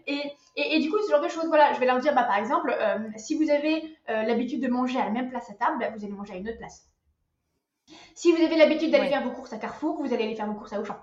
et, 0.08 0.20
et, 0.58 0.76
et, 0.76 0.80
du 0.80 0.90
coup, 0.90 0.98
ce 1.06 1.10
genre 1.10 1.22
de 1.22 1.30
choses, 1.30 1.48
voilà, 1.48 1.74
je 1.74 1.80
vais 1.80 1.86
leur 1.86 2.00
dire, 2.00 2.14
bah, 2.14 2.24
par 2.24 2.38
exemple, 2.38 2.76
si 3.16 3.36
vous 3.36 3.50
avez 3.50 3.98
l'habitude 4.08 4.62
de 4.62 4.68
manger 4.68 5.00
à 5.00 5.06
la 5.06 5.12
même 5.12 5.30
place 5.30 5.50
à 5.50 5.54
table, 5.54 5.78
bah, 5.80 5.90
vous 5.96 6.04
allez 6.04 6.14
manger 6.14 6.34
à 6.34 6.38
une 6.38 6.50
autre 6.50 6.58
place. 6.58 6.90
Si 8.16 8.32
vous 8.32 8.42
avez 8.42 8.56
l'habitude 8.56 8.92
d'aller 8.92 9.10
faire 9.10 9.24
vos 9.24 9.32
courses 9.32 9.54
à 9.54 9.58
Carrefour, 9.58 10.02
vous 10.02 10.14
allez 10.14 10.24
aller 10.24 10.36
faire 10.36 10.48
vos 10.48 10.54
courses 10.54 10.74
à 10.74 10.80
Auchan. 10.80 10.96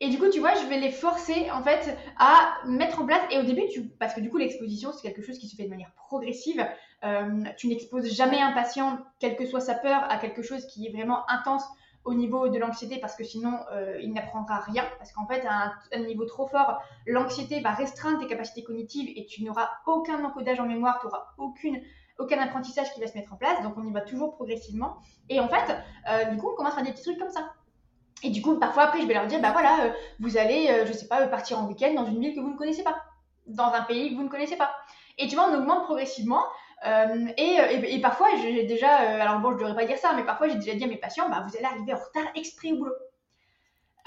Et 0.00 0.08
du 0.10 0.18
coup, 0.18 0.28
tu 0.30 0.38
vois, 0.38 0.54
je 0.54 0.66
vais 0.66 0.78
les 0.78 0.92
forcer 0.92 1.50
en 1.50 1.62
fait 1.62 1.96
à 2.18 2.58
mettre 2.66 3.00
en 3.00 3.06
place. 3.06 3.20
Et 3.30 3.38
au 3.38 3.42
début, 3.42 3.66
tu... 3.72 3.88
parce 3.88 4.14
que 4.14 4.20
du 4.20 4.30
coup, 4.30 4.38
l'exposition, 4.38 4.92
c'est 4.92 5.02
quelque 5.02 5.22
chose 5.22 5.38
qui 5.38 5.48
se 5.48 5.56
fait 5.56 5.64
de 5.64 5.70
manière 5.70 5.92
progressive. 5.96 6.64
Euh, 7.04 7.44
tu 7.56 7.68
n'exposes 7.68 8.12
jamais 8.12 8.40
un 8.40 8.52
patient, 8.52 8.98
quelle 9.20 9.36
que 9.36 9.46
soit 9.46 9.60
sa 9.60 9.74
peur, 9.74 10.04
à 10.08 10.18
quelque 10.18 10.42
chose 10.42 10.66
qui 10.66 10.86
est 10.86 10.90
vraiment 10.90 11.28
intense 11.30 11.64
au 12.04 12.14
niveau 12.14 12.48
de 12.48 12.58
l'anxiété, 12.58 12.98
parce 12.98 13.14
que 13.16 13.24
sinon, 13.24 13.58
euh, 13.72 13.98
il 14.00 14.12
n'apprendra 14.12 14.60
rien. 14.60 14.84
Parce 14.98 15.12
qu'en 15.12 15.26
fait, 15.26 15.44
à 15.46 15.74
un, 15.92 15.98
niveau 16.00 16.24
trop 16.24 16.46
fort, 16.46 16.80
l'anxiété 17.06 17.60
va 17.60 17.72
restreindre 17.72 18.18
tes 18.18 18.26
capacités 18.26 18.64
cognitives 18.64 19.12
et 19.14 19.26
tu 19.26 19.44
n'auras 19.44 19.68
aucun 19.86 20.24
encodage 20.24 20.58
en 20.58 20.66
mémoire, 20.66 20.98
tu 21.00 21.06
n'auras 21.06 21.26
aucune 21.36 21.80
aucun 22.18 22.40
apprentissage 22.40 22.92
qui 22.92 23.00
va 23.00 23.06
se 23.06 23.16
mettre 23.16 23.32
en 23.32 23.36
place, 23.36 23.62
donc 23.62 23.74
on 23.76 23.86
y 23.86 23.92
va 23.92 24.00
toujours 24.00 24.34
progressivement. 24.34 24.96
Et 25.28 25.38
en 25.38 25.46
fait, 25.46 25.76
euh, 26.10 26.24
du 26.24 26.36
coup, 26.36 26.50
on 26.52 26.56
commence 26.56 26.74
faire 26.74 26.82
des 26.82 26.90
petits 26.90 27.04
trucs 27.04 27.18
comme 27.18 27.30
ça. 27.30 27.52
Et 28.24 28.30
du 28.30 28.42
coup, 28.42 28.58
parfois 28.58 28.84
après, 28.84 29.00
je 29.00 29.06
vais 29.06 29.14
leur 29.14 29.28
dire, 29.28 29.40
bah 29.40 29.52
voilà, 29.52 29.92
vous 30.18 30.36
allez, 30.36 30.84
je 30.84 30.92
sais 30.92 31.06
pas, 31.06 31.24
partir 31.28 31.60
en 31.60 31.68
week-end 31.68 31.94
dans 31.94 32.06
une 32.06 32.18
ville 32.18 32.34
que 32.34 32.40
vous 32.40 32.50
ne 32.50 32.56
connaissez 32.56 32.82
pas, 32.82 32.96
dans 33.46 33.70
un 33.70 33.82
pays 33.82 34.10
que 34.10 34.16
vous 34.16 34.24
ne 34.24 34.28
connaissez 34.28 34.56
pas. 34.56 34.74
Et 35.18 35.28
tu 35.28 35.36
vois, 35.36 35.48
on 35.48 35.54
augmente 35.54 35.84
progressivement. 35.84 36.42
Et, 36.84 38.00
parfois, 38.00 38.28
j'ai 38.40 38.64
déjà, 38.64 38.88
alors 38.88 39.40
bon, 39.40 39.52
je 39.52 39.58
devrais 39.58 39.74
pas 39.74 39.84
dire 39.84 39.98
ça, 39.98 40.12
mais 40.14 40.24
parfois 40.24 40.48
j'ai 40.48 40.56
déjà 40.56 40.74
dit 40.74 40.84
à 40.84 40.86
mes 40.86 40.96
patients, 40.96 41.28
bah 41.28 41.44
vous 41.46 41.56
allez 41.56 41.66
arriver 41.66 41.92
en 41.92 41.96
retard 41.96 42.30
exprès 42.34 42.72
au 42.72 42.78
boulot. 42.78 42.94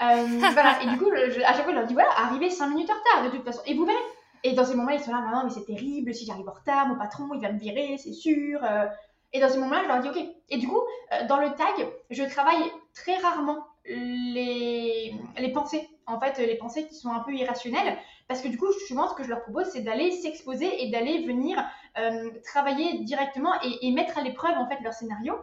voilà, 0.00 0.82
et 0.82 0.88
du 0.88 0.98
coup, 0.98 1.10
à 1.12 1.52
chaque 1.52 1.62
fois, 1.62 1.72
je 1.72 1.78
leur 1.78 1.86
dis, 1.86 1.94
voilà, 1.94 2.10
arrivez 2.16 2.50
5 2.50 2.68
minutes 2.68 2.90
en 2.90 2.94
retard 2.94 3.30
de 3.30 3.36
toute 3.36 3.44
façon. 3.44 3.62
Et 3.66 3.74
vous 3.74 3.84
verrez, 3.84 3.98
et 4.44 4.52
dans 4.52 4.64
ces 4.64 4.74
moments-là, 4.74 4.96
ils 4.96 5.02
sont 5.02 5.12
là, 5.12 5.20
non, 5.32 5.44
mais 5.44 5.50
c'est 5.50 5.64
terrible, 5.64 6.12
si 6.14 6.26
j'arrive 6.26 6.48
en 6.48 6.52
retard, 6.52 6.88
mon 6.88 6.98
patron, 6.98 7.28
il 7.34 7.40
va 7.40 7.52
me 7.52 7.58
virer, 7.58 7.96
c'est 7.98 8.12
sûr. 8.12 8.60
Euh. 8.64 8.86
Et 9.32 9.40
dans 9.40 9.48
ces 9.48 9.58
moments-là, 9.58 9.82
je 9.84 9.88
leur 9.88 10.00
dis, 10.00 10.08
ok. 10.08 10.28
Et 10.50 10.58
du 10.58 10.68
coup, 10.68 10.80
euh, 11.12 11.26
dans 11.26 11.38
le 11.38 11.50
tag, 11.50 11.88
je 12.10 12.24
travaille 12.24 12.70
très 12.94 13.16
rarement 13.16 13.66
les, 13.84 15.14
les 15.38 15.52
pensées. 15.52 15.88
En 16.06 16.18
fait, 16.18 16.38
les 16.38 16.56
pensées 16.56 16.86
qui 16.86 16.94
sont 16.94 17.10
un 17.10 17.20
peu 17.20 17.32
irrationnelles. 17.32 17.96
Parce 18.32 18.42
que 18.42 18.48
du 18.48 18.56
coup, 18.56 18.72
souvent, 18.88 19.10
ce 19.10 19.14
que 19.14 19.24
je 19.24 19.28
leur 19.28 19.42
propose, 19.42 19.66
c'est 19.66 19.82
d'aller 19.82 20.10
s'exposer 20.10 20.82
et 20.82 20.90
d'aller 20.90 21.26
venir 21.26 21.62
euh, 21.98 22.30
travailler 22.44 23.00
directement 23.00 23.52
et, 23.62 23.92
mettre 23.92 24.16
à 24.16 24.22
l'épreuve, 24.22 24.56
en 24.56 24.66
fait, 24.66 24.80
leur 24.82 24.94
scénario. 24.94 25.34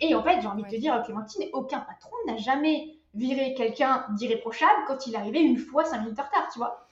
et 0.00 0.12
en 0.14 0.22
fait, 0.24 0.40
j'ai 0.40 0.48
envie 0.48 0.64
de 0.64 0.68
te 0.68 0.76
dire, 0.76 1.00
Clémentine, 1.04 1.48
aucun 1.52 1.78
patron 1.78 2.16
n'a 2.26 2.36
jamais 2.38 2.96
viré 3.14 3.54
quelqu'un 3.54 4.04
d'irréprochable 4.16 4.82
quand 4.88 5.06
il 5.06 5.14
arrivait 5.14 5.42
une 5.42 5.58
fois 5.58 5.84
cinq 5.84 6.00
minutes 6.00 6.18
en 6.18 6.24
retard, 6.24 6.48
tu 6.52 6.58
vois. 6.58 6.88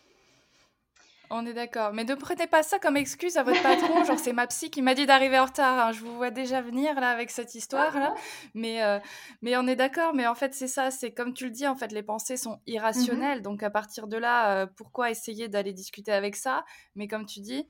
On 1.32 1.46
est 1.46 1.54
d'accord. 1.54 1.92
Mais 1.92 2.02
ne 2.02 2.16
prenez 2.16 2.48
pas 2.48 2.64
ça 2.64 2.80
comme 2.80 2.96
excuse 2.96 3.36
à 3.36 3.44
votre 3.44 3.62
patron. 3.62 4.04
genre, 4.04 4.18
c'est 4.18 4.32
ma 4.32 4.48
psy 4.48 4.68
qui 4.68 4.82
m'a 4.82 4.94
dit 4.94 5.06
d'arriver 5.06 5.38
en 5.38 5.44
retard. 5.44 5.86
Hein. 5.86 5.92
Je 5.92 6.00
vous 6.00 6.16
vois 6.16 6.30
déjà 6.30 6.60
venir 6.60 6.98
là 6.98 7.10
avec 7.10 7.30
cette 7.30 7.54
histoire-là. 7.54 8.14
Mais, 8.54 8.82
euh, 8.82 8.98
mais 9.40 9.56
on 9.56 9.66
est 9.68 9.76
d'accord. 9.76 10.12
Mais 10.12 10.26
en 10.26 10.34
fait, 10.34 10.54
c'est 10.54 10.66
ça. 10.66 10.90
C'est 10.90 11.12
comme 11.12 11.32
tu 11.32 11.44
le 11.44 11.50
dis, 11.50 11.68
en 11.68 11.76
fait, 11.76 11.92
les 11.92 12.02
pensées 12.02 12.36
sont 12.36 12.60
irrationnelles. 12.66 13.38
Mm-hmm. 13.38 13.42
Donc, 13.42 13.62
à 13.62 13.70
partir 13.70 14.08
de 14.08 14.16
là, 14.16 14.56
euh, 14.56 14.66
pourquoi 14.66 15.10
essayer 15.10 15.46
d'aller 15.48 15.72
discuter 15.72 16.12
avec 16.12 16.34
ça? 16.34 16.64
Mais 16.96 17.06
comme 17.06 17.26
tu 17.26 17.40
dis, 17.40 17.64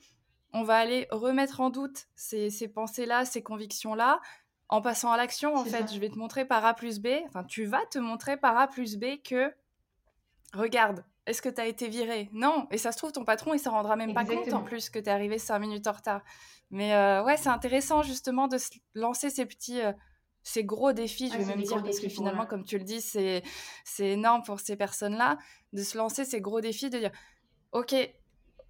on 0.54 0.62
va 0.62 0.76
aller 0.76 1.06
remettre 1.10 1.60
en 1.60 1.68
doute 1.68 2.06
ces, 2.16 2.48
ces 2.48 2.66
pensées-là, 2.66 3.26
ces 3.26 3.42
convictions-là. 3.42 4.20
En 4.68 4.80
passant 4.80 5.10
à 5.10 5.16
l'action, 5.16 5.56
en 5.56 5.64
fait, 5.64 5.92
je 5.92 5.98
vais 5.98 6.08
te 6.08 6.16
montrer 6.16 6.44
par 6.44 6.64
A 6.64 6.74
plus 6.74 7.00
B, 7.00 7.08
enfin, 7.26 7.42
tu 7.42 7.64
vas 7.64 7.84
te 7.90 7.98
montrer 7.98 8.36
par 8.36 8.56
A 8.56 8.68
plus 8.68 8.96
B 8.96 9.20
que, 9.24 9.52
regarde, 10.54 11.04
est-ce 11.30 11.42
que 11.42 11.48
tu 11.48 11.60
as 11.60 11.66
été 11.66 11.88
viré 11.88 12.28
Non. 12.32 12.66
Et 12.70 12.78
ça 12.78 12.92
se 12.92 12.98
trouve, 12.98 13.12
ton 13.12 13.24
patron, 13.24 13.54
il 13.54 13.58
s'en 13.58 13.70
rendra 13.70 13.96
même 13.96 14.12
pas 14.14 14.24
compte 14.24 14.52
en 14.52 14.62
plus 14.62 14.90
que 14.90 14.98
tu 14.98 15.06
es 15.06 15.08
arrivé 15.08 15.38
cinq 15.38 15.60
minutes 15.60 15.86
en 15.86 15.92
retard. 15.92 16.22
Mais 16.70 16.94
euh, 16.94 17.24
ouais, 17.24 17.36
c'est 17.36 17.48
intéressant 17.48 18.02
justement 18.02 18.48
de 18.48 18.58
se 18.58 18.70
lancer 18.94 19.30
ces 19.30 19.46
petits, 19.46 19.80
euh, 19.80 19.92
ces 20.42 20.64
gros 20.64 20.92
défis, 20.92 21.30
je 21.32 21.38
vais 21.38 21.44
même 21.44 21.62
dire, 21.62 21.82
parce 21.82 22.00
que 22.00 22.08
finalement, 22.08 22.46
comme 22.46 22.64
tu 22.64 22.78
le 22.78 22.84
dis, 22.84 23.00
c'est, 23.00 23.42
c'est 23.84 24.10
énorme 24.10 24.42
pour 24.42 24.60
ces 24.60 24.76
personnes-là, 24.76 25.38
de 25.72 25.82
se 25.82 25.98
lancer 25.98 26.24
ces 26.24 26.40
gros 26.40 26.60
défis, 26.60 26.90
de 26.90 26.98
dire, 26.98 27.12
OK, 27.72 27.94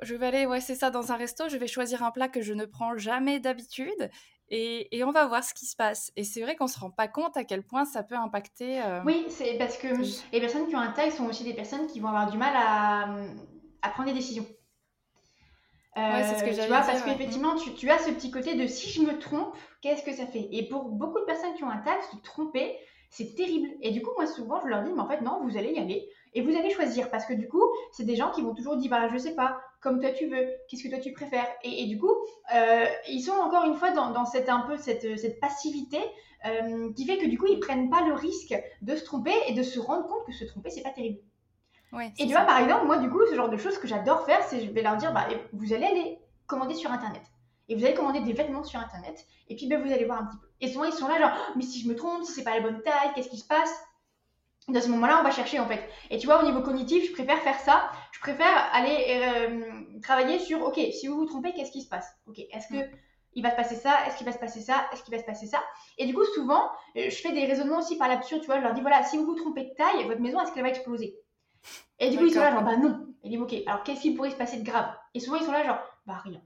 je 0.02 0.14
vais 0.14 0.26
aller, 0.26 0.46
ouais, 0.46 0.60
c'est 0.60 0.74
ça, 0.74 0.90
dans 0.90 1.12
un 1.12 1.16
resto, 1.16 1.48
je 1.48 1.56
vais 1.56 1.66
choisir 1.66 2.02
un 2.02 2.10
plat 2.10 2.28
que 2.28 2.40
je 2.40 2.52
ne 2.52 2.64
prends 2.64 2.96
jamais 2.96 3.40
d'habitude 3.40 4.10
et, 4.50 5.04
on 5.04 5.12
va 5.12 5.26
voir 5.26 5.44
ce 5.44 5.54
qui 5.54 5.66
se 5.66 5.76
passe. 5.76 6.10
Et 6.16 6.24
c'est 6.24 6.42
vrai 6.42 6.56
qu'on 6.56 6.64
ne 6.64 6.70
se 6.70 6.78
rend 6.78 6.90
pas 6.90 7.08
compte 7.08 7.36
à 7.36 7.44
quel 7.44 7.62
point 7.62 7.84
ça 7.84 8.02
peut 8.02 8.16
impacter. 8.16 8.82
Euh, 8.82 9.00
oui, 9.04 9.26
c'est 9.28 9.56
parce 9.58 9.76
que 9.76 9.88
les 10.32 10.40
personnes 10.40 10.66
qui 10.66 10.74
ont 10.74 10.80
un 10.80 10.90
tag 10.90 11.10
sont 11.10 11.26
aussi 11.26 11.44
des 11.44 11.54
personnes 11.54 11.86
qui 11.86 12.00
vont 12.00 12.08
avoir 12.08 12.30
du 12.30 12.36
mal 12.36 12.52
à, 12.56 13.14
à 13.82 13.90
prendre 13.90 14.08
des 14.08 14.14
décisions. 14.14 14.46
ouais, 15.96 16.24
c'est 16.24 16.38
ce 16.38 16.44
que 16.44 16.50
euh, 16.50 16.62
Tu 16.62 16.68
vois, 16.68 16.80
parce 16.80 17.02
qu'effectivement, 17.02 17.54
tu, 17.54 17.74
tu, 17.74 17.88
as 17.90 17.98
ce 17.98 18.10
petit 18.10 18.30
côté 18.30 18.56
de 18.56 18.66
si 18.66 18.90
je 18.90 19.02
me 19.02 19.18
trompe, 19.18 19.54
qu'est-ce 19.82 20.02
que 20.02 20.12
ça 20.12 20.26
fait? 20.26 20.48
Et 20.50 20.68
pour 20.68 20.84
beaucoup 20.84 21.20
de 21.20 21.26
personnes 21.26 21.54
qui 21.54 21.62
ont 21.62 21.70
un 21.70 21.78
tag, 21.78 22.00
se 22.10 22.16
tromper, 22.22 22.76
c'est 23.08 23.36
terrible. 23.36 23.68
Et 23.82 23.92
du 23.92 24.02
coup, 24.02 24.10
moi, 24.16 24.26
souvent, 24.26 24.60
je 24.60 24.66
leur 24.66 24.82
dis, 24.82 24.90
mais 24.92 25.00
en 25.00 25.08
fait, 25.08 25.20
non, 25.20 25.40
vous 25.44 25.56
allez 25.56 25.72
y 25.72 25.78
aller. 25.78 26.08
Et 26.34 26.42
vous 26.42 26.56
allez 26.56 26.70
choisir 26.70 27.10
parce 27.10 27.24
que 27.24 27.34
du 27.34 27.48
coup, 27.48 27.62
c'est 27.92 28.04
des 28.04 28.16
gens 28.16 28.30
qui 28.30 28.42
vont 28.42 28.54
toujours 28.54 28.76
dire, 28.76 28.90
bah, 28.90 29.08
je 29.08 29.18
sais 29.18 29.34
pas, 29.34 29.60
comme 29.80 30.00
toi 30.00 30.10
tu 30.10 30.26
veux, 30.26 30.46
qu'est-ce 30.68 30.84
que 30.84 30.88
toi 30.88 30.98
tu 30.98 31.12
préfères? 31.12 31.46
Et, 31.64 31.86
du 31.86 31.98
coup, 31.98 32.14
euh, 32.54 32.86
ils 33.08 33.22
sont 33.22 33.32
encore 33.32 33.64
une 33.64 33.74
fois 33.74 33.90
dans, 33.92 34.24
cette 34.26 34.48
un 34.48 34.60
peu 34.60 34.76
cette, 34.76 35.18
cette 35.18 35.40
passivité 35.40 35.98
euh, 36.46 36.92
qui 36.94 37.06
fait 37.06 37.18
que 37.18 37.26
du 37.26 37.38
coup, 37.38 37.46
ils 37.46 37.60
prennent 37.60 37.90
pas 37.90 38.02
le 38.02 38.14
risque 38.14 38.54
de 38.82 38.96
se 38.96 39.04
tromper 39.04 39.34
et 39.46 39.54
de 39.54 39.62
se 39.62 39.78
rendre 39.78 40.06
compte 40.06 40.24
que 40.26 40.32
se 40.32 40.44
tromper, 40.44 40.70
c'est 40.70 40.82
pas 40.82 40.90
terrible. 40.90 41.18
et 41.94 42.26
tu 42.26 42.32
vois, 42.32 42.42
par 42.42 42.58
exemple, 42.58 42.86
moi, 42.86 42.98
du 42.98 43.10
coup, 43.10 43.20
ce 43.28 43.34
genre 43.34 43.48
de 43.48 43.56
choses 43.56 43.78
que 43.78 43.88
j'adore 43.88 44.24
faire, 44.24 44.42
c'est 44.44 44.60
je 44.60 44.70
vais 44.70 44.82
leur 44.82 44.96
dire, 44.96 45.12
bah, 45.12 45.26
vous 45.52 45.72
allez 45.72 45.86
aller 45.86 46.18
commander 46.46 46.74
sur 46.74 46.90
Internet. 46.90 47.22
Et 47.68 47.76
vous 47.76 47.84
allez 47.84 47.94
commander 47.94 48.20
des 48.20 48.32
vêtements 48.32 48.64
sur 48.64 48.80
Internet. 48.80 49.24
Et 49.48 49.54
puis, 49.54 49.68
ben, 49.68 49.80
vous 49.82 49.92
allez 49.92 50.04
voir 50.04 50.22
un 50.22 50.26
petit 50.26 50.38
peu. 50.38 50.46
Et 50.60 50.68
souvent, 50.68 50.84
ils 50.84 50.92
sont 50.92 51.08
là, 51.08 51.18
genre, 51.18 51.32
mais 51.56 51.62
si 51.62 51.80
je 51.80 51.88
me 51.88 51.94
trompe, 51.94 52.24
si 52.24 52.32
c'est 52.32 52.42
pas 52.42 52.54
la 52.54 52.60
bonne 52.60 52.82
taille, 52.82 53.12
qu'est-ce 53.14 53.28
qui 53.28 53.38
se 53.38 53.46
passe? 53.46 53.72
Dans 54.72 54.80
ce 54.80 54.88
moment-là, 54.88 55.18
on 55.20 55.24
va 55.24 55.30
chercher 55.30 55.58
en 55.58 55.66
fait. 55.66 55.82
Et 56.10 56.18
tu 56.18 56.26
vois, 56.26 56.42
au 56.42 56.44
niveau 56.44 56.62
cognitif, 56.62 57.06
je 57.08 57.12
préfère 57.12 57.38
faire 57.40 57.58
ça. 57.60 57.90
Je 58.12 58.20
préfère 58.20 58.68
aller 58.72 59.22
euh, 59.22 60.00
travailler 60.02 60.38
sur, 60.38 60.62
ok, 60.62 60.78
si 60.92 61.06
vous 61.06 61.16
vous 61.16 61.26
trompez, 61.26 61.52
qu'est-ce 61.52 61.72
qui 61.72 61.82
se 61.82 61.88
passe? 61.88 62.08
Ok, 62.26 62.38
est-ce 62.38 62.68
que 62.68 62.84
mm. 62.84 62.90
il 63.34 63.42
va 63.42 63.50
se 63.50 63.56
passer 63.56 63.76
ça? 63.76 64.06
Est-ce 64.06 64.16
qu'il 64.16 64.26
va 64.26 64.32
se 64.32 64.38
passer 64.38 64.60
ça? 64.60 64.86
Est-ce 64.92 65.02
qu'il 65.02 65.14
va 65.14 65.20
se 65.20 65.26
passer 65.26 65.46
ça? 65.46 65.62
Et 65.98 66.06
du 66.06 66.14
coup, 66.14 66.24
souvent, 66.34 66.70
euh, 66.96 67.10
je 67.10 67.16
fais 67.16 67.32
des 67.32 67.46
raisonnements 67.46 67.78
aussi 67.78 67.96
par 67.96 68.08
l'absurde. 68.08 68.42
Tu 68.42 68.46
vois, 68.46 68.58
je 68.58 68.62
leur 68.62 68.74
dis, 68.74 68.80
voilà, 68.80 69.02
si 69.04 69.16
vous 69.16 69.24
vous 69.24 69.34
trompez 69.34 69.64
de 69.64 69.74
taille, 69.74 70.04
votre 70.06 70.20
maison, 70.20 70.40
est-ce 70.40 70.52
qu'elle 70.52 70.62
va 70.62 70.70
exploser? 70.70 71.16
Et 71.98 72.10
du 72.10 72.16
coup, 72.16 72.24
ils 72.24 72.32
sont 72.32 72.40
là, 72.40 72.52
genre, 72.52 72.62
bah 72.62 72.76
non. 72.76 73.06
Et 73.22 73.28
ils 73.28 73.30
disent, 73.30 73.40
ok, 73.40 73.54
alors 73.66 73.82
qu'est-ce 73.82 74.00
qui 74.00 74.14
pourrait 74.14 74.30
se 74.30 74.36
passer 74.36 74.58
de 74.58 74.64
grave? 74.64 74.94
Et 75.14 75.20
souvent, 75.20 75.36
ils 75.36 75.44
sont 75.44 75.52
là, 75.52 75.64
genre, 75.64 75.78
bah 76.06 76.18
rien. 76.24 76.40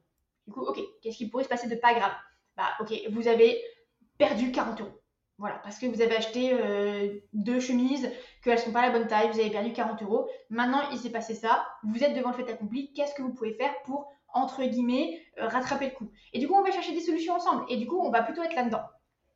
Du 0.46 0.52
coup, 0.52 0.62
ok, 0.62 0.78
qu'est-ce 1.02 1.16
qui 1.16 1.28
pourrait 1.28 1.44
se 1.44 1.48
passer 1.48 1.68
de 1.68 1.76
pas 1.76 1.94
grave? 1.94 2.12
Bah, 2.56 2.70
ok, 2.80 2.92
vous 3.10 3.28
avez 3.28 3.60
perdu 4.18 4.52
40 4.52 4.80
euros. 4.80 5.00
Voilà, 5.38 5.58
parce 5.64 5.78
que 5.78 5.86
vous 5.86 6.00
avez 6.00 6.16
acheté 6.16 6.52
euh, 6.52 7.08
deux 7.32 7.58
chemises, 7.58 8.08
qu'elles 8.42 8.54
ne 8.54 8.60
sont 8.60 8.72
pas 8.72 8.82
la 8.82 8.90
bonne 8.90 9.08
taille, 9.08 9.30
vous 9.32 9.40
avez 9.40 9.50
perdu 9.50 9.72
40 9.72 10.00
euros. 10.02 10.28
Maintenant, 10.48 10.80
il 10.92 10.98
s'est 10.98 11.10
passé 11.10 11.34
ça, 11.34 11.66
vous 11.82 12.04
êtes 12.04 12.14
devant 12.14 12.30
le 12.30 12.36
fait 12.36 12.50
accompli, 12.50 12.92
qu'est-ce 12.92 13.14
que 13.14 13.22
vous 13.22 13.34
pouvez 13.34 13.52
faire 13.54 13.72
pour, 13.84 14.12
entre 14.32 14.62
guillemets, 14.62 15.20
euh, 15.40 15.48
rattraper 15.48 15.86
le 15.86 15.90
coup? 15.92 16.08
Et 16.32 16.38
du 16.38 16.46
coup, 16.46 16.54
on 16.54 16.62
va 16.62 16.70
chercher 16.70 16.92
des 16.92 17.00
solutions 17.00 17.34
ensemble. 17.34 17.64
Et 17.68 17.76
du 17.76 17.86
coup, 17.86 17.98
on 18.00 18.10
va 18.10 18.22
plutôt 18.22 18.42
être 18.42 18.54
là-dedans. 18.54 18.82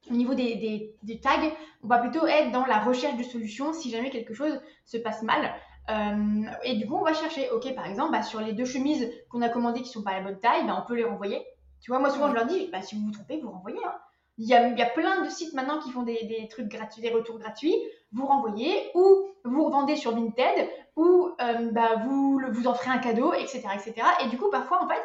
Au 0.09 0.15
niveau 0.15 0.35
des, 0.35 0.95
tags, 1.21 1.51
on 1.83 1.89
va 1.89 1.99
plutôt 1.99 2.27
être 2.27 2.53
dans 2.53 2.65
la 2.65 2.79
recherche 2.79 3.17
de 3.17 3.25
solutions 3.25 3.73
si 3.73 3.91
jamais 3.91 4.11
quelque 4.11 4.35
chose 4.35 4.61
se 4.85 4.99
passe 4.99 5.23
mal. 5.23 5.53
Euh, 5.91 6.45
et 6.63 6.77
du 6.77 6.87
coup, 6.87 6.97
on 6.97 7.03
va 7.05 7.13
chercher, 7.13 7.51
ok, 7.51 7.75
par 7.75 7.87
exemple, 7.87 8.13
bah, 8.13 8.23
sur 8.23 8.41
les 8.41 8.53
deux 8.53 8.65
chemises 8.65 9.11
qu'on 9.31 9.43
a 9.43 9.49
commandées 9.49 9.81
qui 9.81 9.89
ne 9.89 9.93
sont 9.95 10.03
pas 10.05 10.13
la 10.13 10.21
bonne 10.21 10.39
taille, 10.39 10.65
bah, 10.65 10.81
on 10.81 10.87
peut 10.87 10.95
les 10.95 11.05
renvoyer. 11.05 11.45
Tu 11.81 11.91
vois, 11.91 11.99
moi 11.99 12.11
souvent, 12.11 12.29
je 12.29 12.35
leur 12.35 12.47
dis, 12.47 12.69
bah, 12.71 12.83
si 12.83 12.95
vous 12.95 13.07
vous 13.07 13.11
trompez, 13.11 13.41
vous 13.41 13.51
renvoyez. 13.51 13.85
Hein. 13.85 13.95
Il 14.39 14.47
y, 14.47 14.55
a, 14.55 14.87
plein 14.87 15.23
de 15.25 15.29
sites 15.29 15.53
maintenant 15.55 15.81
qui 15.81 15.91
font 15.91 16.03
des, 16.03 16.47
trucs 16.49 16.69
gratuits, 16.69 17.03
des 17.03 17.11
retours 17.11 17.39
gratuits. 17.39 17.75
Vous 18.13 18.25
renvoyez 18.25 18.73
ou 18.95 19.27
vous 19.45 19.65
revendez 19.65 19.97
sur 19.97 20.15
Vinted 20.15 20.69
ou 20.95 21.31
euh, 21.41 21.71
bah, 21.73 21.97
vous, 22.05 22.41
vous 22.53 22.67
en 22.69 22.75
ferez 22.75 22.91
un 22.91 22.99
cadeau, 22.99 23.33
etc., 23.33 23.63
etc. 23.75 23.95
Et 24.25 24.29
du 24.29 24.39
coup, 24.39 24.49
parfois, 24.51 24.83
en 24.83 24.89
fait, 24.89 25.03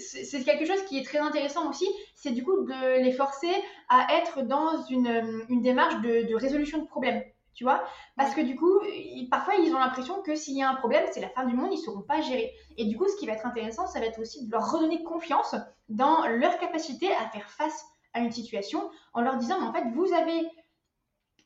c'est 0.00 0.42
quelque 0.42 0.64
chose 0.64 0.82
qui 0.86 0.98
est 0.98 1.04
très 1.04 1.18
intéressant 1.18 1.70
aussi, 1.70 1.86
c'est 2.16 2.32
du 2.32 2.42
coup 2.44 2.64
de 2.64 3.02
les 3.02 3.12
forcer 3.12 3.50
à 3.88 4.08
être 4.18 4.42
dans 4.42 4.82
une, 4.86 5.62
démarche 5.62 6.00
de, 6.00 6.34
résolution 6.34 6.78
de 6.78 6.86
problèmes. 6.86 7.22
Tu 7.54 7.64
vois 7.64 7.82
Parce 8.16 8.34
que 8.34 8.40
du 8.40 8.56
coup, 8.56 8.80
parfois, 9.30 9.54
ils 9.54 9.72
ont 9.72 9.78
l'impression 9.78 10.20
que 10.22 10.34
s'il 10.34 10.56
y 10.56 10.62
a 10.62 10.70
un 10.70 10.74
problème, 10.74 11.04
c'est 11.12 11.20
la 11.20 11.28
fin 11.28 11.44
du 11.44 11.54
monde, 11.54 11.70
ils 11.72 11.78
ne 11.78 11.82
sauront 11.82 12.02
pas 12.02 12.20
gérer. 12.20 12.52
Et 12.76 12.84
du 12.86 12.96
coup, 12.96 13.08
ce 13.08 13.16
qui 13.16 13.26
va 13.26 13.34
être 13.34 13.46
intéressant, 13.46 13.86
ça 13.86 14.00
va 14.00 14.06
être 14.06 14.20
aussi 14.20 14.46
de 14.46 14.52
leur 14.52 14.70
redonner 14.70 15.02
confiance 15.04 15.54
dans 15.88 16.26
leur 16.26 16.58
capacité 16.58 17.08
à 17.14 17.28
faire 17.30 17.48
face 17.50 17.84
à 18.12 18.20
une 18.20 18.32
situation 18.32 18.90
en 19.12 19.20
leur 19.20 19.36
disant, 19.36 19.60
mais 19.60 19.66
en 19.66 19.72
fait, 19.72 19.84
vous 19.94 20.12
avez, 20.12 20.48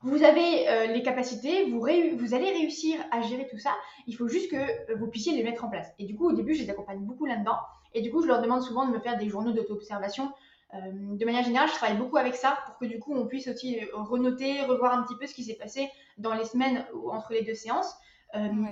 vous 0.02 0.22
avez 0.24 0.68
euh, 0.68 0.86
les 0.86 1.02
capacités, 1.02 1.70
vous, 1.70 1.80
vous 1.80 2.34
allez 2.34 2.50
réussir 2.50 2.98
à 3.10 3.22
gérer 3.22 3.46
tout 3.48 3.58
ça, 3.58 3.70
il 4.06 4.16
faut 4.16 4.28
juste 4.28 4.50
que 4.50 4.56
euh, 4.56 4.96
vous 4.96 5.06
puissiez 5.06 5.34
les 5.34 5.44
mettre 5.44 5.64
en 5.64 5.68
place. 5.68 5.88
Et 5.98 6.04
du 6.04 6.16
coup, 6.16 6.28
au 6.28 6.32
début, 6.32 6.54
je 6.54 6.62
les 6.62 6.70
accompagne 6.70 7.00
beaucoup 7.00 7.24
là-dedans. 7.24 7.58
Et 7.94 8.02
du 8.02 8.10
coup, 8.10 8.22
je 8.22 8.26
leur 8.26 8.40
demande 8.40 8.62
souvent 8.62 8.86
de 8.86 8.92
me 8.92 9.00
faire 9.00 9.16
des 9.16 9.28
journaux 9.28 9.52
d'auto-observation. 9.52 10.32
Euh, 10.74 10.78
de 10.92 11.24
manière 11.24 11.44
générale, 11.44 11.68
je 11.68 11.74
travaille 11.74 11.98
beaucoup 11.98 12.16
avec 12.16 12.34
ça 12.34 12.58
pour 12.66 12.78
que 12.78 12.86
du 12.86 12.98
coup, 12.98 13.14
on 13.14 13.26
puisse 13.26 13.48
aussi 13.48 13.80
renoter, 13.92 14.62
revoir 14.62 14.94
un 14.94 15.02
petit 15.02 15.16
peu 15.16 15.26
ce 15.26 15.34
qui 15.34 15.44
s'est 15.44 15.56
passé 15.56 15.90
dans 16.18 16.34
les 16.34 16.46
semaines 16.46 16.86
entre 17.10 17.32
les 17.32 17.42
deux 17.42 17.54
séances. 17.54 17.94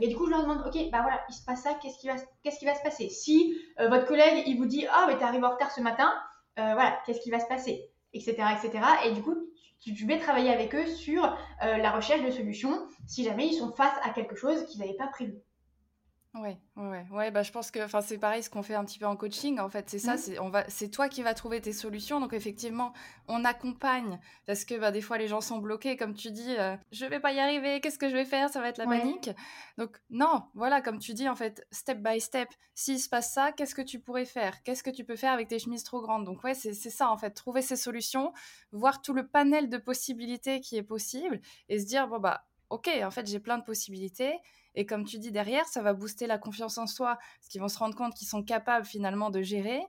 Et 0.01 0.09
du 0.09 0.17
coup, 0.17 0.25
je 0.25 0.31
leur 0.31 0.41
demande, 0.41 0.65
ok, 0.67 0.91
bah 0.91 1.03
voilà, 1.03 1.21
il 1.29 1.35
se 1.35 1.45
passe 1.45 1.65
ça, 1.65 1.75
qu'est-ce 1.75 1.99
qui 1.99 2.09
va, 2.09 2.15
qu'est-ce 2.43 2.59
qui 2.59 2.65
va 2.65 2.75
se 2.75 2.83
passer? 2.83 3.11
Si 3.11 3.55
votre 3.79 4.07
collègue, 4.07 4.45
il 4.47 4.57
vous 4.57 4.65
dit, 4.65 4.87
ah, 4.91 5.05
mais 5.07 5.19
t'es 5.19 5.25
arrivé 5.25 5.45
en 5.45 5.51
retard 5.51 5.71
ce 5.71 5.83
matin, 5.83 6.11
voilà, 6.57 7.01
qu'est-ce 7.07 7.21
qui 7.21 7.31
va 7.31 7.41
se 7.41 7.47
passer 7.47 7.91
etc., 8.13 8.37
etc. 8.57 8.85
Et 9.07 9.13
du 9.13 9.23
coup, 9.23 9.37
tu, 9.81 9.93
vais 10.07 10.19
travailler 10.19 10.51
avec 10.51 10.75
eux 10.75 10.87
sur 10.87 11.25
euh, 11.63 11.77
la 11.79 11.91
recherche 11.91 12.23
de 12.23 12.31
solutions 12.31 12.87
si 13.07 13.25
jamais 13.25 13.47
ils 13.47 13.55
sont 13.55 13.73
face 13.73 13.95
à 14.03 14.11
quelque 14.11 14.37
chose 14.37 14.67
qu'ils 14.67 14.81
n'avaient 14.81 14.95
pas 14.95 15.09
prévu. 15.09 15.35
Ouais, 16.35 16.57
ouais, 16.77 17.05
ouais, 17.11 17.31
bah 17.33 17.43
je 17.43 17.51
pense 17.51 17.73
que 17.73 17.85
enfin 17.85 18.03
c'est 18.03 18.17
pareil 18.17 18.41
ce 18.41 18.49
qu'on 18.49 18.63
fait 18.63 18.77
un 18.77 18.85
petit 18.85 19.01
peu 19.01 19.07
en 19.07 19.17
coaching 19.17 19.59
en 19.59 19.69
fait, 19.69 19.91
c'est 19.91 19.99
ça, 19.99 20.15
mmh. 20.15 20.19
c'est 20.19 20.39
on 20.39 20.49
va 20.49 20.65
c'est 20.69 20.89
toi 20.89 21.09
qui 21.09 21.25
vas 21.25 21.35
trouver 21.35 21.61
tes 21.61 21.73
solutions. 21.73 22.21
Donc 22.21 22.33
effectivement, 22.35 22.93
on 23.27 23.45
accompagne 23.45 24.21
parce 24.47 24.65
que 24.65 24.77
bah, 24.79 24.93
des 24.93 25.01
fois 25.01 25.19
les 25.19 25.27
gens 25.27 25.41
sont 25.41 25.59
bloqués 25.59 25.97
comme 25.97 26.15
tu 26.15 26.31
dis 26.31 26.55
euh, 26.57 26.77
je 26.93 27.05
vais 27.05 27.19
pas 27.19 27.33
y 27.33 27.41
arriver, 27.41 27.81
qu'est-ce 27.81 27.99
que 27.99 28.09
je 28.09 28.15
vais 28.15 28.25
faire, 28.25 28.49
ça 28.49 28.61
va 28.61 28.69
être 28.69 28.79
la 28.79 28.87
panique. 28.87 29.31
Donc 29.77 30.01
non, 30.09 30.45
voilà 30.55 30.81
comme 30.81 31.01
tu 31.01 31.15
dis 31.15 31.29
en 31.29 31.35
fait, 31.35 31.67
step 31.73 31.99
by 31.99 32.21
step, 32.21 32.49
s'il 32.77 33.01
se 33.01 33.09
passe 33.09 33.33
ça, 33.33 33.51
qu'est-ce 33.51 33.75
que 33.75 33.83
tu 33.83 33.99
pourrais 33.99 34.25
faire? 34.25 34.63
Qu'est-ce 34.63 34.85
que 34.85 34.91
tu 34.91 35.05
peux 35.05 35.17
faire 35.17 35.33
avec 35.33 35.49
tes 35.49 35.59
chemises 35.59 35.83
trop 35.83 36.01
grandes? 36.01 36.27
Donc 36.27 36.45
ouais, 36.45 36.55
c'est 36.55 36.75
ça 36.75 37.11
en 37.11 37.19
fait, 37.19 37.31
trouver 37.33 37.61
ces 37.61 37.77
solutions, 37.77 38.33
voir 38.71 39.03
tout 39.03 39.15
le 39.15 39.27
panel 39.27 39.69
de 39.69 39.79
possibilités 39.79 40.61
qui 40.61 40.77
est 40.77 40.85
possible 40.85 41.41
et 41.69 41.81
se 41.81 41.87
dire 41.87 42.07
bon 42.07 42.21
bah 42.21 42.45
OK, 42.71 42.89
en 43.03 43.11
fait, 43.11 43.27
j'ai 43.27 43.41
plein 43.41 43.59
de 43.59 43.65
possibilités 43.65 44.39
et 44.75 44.87
comme 44.87 45.05
tu 45.05 45.19
dis 45.19 45.33
derrière, 45.33 45.67
ça 45.67 45.83
va 45.83 45.93
booster 45.93 46.27
la 46.27 46.39
confiance 46.39 46.79
en 46.79 46.87
soi, 46.87 47.19
parce 47.39 47.49
qu'ils 47.49 47.61
vont 47.61 47.69
se 47.69 47.79
rendre 47.79 47.97
compte 47.97 48.15
qu'ils 48.15 48.29
sont 48.29 48.43
capables 48.43 48.87
finalement 48.87 49.31
de 49.31 49.43
gérer. 49.43 49.83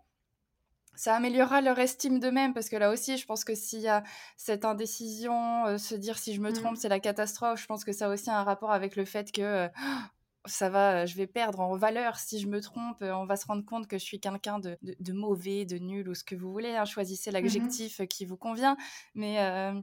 Ça 0.95 1.15
améliorera 1.15 1.61
leur 1.61 1.79
estime 1.79 2.19
d'eux-mêmes, 2.19 2.53
parce 2.53 2.67
que 2.67 2.75
là 2.75 2.91
aussi, 2.91 3.17
je 3.17 3.25
pense 3.25 3.45
que 3.45 3.55
s'il 3.55 3.79
y 3.79 3.87
a 3.87 4.03
cette 4.37 4.65
indécision, 4.65 5.65
euh, 5.65 5.77
se 5.77 5.95
dire 5.95 6.17
si 6.17 6.33
je 6.33 6.41
me 6.41 6.49
mmh. 6.49 6.53
trompe, 6.53 6.77
c'est 6.77 6.89
la 6.89 6.99
catastrophe, 6.99 7.61
je 7.61 7.65
pense 7.65 7.85
que 7.85 7.93
ça 7.93 8.07
a 8.07 8.09
aussi 8.09 8.29
un 8.29 8.43
rapport 8.43 8.71
avec 8.71 8.95
le 8.95 9.05
fait 9.05 9.31
que 9.31 9.41
euh, 9.41 9.67
ça 10.45 10.69
va, 10.69 11.05
je 11.05 11.15
vais 11.15 11.27
perdre 11.27 11.59
en 11.59 11.77
valeur 11.77 12.17
si 12.17 12.39
je 12.39 12.47
me 12.47 12.59
trompe, 12.59 13.01
on 13.01 13.25
va 13.25 13.35
se 13.37 13.45
rendre 13.45 13.63
compte 13.63 13.87
que 13.87 13.97
je 13.97 14.03
suis 14.03 14.19
quelqu'un 14.19 14.59
de, 14.59 14.77
mauvais, 15.13 15.65
de 15.65 15.77
nul 15.77 16.09
ou 16.09 16.15
ce 16.15 16.23
que 16.23 16.35
vous 16.35 16.51
voulez. 16.51 16.75
Hein. 16.75 16.85
choisissez 16.85 17.29
mmh 17.29 17.33
l'adjectif 17.33 18.01
qui 18.09 18.25
vous 18.25 18.37
convient. 18.37 18.75
Mais 19.13 19.39
euh, 19.39 19.79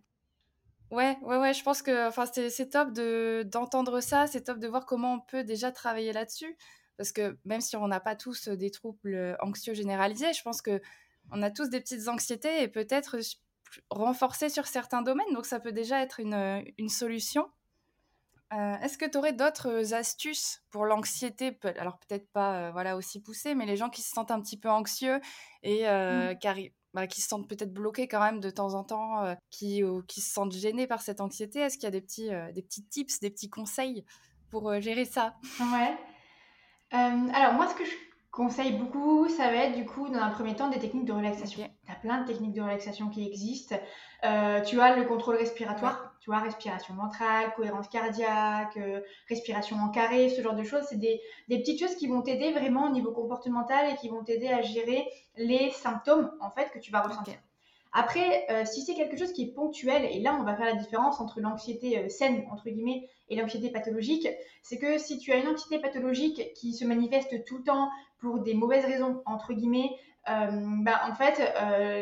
Ouais, 0.90 1.18
ouais, 1.22 1.36
ouais, 1.36 1.52
je 1.52 1.62
pense 1.62 1.82
que 1.82 2.08
enfin, 2.08 2.24
c'est 2.26 2.70
top 2.70 2.92
de, 2.92 3.42
d'entendre 3.46 4.00
ça, 4.00 4.26
c'est 4.26 4.42
top 4.44 4.58
de 4.58 4.66
voir 4.68 4.86
comment 4.86 5.14
on 5.14 5.20
peut 5.20 5.44
déjà 5.44 5.70
travailler 5.70 6.12
là-dessus. 6.12 6.56
Parce 6.96 7.12
que 7.12 7.38
même 7.44 7.60
si 7.60 7.76
on 7.76 7.86
n'a 7.88 8.00
pas 8.00 8.16
tous 8.16 8.48
des 8.48 8.70
troubles 8.70 9.36
anxieux 9.40 9.74
généralisés, 9.74 10.32
je 10.32 10.42
pense 10.42 10.62
que 10.62 10.80
on 11.30 11.42
a 11.42 11.50
tous 11.50 11.68
des 11.68 11.80
petites 11.80 12.08
anxiétés 12.08 12.62
et 12.62 12.68
peut-être 12.68 13.18
renforcer 13.90 14.48
sur 14.48 14.66
certains 14.66 15.02
domaines. 15.02 15.32
Donc 15.34 15.44
ça 15.46 15.60
peut 15.60 15.72
déjà 15.72 16.00
être 16.02 16.20
une, 16.20 16.64
une 16.78 16.88
solution. 16.88 17.48
Euh, 18.54 18.76
est-ce 18.82 18.96
que 18.96 19.04
tu 19.04 19.18
aurais 19.18 19.34
d'autres 19.34 19.92
astuces 19.92 20.62
pour 20.70 20.86
l'anxiété 20.86 21.58
Alors 21.78 21.98
peut-être 21.98 22.30
pas 22.32 22.70
voilà 22.70 22.96
aussi 22.96 23.20
poussées, 23.20 23.54
mais 23.54 23.66
les 23.66 23.76
gens 23.76 23.90
qui 23.90 24.00
se 24.00 24.10
sentent 24.10 24.30
un 24.30 24.40
petit 24.40 24.58
peu 24.58 24.70
anxieux 24.70 25.20
et 25.62 25.86
euh, 25.86 26.32
mmh. 26.32 26.38
qui, 26.38 26.72
bah, 26.94 27.06
qui 27.06 27.20
se 27.20 27.28
sentent 27.28 27.48
peut-être 27.48 27.72
bloqués 27.72 28.08
quand 28.08 28.20
même 28.20 28.40
de 28.40 28.50
temps 28.50 28.74
en 28.74 28.82
temps, 28.82 29.22
euh, 29.22 29.34
qui, 29.50 29.82
qui 30.06 30.20
se 30.20 30.32
sentent 30.32 30.52
gênés 30.52 30.86
par 30.86 31.02
cette 31.02 31.20
anxiété. 31.20 31.60
Est-ce 31.60 31.76
qu'il 31.76 31.84
y 31.84 31.88
a 31.88 31.90
des 31.90 32.00
petits, 32.00 32.32
euh, 32.32 32.50
des 32.52 32.62
petits 32.62 32.84
tips, 32.84 33.20
des 33.20 33.30
petits 33.30 33.50
conseils 33.50 34.04
pour 34.50 34.70
euh, 34.70 34.80
gérer 34.80 35.04
ça? 35.04 35.36
Ouais. 35.60 35.96
alors 36.90 37.52
moi, 37.52 37.68
ce 37.68 37.74
que 37.74 37.84
je 37.84 37.94
conseille 38.30 38.72
beaucoup, 38.72 39.28
ça 39.28 39.50
va 39.50 39.56
être 39.66 39.76
du 39.76 39.84
coup, 39.84 40.08
dans 40.08 40.20
un 40.20 40.30
premier 40.30 40.56
temps, 40.56 40.70
des 40.70 40.78
techniques 40.78 41.04
de 41.04 41.12
relaxation. 41.12 41.70
Tu 41.84 41.92
as 41.92 41.96
plein 41.96 42.22
de 42.22 42.26
techniques 42.26 42.54
de 42.54 42.62
relaxation 42.62 43.10
qui 43.10 43.26
existent. 43.26 43.76
tu 44.22 44.80
as 44.80 44.96
le 44.96 45.04
contrôle 45.04 45.36
respiratoire 45.36 46.07
tu 46.28 46.32
vois, 46.34 46.42
respiration 46.42 46.94
ventrale, 46.94 47.54
cohérence 47.56 47.88
cardiaque, 47.88 48.76
euh, 48.76 49.00
respiration 49.30 49.76
en 49.76 49.88
carré, 49.88 50.28
ce 50.28 50.42
genre 50.42 50.54
de 50.54 50.62
choses. 50.62 50.82
C'est 50.90 50.98
des, 50.98 51.22
petites 51.48 51.80
choses 51.80 51.96
qui 51.96 52.06
vont 52.06 52.20
t'aider 52.20 52.52
vraiment 52.52 52.84
au 52.84 52.90
niveau 52.90 53.12
comportemental 53.12 53.90
et 53.90 53.96
qui 53.96 54.10
vont 54.10 54.22
t'aider 54.22 54.48
à 54.48 54.60
gérer 54.60 55.08
les 55.38 55.70
symptômes 55.70 56.30
en 56.42 56.50
fait 56.50 56.70
que 56.70 56.78
tu 56.80 56.92
vas 56.92 57.00
ressentir. 57.00 57.32
Après, 57.94 58.44
euh, 58.50 58.66
si 58.66 58.82
c'est 58.82 58.92
quelque 58.92 59.16
chose 59.16 59.32
qui 59.32 59.44
est 59.44 59.54
ponctuel, 59.54 60.04
et 60.04 60.20
là 60.20 60.36
on 60.38 60.44
va 60.44 60.54
faire 60.54 60.66
la 60.66 60.74
différence 60.74 61.18
entre 61.18 61.40
l'anxiété 61.40 61.98
euh, 61.98 62.10
saine, 62.10 62.44
entre 62.52 62.68
guillemets, 62.68 63.08
et 63.30 63.36
l'anxiété 63.36 63.70
pathologique, 63.70 64.28
c'est 64.62 64.76
que 64.76 64.98
si 64.98 65.18
tu 65.18 65.32
as 65.32 65.36
une 65.36 65.48
anxiété 65.48 65.78
pathologique 65.78 66.52
qui 66.52 66.74
se 66.74 66.84
manifeste 66.84 67.42
tout 67.46 67.56
le 67.56 67.64
temps 67.64 67.88
pour 68.18 68.40
des 68.40 68.52
mauvaises 68.52 68.84
raisons, 68.84 69.22
entre 69.24 69.54
guillemets, 69.54 69.96
bah, 70.26 71.00
en 71.10 71.14
fait, 71.14 71.40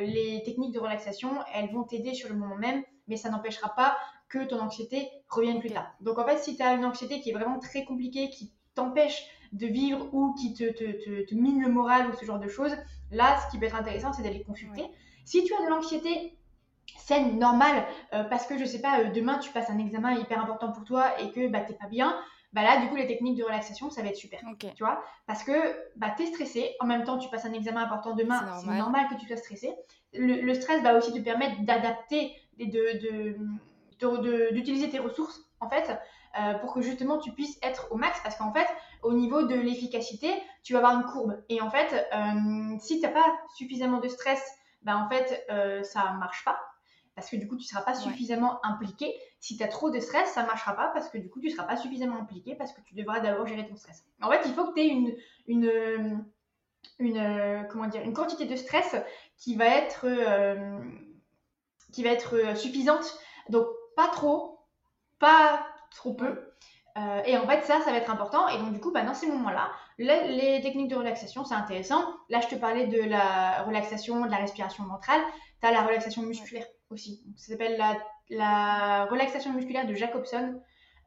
les 0.04 0.42
techniques 0.44 0.72
de 0.72 0.80
relaxation, 0.80 1.30
elles 1.54 1.70
vont 1.72 1.84
t'aider 1.84 2.12
sur 2.12 2.28
le 2.28 2.34
moment 2.34 2.56
même, 2.56 2.82
mais 3.06 3.16
ça 3.16 3.30
n'empêchera 3.30 3.74
pas 3.74 3.96
que 4.28 4.44
ton 4.44 4.60
anxiété 4.60 5.08
revienne 5.28 5.60
plus 5.60 5.70
tard. 5.70 5.92
Donc 6.00 6.18
en 6.18 6.26
fait, 6.26 6.38
si 6.38 6.56
tu 6.56 6.62
as 6.62 6.74
une 6.74 6.84
anxiété 6.84 7.20
qui 7.20 7.30
est 7.30 7.32
vraiment 7.32 7.58
très 7.58 7.84
compliquée, 7.84 8.30
qui 8.30 8.52
t'empêche 8.74 9.26
de 9.52 9.66
vivre 9.66 10.08
ou 10.12 10.34
qui 10.34 10.52
te, 10.54 10.64
te, 10.64 11.24
te, 11.24 11.34
mine 11.34 11.62
le 11.62 11.68
moral 11.68 12.10
ou 12.10 12.14
ce 12.14 12.24
genre 12.24 12.38
de 12.38 12.48
choses, 12.48 12.76
là, 13.10 13.38
ce 13.40 13.50
qui 13.50 13.58
peut 13.58 13.66
être 13.66 13.76
intéressant, 13.76 14.12
c'est 14.12 14.22
d'aller 14.22 14.42
consulter. 14.42 14.84
Si 15.24 15.44
tu 15.44 15.54
as 15.54 15.64
de 15.64 15.68
l'anxiété 15.68 16.36
saine, 16.98 17.38
normale, 17.38 17.84
euh, 18.14 18.24
parce 18.24 18.46
que 18.46 18.58
je 18.58 18.64
sais 18.64 18.80
pas, 18.80 19.00
euh, 19.00 19.10
demain 19.10 19.38
tu 19.38 19.50
passes 19.50 19.70
un 19.70 19.78
examen 19.78 20.12
hyper 20.14 20.40
important 20.42 20.72
pour 20.72 20.84
toi 20.84 21.20
et 21.20 21.30
que 21.30 21.48
bah, 21.48 21.60
t'es 21.60 21.74
pas 21.74 21.88
bien, 21.88 22.16
bah 22.52 22.62
là, 22.62 22.80
du 22.80 22.88
coup, 22.88 22.96
les 22.96 23.06
techniques 23.06 23.36
de 23.36 23.44
relaxation, 23.44 23.90
ça 23.90 24.02
va 24.02 24.08
être 24.08 24.16
super. 24.16 24.40
Tu 24.58 24.82
vois? 24.82 25.02
Parce 25.26 25.42
que 25.42 25.52
bah, 25.96 26.14
tu 26.16 26.22
es 26.22 26.26
stressé, 26.26 26.74
en 26.80 26.86
même 26.86 27.04
temps, 27.04 27.18
tu 27.18 27.28
passes 27.28 27.44
un 27.44 27.52
examen 27.52 27.82
important 27.82 28.14
demain, 28.14 28.46
c'est 28.60 28.70
normal. 28.70 29.08
que 29.08 29.14
tu 29.20 29.26
sois 29.26 29.36
stressé. 29.36 29.74
Le, 30.14 30.54
stress 30.54 30.82
va 30.82 30.96
aussi 30.96 31.12
te 31.12 31.18
permettre 31.18 31.60
d'adapter, 31.62 32.32
de, 32.58 32.64
de, 32.66 33.36
d'utiliser 33.98 34.90
tes 34.90 34.98
ressources 34.98 35.40
en 35.60 35.68
fait 35.68 35.98
euh, 36.38 36.54
pour 36.58 36.74
que 36.74 36.82
justement 36.82 37.18
tu 37.18 37.32
puisses 37.32 37.58
être 37.62 37.88
au 37.90 37.96
max. 37.96 38.20
Parce 38.22 38.36
qu'en 38.36 38.52
fait 38.52 38.66
au 39.02 39.12
niveau 39.12 39.44
de 39.44 39.54
l'efficacité 39.54 40.30
tu 40.62 40.72
vas 40.72 40.80
avoir 40.80 40.98
une 40.98 41.04
courbe. 41.04 41.42
Et 41.48 41.60
en 41.60 41.70
fait 41.70 42.06
euh, 42.12 42.76
si 42.78 43.00
tu 43.00 43.06
n'as 43.06 43.12
pas 43.12 43.38
suffisamment 43.56 44.00
de 44.00 44.08
stress 44.08 44.42
ben 44.82 44.96
en 44.96 45.08
fait 45.08 45.46
euh, 45.50 45.82
ça 45.82 46.12
marche 46.12 46.44
pas. 46.44 46.58
Parce 47.14 47.30
que 47.30 47.36
du 47.36 47.48
coup 47.48 47.56
tu 47.56 47.64
seras 47.64 47.80
pas 47.80 47.94
suffisamment 47.94 48.60
impliqué. 48.64 49.14
Si 49.40 49.56
tu 49.56 49.62
as 49.62 49.68
trop 49.68 49.90
de 49.90 49.98
stress 49.98 50.28
ça 50.30 50.44
marchera 50.44 50.74
pas 50.74 50.88
parce 50.88 51.08
que 51.08 51.16
du 51.16 51.30
coup 51.30 51.40
tu 51.40 51.48
seras 51.50 51.64
pas 51.64 51.76
suffisamment 51.76 52.18
impliqué 52.18 52.54
parce 52.54 52.72
que 52.72 52.82
tu 52.82 52.94
devras 52.94 53.20
d'abord 53.20 53.46
gérer 53.46 53.66
ton 53.66 53.76
stress. 53.76 54.04
En 54.20 54.30
fait 54.30 54.42
il 54.44 54.52
faut 54.52 54.66
que 54.66 54.74
tu 54.74 54.80
aies 54.80 54.88
une, 54.88 55.16
une 55.46 56.24
une 56.98 57.66
comment 57.70 57.86
dire 57.86 58.02
une 58.02 58.12
quantité 58.12 58.44
de 58.44 58.56
stress 58.56 58.94
qui 59.38 59.56
va 59.56 59.66
être 59.66 60.06
qui 61.92 62.02
va 62.02 62.10
être 62.10 62.56
suffisante. 62.58 63.18
Donc 63.48 63.66
pas 63.96 64.08
trop, 64.08 64.60
pas 65.18 65.66
trop 65.90 66.14
peu. 66.14 66.52
Euh, 66.96 67.22
et 67.26 67.36
en 67.36 67.46
fait, 67.46 67.62
ça, 67.64 67.80
ça 67.80 67.90
va 67.90 67.98
être 67.98 68.10
important. 68.10 68.48
Et 68.48 68.58
donc, 68.58 68.72
du 68.72 68.80
coup, 68.80 68.90
bah, 68.90 69.02
dans 69.02 69.14
ces 69.14 69.26
moments-là, 69.26 69.70
les, 69.98 70.60
techniques 70.62 70.88
de 70.88 70.96
relaxation, 70.96 71.44
c'est 71.44 71.54
intéressant. 71.54 72.02
Là, 72.30 72.40
je 72.40 72.48
te 72.48 72.54
parlais 72.54 72.86
de 72.86 73.02
la 73.02 73.62
relaxation, 73.64 74.24
de 74.24 74.30
la 74.30 74.38
respiration 74.38 74.84
ventrale. 74.84 75.20
Tu 75.60 75.66
as 75.66 75.72
la 75.72 75.82
relaxation 75.82 76.22
musculaire 76.22 76.66
aussi. 76.90 77.22
ça 77.36 77.52
s'appelle 77.52 77.82
la, 78.30 79.04
relaxation 79.06 79.52
musculaire 79.52 79.86
de 79.86 79.94
Jacobson. 79.94 80.60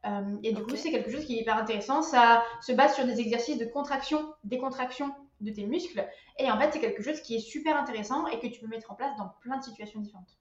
Euh, 0.06 0.38
et 0.43 0.54
du 0.54 0.63
coup, 0.63 0.75
c'est 0.75 0.91
quelque 0.91 1.12
chose 1.12 1.25
qui 1.25 1.38
est 1.38 1.41
hyper 1.41 1.58
intéressant. 1.58 2.02
Ça 2.02 2.43
se 2.62 2.71
base 2.71 2.95
sur 2.95 3.06
des 3.06 3.19
exercices 3.19 3.58
de 3.58 3.65
contraction, 3.65 4.34
décontraction 4.43 5.13
de 5.41 5.52
tes 5.52 5.65
muscles. 5.65 6.08
Et 6.38 6.52
en 6.52 6.60
fait, 6.60 6.71
c'est 6.71 6.80
quelque 6.80 7.02
chose 7.02 7.19
qui 7.21 7.36
est 7.36 7.39
super 7.39 7.75
intéressant 7.75 8.28
et 8.28 8.39
que 8.39 8.47
tu 8.47 8.60
peux 8.60 8.67
mettre 8.67 8.91
en 8.91 8.95
place 8.95 9.15
dans 9.17 9.30
plein 9.41 9.58
de 9.58 9.63
situations 9.63 10.02
différentes. 10.02 10.38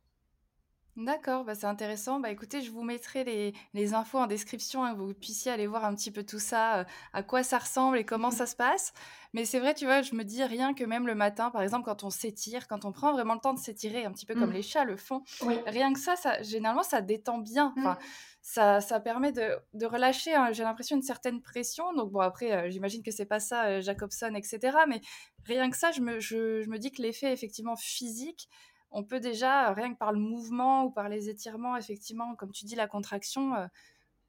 D'accord, 1.01 1.45
bah, 1.45 1.55
c'est 1.55 1.67
intéressant. 1.67 2.19
Bah, 2.19 2.29
écoutez, 2.33 2.61
je 2.61 2.73
vous 2.73 2.83
mettrai 2.83 3.23
les, 3.23 3.55
les 3.73 3.95
infos 3.95 4.19
en 4.19 4.27
description, 4.27 4.83
hein, 4.83 4.95
que 4.95 4.99
vous 4.99 5.15
puissiez 5.15 5.53
aller 5.53 5.69
voir 5.69 5.85
un 5.85 5.95
petit 5.95 6.11
peu 6.11 6.25
tout 6.25 6.41
ça, 6.41 6.79
euh, 6.81 6.85
à 7.13 7.23
quoi 7.23 7.45
ça 7.45 7.59
ressemble 7.59 7.99
et 7.99 8.05
comment 8.05 8.33
ça 8.33 8.47
se 8.47 8.57
passe. 8.57 8.93
Mais 9.33 9.45
c'est 9.45 9.61
vrai, 9.61 9.75
tu 9.75 9.85
vois, 9.85 10.03
je 10.03 10.17
me 10.17 10.25
dis 10.25 10.43
rien 10.43 10.75
que 10.75 10.83
même 10.83 11.07
le 11.07 11.15
matin, 11.15 11.51
par 11.51 11.63
exemple, 11.63 11.85
quand 11.85 12.03
on 12.03 12.11
s'étire, 12.11 12.67
quand 12.67 12.85
on 12.85 12.91
prend 12.91 13.13
vraiment 13.13 13.35
le 13.35 13.41
temps 13.41 13.55
de 13.55 13.61
s'étirer, 13.61 14.05
un 14.07 14.11
petit 14.13 14.27
peu 14.27 14.35
comme 14.35 14.51
Mm. 14.51 14.55
les 14.55 14.63
chats 14.63 14.85
le 14.85 14.97
font, 14.97 15.23
Oui. 15.43 15.57
rien 15.67 15.93
que 15.93 16.01
ça, 16.01 16.17
ça 16.17 16.43
généralement, 16.43 16.83
ça 16.83 17.01
détend 17.01 17.39
bien. 17.39 17.73
Mm. 17.77 17.81
Enfin, 17.81 17.99
ça, 18.43 18.81
ça 18.81 18.99
permet 18.99 19.31
de, 19.31 19.57
de 19.75 19.87
relâcher, 19.87 20.35
hein, 20.35 20.51
j'ai 20.51 20.65
l'impression, 20.65 20.97
une 20.97 21.03
certaine 21.03 21.41
pression. 21.41 21.93
Donc, 21.93 22.11
bon, 22.11 22.21
après, 22.21 22.51
euh, 22.51 22.71
j'imagine 22.71 23.05
que 23.05 23.13
c'est 23.13 23.25
pas 23.27 23.39
ça, 23.39 23.67
euh, 23.67 23.81
Jacobson, 23.83 24.35
etc. 24.35 24.77
Mais 24.89 25.01
rien 25.45 25.71
que 25.71 25.77
ça, 25.77 25.93
je 25.93 26.01
me, 26.01 26.19
je, 26.19 26.63
je 26.63 26.69
me 26.69 26.79
dis 26.79 26.91
que 26.91 27.03
l'effet, 27.03 27.33
effectivement, 27.33 27.77
physique, 27.77 28.49
on 28.90 29.05
peut 29.05 29.20
déjà, 29.20 29.70
euh, 29.70 29.72
rien 29.74 29.92
que 29.92 29.98
par 29.98 30.12
le 30.12 30.18
mouvement 30.18 30.85
ou 30.85 30.90
par 30.90 31.09
les 31.09 31.29
étirements, 31.29 31.77
effectivement, 31.77 32.35
comme 32.37 32.53
tu 32.53 32.64
dis, 32.64 32.74
la 32.74 32.87
contraction, 32.88 33.55
euh, 33.55 33.66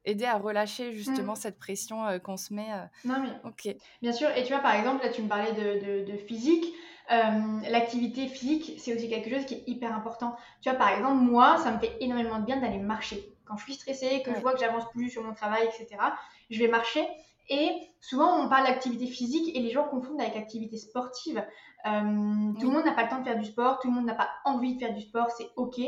aider 0.04 0.24
à 0.24 0.38
relâcher 0.38 0.92
justement 0.92 1.32
Mm. 1.34 1.36
cette 1.36 1.58
pression 1.58 2.06
euh, 2.06 2.18
qu'on 2.18 2.36
se 2.36 2.52
met. 2.54 2.72
euh. 2.72 2.84
Non, 3.04 3.20
mais 3.20 3.28
Ok. 3.44 3.74
Bien 4.02 4.12
sûr, 4.12 4.28
et 4.36 4.42
tu 4.44 4.52
vois, 4.52 4.62
par 4.62 4.74
exemple, 4.74 5.04
là, 5.04 5.10
tu 5.10 5.22
me 5.22 5.28
parlais 5.28 5.52
de, 5.52 6.02
de- 6.04 6.12
de 6.12 6.16
physique. 6.18 6.66
L'activité 7.68 8.28
physique, 8.28 8.74
c'est 8.78 8.94
aussi 8.94 9.08
quelque 9.08 9.30
chose 9.30 9.44
qui 9.46 9.54
est 9.54 9.64
hyper 9.66 9.92
important. 9.94 10.36
Tu 10.60 10.68
vois, 10.70 10.78
par 10.78 10.90
exemple, 10.90 11.16
moi, 11.22 11.58
ça 11.58 11.72
me 11.72 11.78
fait 11.78 11.96
énormément 12.00 12.38
de 12.38 12.44
bien 12.44 12.58
d'aller 12.58 12.78
marcher. 12.78 13.34
Quand 13.44 13.56
je 13.56 13.64
suis 13.64 13.74
stressée, 13.74 14.22
que 14.22 14.32
je 14.34 14.40
vois 14.40 14.52
que 14.52 14.60
j'avance 14.60 14.84
plus 14.92 15.10
sur 15.10 15.22
mon 15.24 15.34
travail, 15.34 15.66
etc., 15.66 16.14
je 16.50 16.58
vais 16.58 16.68
marcher. 16.68 17.06
Et 17.50 17.90
souvent, 18.00 18.40
on 18.40 18.48
parle 18.48 18.66
d'activité 18.66 19.06
physique 19.06 19.54
et 19.54 19.60
les 19.60 19.70
gens 19.70 19.84
confondent 19.84 20.20
avec 20.20 20.36
activité 20.36 20.78
sportive. 20.78 21.44
Euh, 21.84 22.52
Tout 22.60 22.66
le 22.66 22.70
monde 22.70 22.84
n'a 22.84 22.92
pas 22.92 23.02
le 23.02 23.08
temps 23.08 23.18
de 23.18 23.24
faire 23.24 23.38
du 23.38 23.44
sport, 23.44 23.80
tout 23.80 23.88
le 23.88 23.94
monde 23.94 24.06
n'a 24.06 24.14
pas 24.14 24.30
envie 24.44 24.74
de 24.74 24.78
faire 24.78 24.94
du 24.94 25.00
sport, 25.00 25.30
c'est 25.30 25.50
ok. 25.56 25.80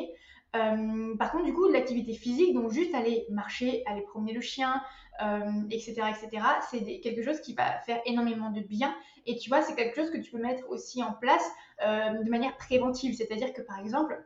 Euh, 0.55 1.16
par 1.16 1.31
contre, 1.31 1.44
du 1.44 1.55
coup, 1.55 1.68
l'activité 1.68 2.14
physique, 2.14 2.53
donc 2.53 2.72
juste 2.72 2.94
aller 2.94 3.27
marcher, 3.31 3.85
aller 3.87 4.03
promener 4.03 4.33
le 4.33 4.40
chien, 4.40 4.83
euh, 5.22 5.51
etc., 5.70 6.03
etc., 6.11 6.44
c'est 6.68 7.01
quelque 7.01 7.22
chose 7.22 7.40
qui 7.40 7.55
va 7.55 7.79
faire 7.87 8.01
énormément 8.07 8.51
de 8.51 8.61
bien. 8.61 8.94
Et 9.25 9.37
tu 9.37 9.48
vois, 9.48 9.62
c'est 9.62 9.77
quelque 9.77 9.94
chose 9.94 10.11
que 10.11 10.18
tu 10.18 10.33
peux 10.33 10.42
mettre 10.42 10.68
aussi 10.68 11.03
en 11.03 11.12
place 11.12 11.48
de 11.81 12.29
manière 12.29 12.57
préventive. 12.57 13.14
C'est-à-dire 13.14 13.53
que, 13.53 13.62
par 13.62 13.79
exemple, 13.79 14.20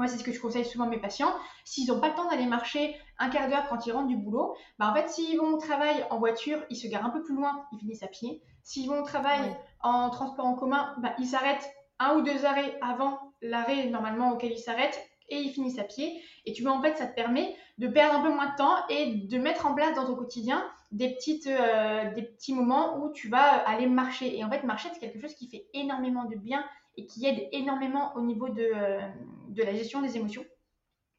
moi, 0.00 0.08
c'est 0.08 0.16
ce 0.16 0.24
que 0.24 0.32
je 0.32 0.40
conseille 0.40 0.64
souvent 0.64 0.86
à 0.86 0.88
mes 0.88 0.98
patients. 0.98 1.30
S'ils 1.66 1.86
n'ont 1.88 2.00
pas 2.00 2.08
le 2.08 2.14
temps 2.14 2.26
d'aller 2.30 2.46
marcher 2.46 2.96
un 3.18 3.28
quart 3.28 3.50
d'heure 3.50 3.68
quand 3.68 3.84
ils 3.84 3.92
rentrent 3.92 4.08
du 4.08 4.16
boulot, 4.16 4.56
bah 4.78 4.90
en 4.90 4.94
fait, 4.94 5.10
s'ils 5.10 5.36
vont 5.36 5.52
au 5.52 5.58
travail 5.58 6.06
en 6.08 6.18
voiture, 6.18 6.58
ils 6.70 6.76
se 6.76 6.88
garent 6.88 7.04
un 7.04 7.10
peu 7.10 7.22
plus 7.22 7.34
loin, 7.34 7.66
ils 7.70 7.78
finissent 7.78 8.02
à 8.02 8.06
pied. 8.08 8.40
S'ils 8.62 8.88
vont 8.88 9.02
au 9.02 9.04
travail 9.04 9.40
Oui. 9.42 9.54
en 9.82 10.08
transport 10.08 10.46
en 10.46 10.54
commun, 10.54 10.94
bah, 11.02 11.12
ils 11.18 11.26
s'arrêtent 11.26 11.70
un 11.98 12.16
ou 12.16 12.22
deux 12.22 12.46
arrêts 12.46 12.78
avant 12.80 13.20
l'arrêt 13.42 13.90
normalement 13.90 14.32
auquel 14.32 14.52
ils 14.52 14.58
s'arrêtent 14.58 14.98
et 15.28 15.36
ils 15.36 15.50
finissent 15.50 15.78
à 15.78 15.84
pied. 15.84 16.22
Et 16.46 16.54
tu 16.54 16.62
vois, 16.62 16.72
en 16.72 16.80
fait, 16.80 16.96
ça 16.96 17.06
te 17.06 17.14
permet 17.14 17.54
de 17.76 17.86
perdre 17.86 18.20
un 18.20 18.22
peu 18.22 18.32
moins 18.32 18.52
de 18.52 18.56
temps 18.56 18.76
et 18.88 19.16
de 19.16 19.36
mettre 19.36 19.66
en 19.66 19.74
place 19.74 19.94
dans 19.94 20.06
ton 20.06 20.14
quotidien 20.14 20.64
des, 20.92 21.10
petites, 21.14 21.46
euh, 21.46 22.10
des 22.14 22.22
petits 22.22 22.54
moments 22.54 22.96
où 23.04 23.12
tu 23.12 23.28
vas 23.28 23.68
aller 23.68 23.86
marcher. 23.86 24.34
Et 24.38 24.44
en 24.44 24.50
fait, 24.50 24.64
marcher, 24.64 24.88
c'est 24.94 24.98
quelque 24.98 25.20
chose 25.20 25.34
qui 25.34 25.46
fait 25.46 25.66
énormément 25.74 26.24
de 26.24 26.36
bien 26.36 26.64
et 26.96 27.06
qui 27.06 27.26
aide 27.26 27.48
énormément 27.52 28.12
au 28.16 28.22
niveau 28.22 28.48
de, 28.48 28.70
euh, 28.74 29.00
de 29.48 29.62
la 29.62 29.74
gestion 29.74 30.02
des 30.02 30.16
émotions. 30.16 30.44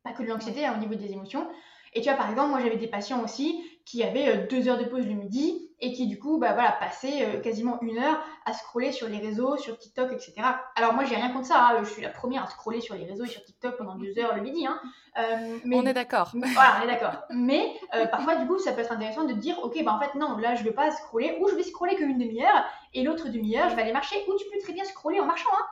Pas 0.04 0.14
que 0.14 0.24
de 0.24 0.28
l'anxiété, 0.28 0.66
hein, 0.66 0.76
au 0.78 0.80
niveau 0.80 0.96
des 0.96 1.12
émotions. 1.12 1.48
Et 1.94 2.02
tu 2.02 2.10
vois, 2.10 2.18
par 2.18 2.30
exemple, 2.30 2.50
moi 2.50 2.62
j'avais 2.62 2.78
des 2.78 2.88
patients 2.88 3.24
aussi 3.24 3.62
qui 3.86 4.04
avaient 4.04 4.30
euh, 4.30 4.48
deux 4.48 4.68
heures 4.68 4.78
de 4.78 4.86
pause 4.86 5.06
le 5.06 5.14
midi 5.14 5.71
et 5.82 5.94
qui 5.94 6.08
du 6.08 6.20
coup 6.20 6.38
bah, 6.38 6.54
voilà, 6.54 6.72
passaient 6.74 7.26
euh, 7.26 7.40
quasiment 7.42 7.80
une 7.82 7.98
heure 7.98 8.20
à 8.46 8.54
scroller 8.54 8.92
sur 8.92 9.08
les 9.10 9.18
réseaux, 9.18 9.58
sur 9.58 9.78
TikTok, 9.78 10.12
etc. 10.14 10.34
Alors 10.76 10.94
moi 10.94 11.04
j'ai 11.06 11.16
rien 11.16 11.30
contre 11.32 11.48
ça, 11.48 11.60
hein, 11.70 11.78
je 11.84 11.90
suis 11.90 12.02
la 12.02 12.10
première 12.10 12.44
à 12.44 12.48
scroller 12.48 12.82
sur 12.82 12.96
les 12.96 13.06
réseaux 13.06 13.26
et 13.26 13.28
sur 13.30 13.44
TikTok 13.44 13.78
pendant 13.78 13.96
deux 13.96 14.18
heures 14.20 14.36
le 14.36 14.42
midi. 14.42 14.66
Hein. 14.68 14.80
Euh, 15.18 15.58
mais 15.66 15.76
On 15.76 15.86
est 15.86 15.94
d'accord. 15.94 16.32
Voilà, 16.54 16.76
on 16.80 16.84
est 16.84 16.88
d'accord. 16.92 17.22
Mais 17.32 17.74
euh, 17.96 18.06
parfois, 18.08 18.36
du 18.36 18.48
coup, 18.48 18.60
ça 18.60 18.72
peut 18.74 18.82
être 18.82 18.92
intéressant 18.92 19.24
de 19.26 19.34
dire, 19.34 19.58
ok, 19.64 19.84
bah 19.84 19.94
en 19.94 20.00
fait, 20.00 20.18
non, 20.18 20.38
là, 20.38 20.56
je 20.56 20.64
vais 20.64 20.72
pas 20.72 20.90
scroller, 20.92 21.38
ou 21.42 21.50
je 21.50 21.56
vais 21.56 21.64
scroller 21.64 21.96
qu'une 21.96 22.18
demi-heure, 22.18 22.64
et 22.94 23.04
l'autre 23.04 23.28
demi-heure, 23.30 23.70
je 23.70 23.76
vais 23.76 23.82
aller 23.82 23.92
marcher, 23.94 24.16
ou 24.30 24.36
tu 24.38 24.46
peux 24.52 24.60
très 24.62 24.74
bien 24.74 24.86
scroller 24.86 25.20
en 25.20 25.26
marchant, 25.26 25.50
hein. 25.60 25.66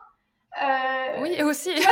Euh, 0.61 1.21
Oui, 1.21 1.41
aussi. 1.43 1.77
ça, 1.81 1.89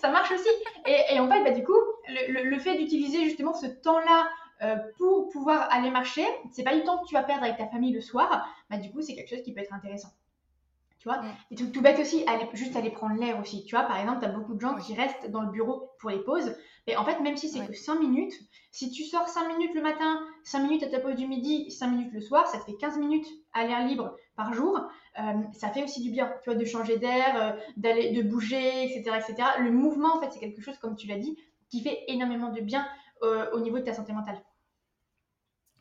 ça 0.00 0.08
marche 0.10 0.32
aussi. 0.32 0.48
Et, 0.86 1.14
et 1.14 1.20
en 1.20 1.28
fait, 1.30 1.42
bah, 1.44 1.50
du 1.52 1.62
coup, 1.64 1.78
le, 2.08 2.32
le- 2.32 2.50
le 2.50 2.58
fait 2.58 2.76
d'utiliser 2.76 3.22
justement 3.24 3.54
ce 3.54 3.66
temps-là 3.66 4.28
euh, 4.62 4.76
pour 4.96 5.28
pouvoir 5.28 5.68
aller 5.70 5.90
marcher, 5.90 6.24
c'est 6.52 6.62
pas 6.62 6.74
du 6.74 6.82
temps 6.82 6.98
que 6.98 7.08
tu 7.08 7.14
vas 7.14 7.22
perdre 7.22 7.44
avec 7.44 7.56
ta 7.56 7.66
famille 7.66 7.92
le 7.92 8.00
soir, 8.00 8.48
bah, 8.70 8.78
du 8.78 8.90
coup, 8.90 9.02
c'est 9.02 9.14
quelque 9.14 9.28
chose 9.28 9.42
qui 9.42 9.52
peut 9.52 9.60
être 9.60 9.74
intéressant. 9.74 10.08
Tu 10.98 11.08
vois? 11.08 11.20
Mm. 11.22 11.36
Et 11.52 11.56
tout, 11.56 11.82
bête 11.82 11.98
aussi, 11.98 12.24
aller, 12.26 12.48
juste 12.54 12.74
aller 12.74 12.90
prendre 12.90 13.20
l'air 13.20 13.38
aussi. 13.38 13.64
Tu 13.64 13.76
vois, 13.76 13.84
par 13.84 13.98
exemple, 13.98 14.20
tu 14.20 14.24
as 14.24 14.30
beaucoup 14.30 14.54
de 14.54 14.60
gens 14.60 14.74
qui 14.76 14.94
restent 14.94 15.30
dans 15.30 15.42
le 15.42 15.50
bureau 15.50 15.90
pour 16.00 16.10
les 16.10 16.18
pauses. 16.18 16.56
Mais 16.86 16.96
en 16.96 17.04
fait, 17.04 17.20
même 17.20 17.36
si 17.36 17.48
c'est 17.48 17.60
Ouais. 17.60 17.66
que 17.66 17.74
5 17.74 18.00
minutes, 18.00 18.32
si 18.70 18.90
tu 18.90 19.04
sors 19.04 19.28
5 19.28 19.48
minutes 19.56 19.74
le 19.74 19.82
matin, 19.82 20.20
5 20.44 20.60
minutes 20.60 20.82
à 20.82 20.88
ta 20.88 21.00
pause 21.00 21.16
du 21.16 21.26
midi, 21.26 21.70
5 21.70 21.88
minutes 21.88 22.12
le 22.12 22.20
soir, 22.20 22.46
ça 22.46 22.58
te 22.58 22.64
fait 22.64 22.76
15 22.76 22.98
minutes 22.98 23.26
à 23.52 23.66
l'air 23.66 23.86
libre 23.86 24.16
par 24.36 24.52
jour. 24.54 24.80
Euh, 25.18 25.22
ça 25.52 25.68
fait 25.70 25.82
aussi 25.82 26.02
du 26.02 26.10
bien, 26.10 26.32
tu 26.42 26.50
vois, 26.50 26.58
de 26.58 26.64
changer 26.64 26.98
d'air, 26.98 27.40
euh, 27.40 27.52
d'aller, 27.76 28.10
de 28.12 28.22
bouger, 28.22 28.84
etc., 28.84 29.16
etc. 29.16 29.48
Le 29.60 29.70
mouvement, 29.70 30.16
en 30.16 30.20
fait, 30.20 30.30
c'est 30.32 30.40
quelque 30.40 30.62
chose, 30.62 30.78
comme 30.78 30.96
tu 30.96 31.06
l'as 31.06 31.18
dit, 31.18 31.36
qui 31.70 31.82
fait 31.82 32.04
énormément 32.08 32.50
de 32.50 32.60
bien 32.60 32.86
euh, 33.22 33.50
au 33.52 33.60
niveau 33.60 33.78
de 33.78 33.84
ta 33.84 33.94
santé 33.94 34.12
mentale. 34.12 34.42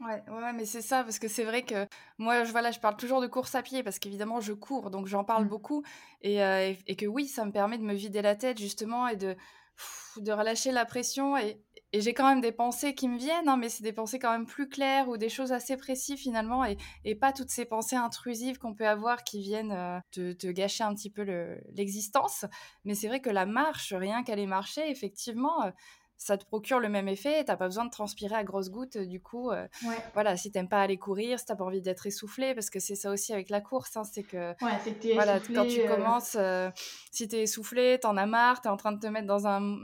Ouais, 0.02 0.22
ouais, 0.30 0.52
mais 0.54 0.66
c'est 0.66 0.82
ça, 0.82 1.04
parce 1.06 1.20
que 1.20 1.30
c'est 1.30 1.46
vrai 1.46 1.64
que 1.64 1.88
moi, 2.18 2.44
je, 2.44 2.52
voilà, 2.52 2.72
je 2.72 2.80
parle 2.82 2.98
toujours 2.98 3.22
de 3.22 3.28
course 3.28 3.56
à 3.56 3.62
pied, 3.62 3.82
parce 3.82 3.98
qu'évidemment, 3.98 4.42
je 4.42 4.52
cours, 4.52 4.92
donc 4.92 5.08
j'en 5.08 5.24
parle 5.24 5.46
Mm. 5.46 5.48
beaucoup, 5.48 5.84
et, 6.22 6.44
euh, 6.44 6.70
et, 6.72 6.78
et 6.88 6.96
que 6.98 7.06
oui, 7.06 7.28
ça 7.28 7.46
me 7.46 7.52
permet 7.54 7.78
de 7.78 7.84
me 7.84 7.94
vider 7.94 8.22
la 8.22 8.36
tête, 8.36 8.58
justement, 8.60 9.08
et 9.08 9.16
de, 9.16 9.36
pff, 9.78 10.18
de 10.22 10.34
relâcher 10.34 10.74
la 10.74 10.84
pression, 10.84 11.38
et, 11.38 11.62
et 11.94 12.02
j'ai 12.02 12.14
quand 12.14 12.28
même 12.28 12.42
des 12.42 12.52
pensées 12.52 12.94
qui 12.94 13.08
me 13.08 13.18
viennent, 13.18 13.48
hein, 13.48 13.56
mais 13.56 13.70
c'est 13.70 13.84
des 13.84 13.94
pensées 13.94 14.20
quand 14.20 14.32
même 14.32 14.46
plus 14.46 14.68
claires, 14.68 15.08
ou 15.08 15.16
des 15.16 15.30
choses 15.30 15.54
assez 15.54 15.78
précises, 15.78 16.20
finalement, 16.20 16.66
et, 16.66 16.76
et 17.06 17.16
pas 17.16 17.32
toutes 17.32 17.50
ces 17.50 17.64
pensées 17.64 17.96
intrusives 17.96 18.58
qu'on 18.58 18.74
peut 18.76 18.88
avoir 18.88 19.24
qui 19.24 19.40
viennent 19.42 19.72
euh, 19.72 20.00
te, 20.12 20.34
te 20.34 20.48
gâcher 20.48 20.84
un 20.84 20.94
petit 20.94 21.10
peu 21.10 21.24
le- 21.24 21.62
l'existence, 21.74 22.44
mais 22.84 22.96
c'est 22.96 23.08
vrai 23.08 23.22
que 23.22 23.30
la 23.30 23.46
marche, 23.46 23.94
rien 23.94 24.24
qu'aller 24.24 24.46
marcher, 24.46 24.90
effectivement... 24.92 25.64
euh, 25.64 25.72
ça 26.18 26.38
te 26.38 26.46
procure 26.46 26.80
le 26.80 26.90
même 26.90 27.08
effet, 27.08 27.44
t'as 27.44 27.58
pas 27.58 27.66
besoin 27.66 27.86
de 27.86 27.90
transpirer 27.92 28.36
à 28.36 28.44
grosses 28.44 28.70
gouttes, 28.70 28.98
du 28.98 29.22
coup, 29.22 29.52
euh, 29.52 29.68
Ouais, 29.82 30.02
voilà, 30.14 30.38
si 30.38 30.52
t'aimes 30.52 30.70
pas 30.70 30.82
aller 30.82 30.98
courir, 30.98 31.40
si 31.40 31.46
t'as 31.46 31.56
pas 31.56 31.66
envie 31.66 31.82
d'être 31.82 32.08
essoufflé, 32.08 32.54
parce 32.56 32.70
que 32.70 32.80
c'est 32.80 32.96
ça 32.96 33.12
aussi 33.12 33.34
avec 33.34 33.50
la 33.50 33.62
course, 33.62 33.96
hein, 33.98 34.04
c'est 34.04 34.24
que 34.24 34.54
ouais 34.62 34.80
c'est 34.84 34.94
que 34.94 35.00
t'es 35.00 35.14
voilà, 35.14 35.38
essoufflé, 35.38 35.56
quand 35.56 35.66
tu 35.66 35.82
euh, 35.82 35.86
commences, 35.86 36.36
euh, 36.36 36.70
si 37.12 37.28
t'es 37.28 37.44
essoufflé, 37.44 38.00
t'en 38.00 38.18
as 38.18 38.26
marre, 38.26 38.62
t'es 38.62 38.70
en 38.70 38.78
train 38.78 38.92
de 38.92 39.00
te 39.00 39.08
mettre 39.08 39.28
dans 39.28 39.48
un, 39.48 39.78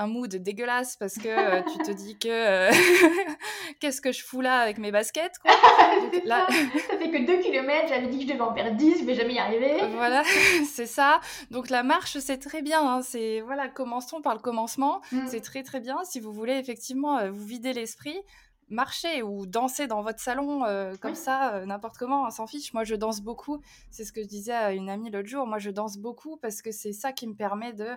un 0.00 0.06
mood 0.06 0.34
dégueulasse 0.34 0.96
parce 0.96 1.14
que 1.14 1.28
euh, 1.28 1.62
tu 1.72 1.78
te 1.78 1.90
dis 1.90 2.16
que 2.18 2.28
euh, 2.28 2.70
qu'est-ce 3.80 4.00
que 4.00 4.12
je 4.12 4.24
fous 4.24 4.40
là 4.40 4.60
avec 4.60 4.78
mes 4.78 4.90
baskets, 4.90 5.38
quoi. 5.40 5.50
Donc 6.00 6.22
là, 6.24 6.46
ça. 6.90 6.98
fait 6.98 7.10
que 7.10 7.26
2 7.26 7.38
km, 7.42 7.88
j'avais 7.88 8.06
dit 8.08 8.18
que 8.18 8.22
je 8.24 8.28
devais 8.28 8.40
en 8.40 8.54
faire 8.54 8.74
10, 8.74 9.00
je 9.00 9.04
vais 9.04 9.14
jamais 9.14 9.34
y 9.34 9.38
arriver. 9.38 9.76
voilà, 9.94 10.22
c'est 10.66 10.86
ça. 10.86 11.20
Donc 11.50 11.70
la 11.70 11.82
marche, 11.82 12.18
c'est 12.18 12.38
très 12.38 12.62
bien. 12.62 12.80
hein, 12.82 13.02
c'est 13.02 13.40
voilà, 13.42 13.68
commençons 13.68 14.20
par 14.22 14.34
le 14.34 14.40
commencement. 14.40 15.00
Mm. 15.12 15.26
C'est 15.28 15.40
très 15.40 15.62
très 15.62 15.80
bien. 15.80 15.98
Si 16.04 16.18
vous 16.20 16.32
voulez 16.32 16.54
effectivement 16.54 17.18
euh, 17.18 17.30
vous 17.30 17.44
vider 17.44 17.72
l'esprit, 17.72 18.18
marcher 18.68 19.22
ou 19.22 19.46
danser 19.46 19.86
dans 19.86 20.00
votre 20.00 20.20
salon 20.20 20.64
euh, 20.64 20.94
comme 21.00 21.10
Oui. 21.12 21.16
ça, 21.16 21.54
euh, 21.56 21.66
n'importe 21.66 21.98
comment, 21.98 22.24
on 22.26 22.30
s'en 22.30 22.46
fiche. 22.46 22.72
Moi, 22.72 22.84
je 22.84 22.94
danse 22.94 23.20
beaucoup. 23.20 23.60
C'est 23.90 24.04
ce 24.04 24.12
que 24.12 24.22
je 24.22 24.28
disais 24.28 24.52
à 24.52 24.72
une 24.72 24.88
amie 24.88 25.10
l'autre 25.10 25.28
jour. 25.28 25.46
Moi, 25.46 25.58
je 25.58 25.70
danse 25.70 25.98
beaucoup 25.98 26.36
parce 26.36 26.62
que 26.62 26.70
c'est 26.70 26.92
ça 26.92 27.12
qui 27.12 27.26
me 27.26 27.34
permet 27.34 27.72
de 27.72 27.88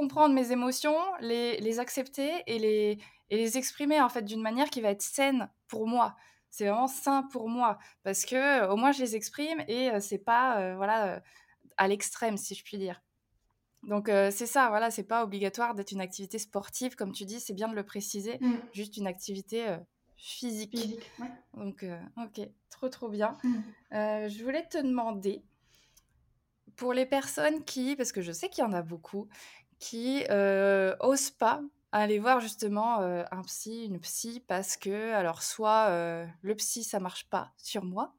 comprendre 0.00 0.34
mes 0.34 0.52
émotions, 0.52 0.98
les, 1.20 1.58
les 1.66 1.78
accepter 1.80 2.30
et 2.46 2.58
les, 2.58 2.98
et 3.30 3.36
les 3.38 3.56
exprimer 3.56 3.98
en 4.00 4.10
fait 4.10 4.22
d'une 4.30 4.42
manière 4.42 4.68
qui 4.68 4.82
va 4.82 4.90
être 4.90 5.00
saine 5.02 5.48
pour 5.68 5.86
moi. 5.88 6.14
C'est 6.50 6.66
vraiment 6.68 6.86
sain 6.86 7.22
pour 7.32 7.48
moi 7.48 7.78
parce 8.02 8.26
que 8.26 8.36
euh, 8.36 8.70
au 8.72 8.76
moins 8.76 8.92
je 8.92 9.00
les 9.00 9.16
exprime 9.16 9.60
et 9.68 9.90
euh, 9.90 10.00
c'est 10.00 10.18
pas 10.32 10.60
euh, 10.60 10.76
voilà 10.76 10.98
euh, 11.14 11.20
à 11.78 11.88
l'extrême 11.88 12.36
si 12.36 12.54
je 12.54 12.62
puis 12.62 12.76
dire. 12.78 13.02
Donc 13.82 14.08
euh, 14.08 14.30
c'est 14.30 14.46
ça, 14.46 14.68
voilà, 14.68 14.90
c'est 14.90 15.04
pas 15.14 15.22
obligatoire 15.24 15.74
d'être 15.74 15.92
une 15.92 16.00
activité 16.02 16.38
sportive 16.38 16.94
comme 16.94 17.12
tu 17.12 17.24
dis, 17.24 17.40
c'est 17.40 17.54
bien 17.54 17.68
de 17.68 17.74
le 17.74 17.84
préciser, 17.84 18.36
Mm. 18.40 18.54
juste 18.72 18.96
une 18.98 19.06
activité 19.06 19.76
physique. 20.16 20.76
Physique, 20.78 21.10
ouais. 21.20 21.30
Donc 21.54 21.84
ok, 22.18 22.48
trop 22.68 22.88
trop 22.90 23.08
bien. 23.08 23.38
Mm. 23.42 23.54
Euh, 23.92 24.28
je 24.28 24.44
voulais 24.44 24.66
te 24.68 24.78
demander 24.78 25.42
pour 26.76 26.92
les 26.92 27.06
personnes 27.06 27.64
qui, 27.64 27.96
parce 27.96 28.12
que 28.12 28.20
je 28.20 28.32
sais 28.32 28.48
qu'il 28.50 28.62
y 28.62 28.66
en 28.66 28.72
a 28.72 28.82
beaucoup, 28.82 29.28
qui 29.78 30.24
euh, 30.30 30.96
osent 31.00 31.30
pas 31.30 31.62
aller 31.92 32.18
voir 32.18 32.40
justement 32.40 33.00
euh, 33.02 33.24
un 33.30 33.42
psy, 33.42 33.84
une 33.86 34.00
psy, 34.00 34.40
parce 34.46 34.76
que, 34.76 35.12
alors, 35.12 35.42
soit 35.42 35.88
euh, 35.90 36.26
le 36.42 36.54
psy, 36.56 36.84
ça 36.84 37.00
marche 37.00 37.28
pas 37.30 37.52
sur 37.56 37.84
moi, 37.84 38.14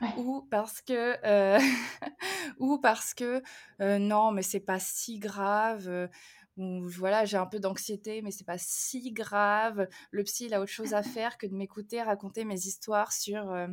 Ouais. 0.00 0.14
ou 0.16 0.46
parce 0.50 0.82
que, 0.82 1.16
euh, 1.26 1.58
ou 2.58 2.78
parce 2.78 3.14
que 3.14 3.42
euh, 3.80 3.98
non, 3.98 4.32
mais 4.32 4.42
c'est 4.42 4.60
pas 4.60 4.78
si 4.78 5.18
grave. 5.18 5.88
euh, 5.88 6.08
ou 6.56 6.86
voilà, 6.88 7.24
j'ai 7.24 7.36
un 7.36 7.46
peu 7.46 7.58
d'anxiété, 7.60 8.22
mais 8.22 8.30
c'est 8.30 8.44
pas 8.44 8.58
si 8.58 9.12
grave. 9.12 9.88
Le 10.12 10.22
psy, 10.24 10.46
il 10.46 10.54
a 10.54 10.60
autre 10.60 10.70
chose 10.70 10.94
à 10.94 11.02
faire 11.04 11.36
que 11.38 11.46
de 11.46 11.54
m'écouter 11.54 12.02
raconter 12.02 12.44
mes 12.44 12.54
histoires 12.66 13.12
sur 13.12 13.50
euh, 13.50 13.66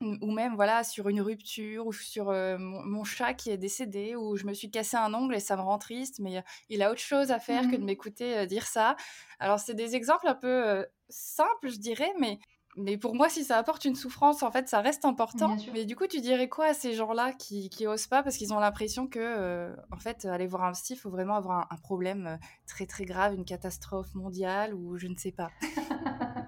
ou 0.00 0.30
même 0.30 0.54
voilà 0.54 0.82
sur 0.82 1.08
une 1.08 1.20
rupture 1.20 1.86
ou 1.86 1.92
sur 1.92 2.32
mon, 2.58 3.04
chat 3.04 3.34
qui 3.34 3.50
est 3.50 3.58
décédé 3.58 4.16
ou 4.16 4.36
je 4.36 4.46
me 4.46 4.54
suis 4.54 4.70
cassé 4.70 4.96
un 4.96 5.12
ongle 5.12 5.34
et 5.34 5.40
ça 5.40 5.56
me 5.56 5.62
rend 5.62 5.78
triste 5.78 6.20
mais 6.20 6.42
il 6.68 6.82
a 6.82 6.90
autre 6.90 7.00
chose 7.00 7.30
à 7.30 7.38
faire 7.38 7.64
que 7.64 7.76
de 7.76 7.82
mmh. 7.82 7.84
m'écouter 7.84 8.46
dire 8.46 8.66
ça. 8.66 8.96
Alors 9.38 9.58
c'est 9.58 9.74
des 9.74 9.96
exemples 9.96 10.28
un 10.28 10.34
peu 10.34 10.86
simples 11.08 11.68
je 11.68 11.78
dirais 11.78 12.12
mais 12.18 12.38
mais 12.76 12.96
pour 12.96 13.14
moi 13.14 13.28
si 13.28 13.44
ça 13.44 13.58
apporte 13.58 13.84
une 13.84 13.96
souffrance 13.96 14.42
en 14.42 14.50
fait 14.50 14.68
ça 14.68 14.80
reste 14.80 15.04
important. 15.04 15.56
Mais 15.72 15.84
du 15.84 15.96
coup 15.96 16.06
tu 16.06 16.20
dirais 16.20 16.48
quoi 16.48 16.66
à 16.66 16.74
ces 16.74 16.94
gens-là 16.94 17.32
qui 17.32 17.68
qui 17.68 17.86
osent 17.86 18.06
pas 18.06 18.22
parce 18.22 18.36
qu'ils 18.36 18.54
ont 18.54 18.60
l'impression 18.60 19.06
que 19.06 19.74
en 19.90 19.98
fait 19.98 20.24
aller 20.24 20.46
voir 20.46 20.64
un 20.64 20.72
psy 20.72 20.94
il 20.94 20.96
faut 20.96 21.10
vraiment 21.10 21.34
avoir 21.34 21.66
un 21.70 21.76
problème 21.76 22.38
très 22.66 22.86
très 22.86 23.04
grave 23.04 23.34
une 23.34 23.44
catastrophe 23.44 24.14
mondiale 24.14 24.74
ou 24.74 24.96
je 24.96 25.08
ne 25.08 25.16
sais 25.16 25.32
pas? 25.32 25.50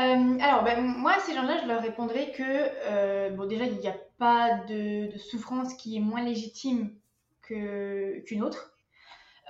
Euh, 0.00 0.38
alors, 0.40 0.62
ben, 0.64 0.80
moi, 0.80 1.12
à 1.12 1.20
ces 1.20 1.34
gens-là, 1.34 1.58
je 1.62 1.68
leur 1.68 1.82
répondrais 1.82 2.32
que, 2.32 2.42
euh, 2.42 3.30
bon, 3.30 3.46
déjà, 3.46 3.66
il 3.66 3.76
n'y 3.78 3.88
a 3.88 3.96
pas 4.18 4.58
de, 4.68 5.10
souffrance 5.18 5.74
qui 5.74 5.96
est 5.96 6.00
moins 6.00 6.22
légitime 6.22 6.94
qu'une 7.42 8.42
autre. 8.42 8.72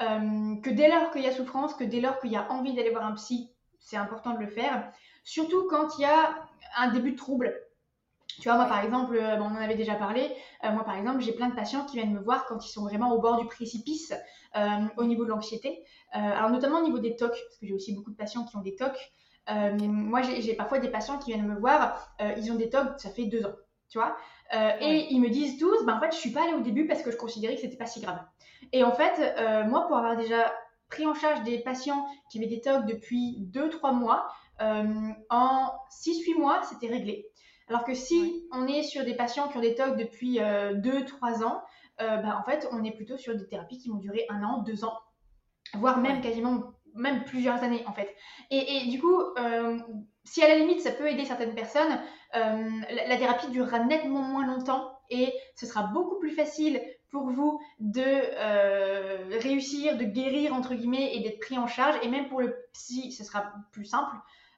Euh, 0.00 0.56
que 0.62 0.70
dès 0.70 0.88
lors 0.88 1.10
qu'il 1.10 1.22
y 1.22 1.26
a 1.26 1.32
souffrance, 1.32 1.74
que 1.74 1.84
dès 1.84 2.00
lors 2.00 2.18
qu'il 2.18 2.32
y 2.32 2.36
a 2.36 2.50
envie 2.50 2.74
d'aller 2.74 2.90
voir 2.90 3.04
un 3.04 3.12
psy, 3.12 3.50
c'est 3.78 3.96
important 3.96 4.32
de 4.34 4.40
le 4.40 4.48
faire. 4.48 4.90
Surtout 5.22 5.68
quand 5.68 5.98
il 5.98 6.02
y 6.02 6.04
a 6.06 6.34
un 6.78 6.88
début 6.88 7.12
de 7.12 7.16
trouble. 7.16 7.54
Tu 8.40 8.48
vois, 8.48 8.56
moi, 8.56 8.66
par 8.66 8.82
exemple, 8.82 9.20
on 9.20 9.42
en 9.42 9.56
avait 9.56 9.74
déjà 9.74 9.94
parlé. 9.94 10.34
moi, 10.62 10.82
par 10.84 10.96
exemple, 10.96 11.20
j'ai 11.20 11.32
plein 11.32 11.48
de 11.48 11.54
patients 11.54 11.84
qui 11.84 11.96
viennent 11.96 12.14
me 12.14 12.20
voir 12.20 12.46
quand 12.46 12.64
ils 12.64 12.70
sont 12.70 12.84
vraiment 12.84 13.12
au 13.12 13.20
bord 13.20 13.38
du 13.38 13.46
précipice 13.46 14.14
au 14.96 15.04
niveau 15.04 15.24
de 15.24 15.30
l'anxiété. 15.30 15.84
alors, 16.12 16.48
notamment 16.48 16.78
au 16.78 16.84
niveau 16.84 17.00
des 17.00 17.16
TOC, 17.16 17.32
parce 17.32 17.58
que 17.58 17.66
j'ai 17.66 17.74
aussi 17.74 17.94
beaucoup 17.94 18.10
de 18.10 18.16
patients 18.16 18.44
qui 18.44 18.56
ont 18.56 18.62
des 18.62 18.76
TOC. 18.76 18.96
Euh, 19.50 19.72
moi, 19.72 20.22
j'ai 20.22 20.54
parfois 20.54 20.78
des 20.78 20.88
patients 20.88 21.18
qui 21.18 21.32
viennent 21.32 21.46
me 21.46 21.58
voir, 21.58 22.14
euh, 22.20 22.32
ils 22.36 22.50
ont 22.52 22.56
des 22.56 22.70
TOC, 22.70 22.98
ça 22.98 23.10
fait 23.10 23.26
deux 23.26 23.44
ans, 23.44 23.54
tu 23.88 23.98
vois. 23.98 24.16
Euh, 24.54 24.70
et 24.80 25.08
ils 25.10 25.20
me 25.20 25.28
disent 25.28 25.58
tous, 25.58 25.84
ben, 25.84 25.96
en 25.96 26.00
fait, 26.00 26.12
je 26.12 26.18
suis 26.18 26.30
pas 26.30 26.44
allée 26.44 26.54
au 26.54 26.60
début 26.60 26.86
parce 26.86 27.02
que 27.02 27.10
je 27.10 27.16
considérais 27.16 27.54
que 27.54 27.60
c'était 27.60 27.76
pas 27.76 27.86
si 27.86 28.00
grave. 28.00 28.20
Et 28.72 28.84
en 28.84 28.92
fait, 28.92 29.34
moi, 29.68 29.86
pour 29.86 29.96
avoir 29.96 30.16
déjà 30.16 30.52
pris 30.88 31.06
en 31.06 31.14
charge 31.14 31.42
des 31.42 31.58
patients 31.58 32.06
qui 32.30 32.38
avaient 32.38 32.46
des 32.46 32.60
TOC 32.60 32.86
depuis 32.86 33.38
2-3 33.52 33.94
mois, 33.94 34.28
en 34.60 35.72
6-8 35.90 36.38
mois, 36.38 36.62
c'était 36.64 36.88
réglé. 36.88 37.26
Alors 37.68 37.84
que 37.84 37.94
si 37.94 38.44
on 38.52 38.66
est 38.66 38.82
sur 38.82 39.04
des 39.04 39.14
patients 39.14 39.48
qui 39.48 39.56
ont 39.56 39.60
des 39.60 39.74
TOC 39.74 39.96
depuis 39.96 40.38
2-3 40.38 41.42
ans, 41.44 41.62
ben, 41.98 42.36
en 42.38 42.44
fait, 42.44 42.68
on 42.72 42.84
est 42.84 42.92
plutôt 42.92 43.16
sur 43.16 43.36
des 43.36 43.46
thérapies 43.46 43.78
qui 43.78 43.88
vont 43.88 43.96
durer 43.96 44.26
un 44.28 44.42
an, 44.44 44.62
deux 44.62 44.84
ans, 44.84 44.98
voire 45.74 45.98
même 45.98 46.20
quasiment 46.20 46.72
même 46.94 47.24
plusieurs 47.24 47.62
années 47.62 47.84
en 47.86 47.92
fait. 47.92 48.14
Et, 48.50 48.86
du 48.88 49.00
coup, 49.00 49.20
euh, 49.38 49.78
si 50.24 50.42
à 50.42 50.48
la 50.48 50.56
limite 50.56 50.80
ça 50.80 50.92
peut 50.92 51.08
aider 51.08 51.24
certaines 51.24 51.54
personnes, 51.54 52.00
euh, 52.36 52.70
la, 53.08 53.16
thérapie 53.16 53.48
durera 53.48 53.80
nettement 53.80 54.22
moins 54.22 54.46
longtemps 54.46 54.92
et 55.10 55.32
ce 55.56 55.66
sera 55.66 55.84
beaucoup 55.84 56.18
plus 56.18 56.30
facile 56.30 56.80
pour 57.10 57.30
vous 57.30 57.60
de 57.80 58.02
euh, 58.04 59.38
réussir, 59.40 59.96
de 59.96 60.04
guérir 60.04 60.54
entre 60.54 60.74
guillemets 60.74 61.16
et 61.16 61.20
d'être 61.20 61.40
pris 61.40 61.58
en 61.58 61.66
charge. 61.66 61.96
Et 62.02 62.08
même 62.08 62.28
pour 62.28 62.40
le 62.40 62.56
psy, 62.72 63.12
ce 63.12 63.24
sera 63.24 63.52
plus 63.72 63.84
simple. 63.84 64.14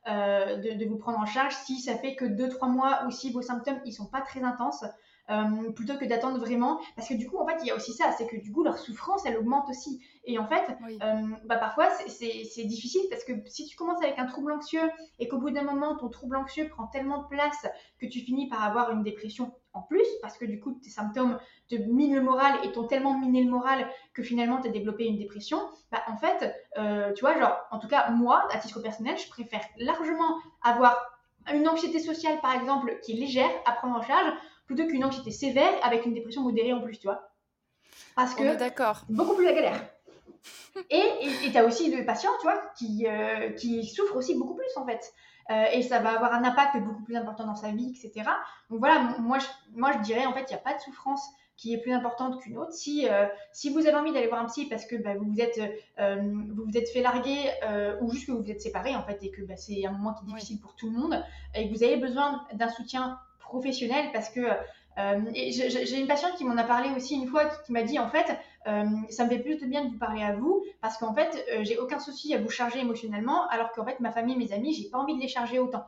de, 0.07 0.79
de, 0.79 0.85
vous 0.87 0.99
prendre 0.99 1.19
en 1.19 1.27
charge 1.27 1.55
si 1.55 1.81
ça 1.81 1.97
fait 1.97 2.17
que 2.17 2.25
2-3 2.25 2.71
mois 2.71 3.05
ou 3.07 3.11
si 3.11 3.31
vos 3.33 3.41
symptômes 3.41 3.81
ils 3.85 3.93
sont 3.93 4.11
pas 4.11 4.21
très 4.21 4.43
intenses 4.43 4.85
euh, 5.33 5.71
plutôt 5.73 5.97
que 5.97 6.05
d'attendre 6.05 6.39
vraiment. 6.39 6.81
Parce 6.95 7.09
que 7.09 7.15
du 7.15 7.29
coup, 7.29 7.39
en 7.39 7.47
fait, 7.47 7.57
il 7.63 7.67
y 7.67 7.71
a 7.71 7.77
aussi 7.77 7.93
ça, 7.93 8.13
c'est 8.17 8.27
que 8.27 8.37
du 8.37 8.53
coup, 8.53 8.63
leur 8.63 8.79
souffrance, 8.79 9.25
elle 9.25 9.39
augmente 9.39 9.69
aussi. 9.69 10.01
Et 10.25 10.39
en 10.39 10.47
fait, 10.47 10.63
euh, 11.03 11.23
bah, 11.47 11.57
parfois, 11.57 11.89
c'est 12.07 12.65
difficile 12.65 13.03
parce 13.11 13.25
que 13.25 13.33
si 13.47 13.67
tu 13.67 13.77
commences 13.77 14.03
avec 14.03 14.19
un 14.19 14.27
trouble 14.27 14.53
anxieux 14.53 14.91
et 15.19 15.29
qu'au 15.29 15.39
bout 15.39 15.51
d'un 15.51 15.65
moment, 15.65 15.97
ton 15.97 16.09
trouble 16.09 16.37
anxieux 16.37 16.69
prend 16.69 16.87
tellement 16.87 17.23
de 17.23 17.29
place 17.29 17.67
que 17.99 18.07
tu 18.07 18.21
finis 18.21 18.49
par 18.49 18.63
avoir 18.63 18.91
une 18.91 19.03
dépression 19.03 19.53
en 19.75 19.81
plus, 19.81 20.07
parce 20.21 20.37
que 20.37 20.45
du 20.45 20.61
coup, 20.61 20.79
tes 20.83 20.91
symptômes 20.91 21.39
te 21.69 21.77
minent 21.77 22.15
le 22.15 22.21
moral 22.21 22.59
et 22.63 22.73
t'ont 22.73 22.87
tellement 22.87 23.19
miné 23.19 23.43
le 23.43 23.51
moral 23.51 23.89
que 24.13 24.23
finalement, 24.23 24.61
tu 24.61 24.69
as 24.69 24.71
développé 24.71 25.07
une 25.07 25.17
dépression, 25.17 25.59
bah, 25.91 26.03
en 26.09 26.17
fait, 26.17 26.55
euh, 26.79 27.13
tu 27.15 27.21
vois, 27.23 27.39
genre, 27.39 27.57
en 27.71 27.79
tout 27.79 27.89
cas, 27.89 28.11
moi, 28.11 28.47
à 28.53 28.59
titre 28.59 28.81
personnel, 28.81 29.17
je 29.17 29.29
préfère 29.29 29.63
largement 29.79 30.37
avoir 30.63 31.13
une 31.53 31.67
anxiété 31.69 31.99
sociale, 31.99 32.41
par 32.41 32.55
exemple, 32.55 32.99
qui 33.03 33.13
est 33.13 33.17
légère 33.17 33.51
à 33.65 33.73
prendre 33.73 33.97
en 33.97 34.03
charge, 34.03 34.33
plutôt 34.75 34.89
qu'une 34.89 35.05
anxiété 35.05 35.31
sévère 35.31 35.73
avec 35.83 36.07
une 36.07 36.15
dépression 36.15 36.43
modérée 36.43 36.73
en 36.73 36.81
plus, 36.81 36.99
tu 36.99 37.07
vois. 37.07 37.29
Parce 38.17 38.35
que 38.35 38.43
beaucoup 39.09 39.35
plus 39.35 39.45
la 39.45 39.53
galère. 39.53 39.81
et 40.91 41.51
tu 41.51 41.57
as 41.57 41.65
aussi 41.65 41.91
des 41.91 42.05
patients, 42.05 42.31
tu 42.41 42.47
vois, 42.47 42.61
qui, 42.77 43.07
euh, 43.07 43.51
qui 43.51 43.87
souffrent 43.87 44.17
aussi 44.17 44.35
beaucoup 44.35 44.55
plus 44.55 44.77
en 44.77 44.87
fait. 44.87 45.13
Euh, 45.51 45.65
et 45.73 45.83
ça 45.83 45.99
va 45.99 46.11
avoir 46.11 46.33
un 46.35 46.45
impact 46.45 46.79
beaucoup 46.79 47.03
plus 47.03 47.17
important 47.17 47.47
dans 47.47 47.55
sa 47.55 47.71
vie, 47.71 47.91
etc. 47.91 48.29
Donc 48.71 48.79
voilà, 48.79 49.17
moi 49.19 49.39
je, 49.39 49.47
moi 49.75 49.93
je 49.93 49.99
dirais 49.99 50.25
en 50.25 50.33
fait, 50.33 50.45
il 50.49 50.53
n'y 50.53 50.59
a 50.59 50.63
pas 50.63 50.75
de 50.75 50.81
souffrance 50.81 51.23
qui 51.57 51.75
est 51.75 51.79
plus 51.79 51.93
importante 51.93 52.41
qu'une 52.41 52.59
autre. 52.59 52.73
Si, 52.73 53.09
euh, 53.09 53.27
si 53.53 53.71
vous 53.71 53.87
avez 53.87 53.97
envie 53.97 54.13
d'aller 54.13 54.27
voir 54.27 54.41
un 54.41 54.47
psy 54.47 54.67
parce 54.67 54.87
que 54.87 54.97
bah, 54.97 55.15
vous, 55.17 55.31
vous, 55.31 55.41
êtes, 55.41 55.61
vous 55.99 56.65
vous 56.65 56.77
êtes 56.77 56.89
fait 56.89 57.03
larguer 57.03 57.51
ou 58.01 58.11
juste 58.11 58.27
que 58.27 58.33
vous 58.33 58.43
vous 58.43 58.51
êtes 58.51 58.63
séparés 58.63 58.97
en 58.97 59.03
fait 59.03 59.23
et 59.23 59.31
que 59.31 59.43
bah, 59.43 59.57
c'est 59.57 59.85
un 59.85 59.93
moment 59.93 60.15
qui 60.15 60.25
est 60.25 60.29
difficile 60.29 60.61
pour 60.61 60.75
tout 60.75 60.91
le 60.91 60.99
monde 60.99 61.23
et 61.55 61.69
que 61.69 61.75
vous 61.75 61.85
avez 61.85 61.97
besoin 61.97 62.45
d'un 62.55 62.69
soutien 62.69 63.19
professionnel 63.53 64.07
parce 64.13 64.31
que 64.31 64.41
euh, 64.99 65.21
j'ai 65.35 65.99
une 65.99 66.07
patiente 66.07 66.35
qui 66.37 66.45
m'en 66.45 66.57
a 66.57 66.65
parlé 66.65 66.91
aussi 66.95 67.15
une 67.15 67.27
fois 67.27 67.47
qui, 67.65 67.73
m'a 67.73 67.83
dit 67.83 67.99
en 67.99 68.09
fait 68.09 68.27
euh, 68.67 68.85
ça 69.09 69.25
me 69.25 69.31
fait 69.31 69.39
plus 69.39 69.57
de 69.57 69.67
bien 69.67 69.85
de 69.85 69.91
vous 69.91 69.99
parler 69.99 70.23
à 70.23 70.35
vous 70.35 70.63
parce 70.83 70.99
qu'en 70.99 71.15
fait 71.15 71.45
euh, 71.51 71.65
j'ai 71.65 71.79
aucun 71.79 71.99
souci 71.99 72.35
à 72.35 72.39
vous 72.39 72.51
charger 72.51 72.81
émotionnellement 72.81 73.49
alors 73.49 73.73
qu'en 73.73 73.87
fait 73.87 74.01
ma 74.01 74.13
famille 74.13 74.37
mes 74.37 74.53
amis 74.53 74.75
j'ai 74.75 74.91
pas 74.91 74.99
envie 74.99 75.17
de 75.17 75.21
les 75.21 75.29
charger 75.29 75.59
autant 75.59 75.85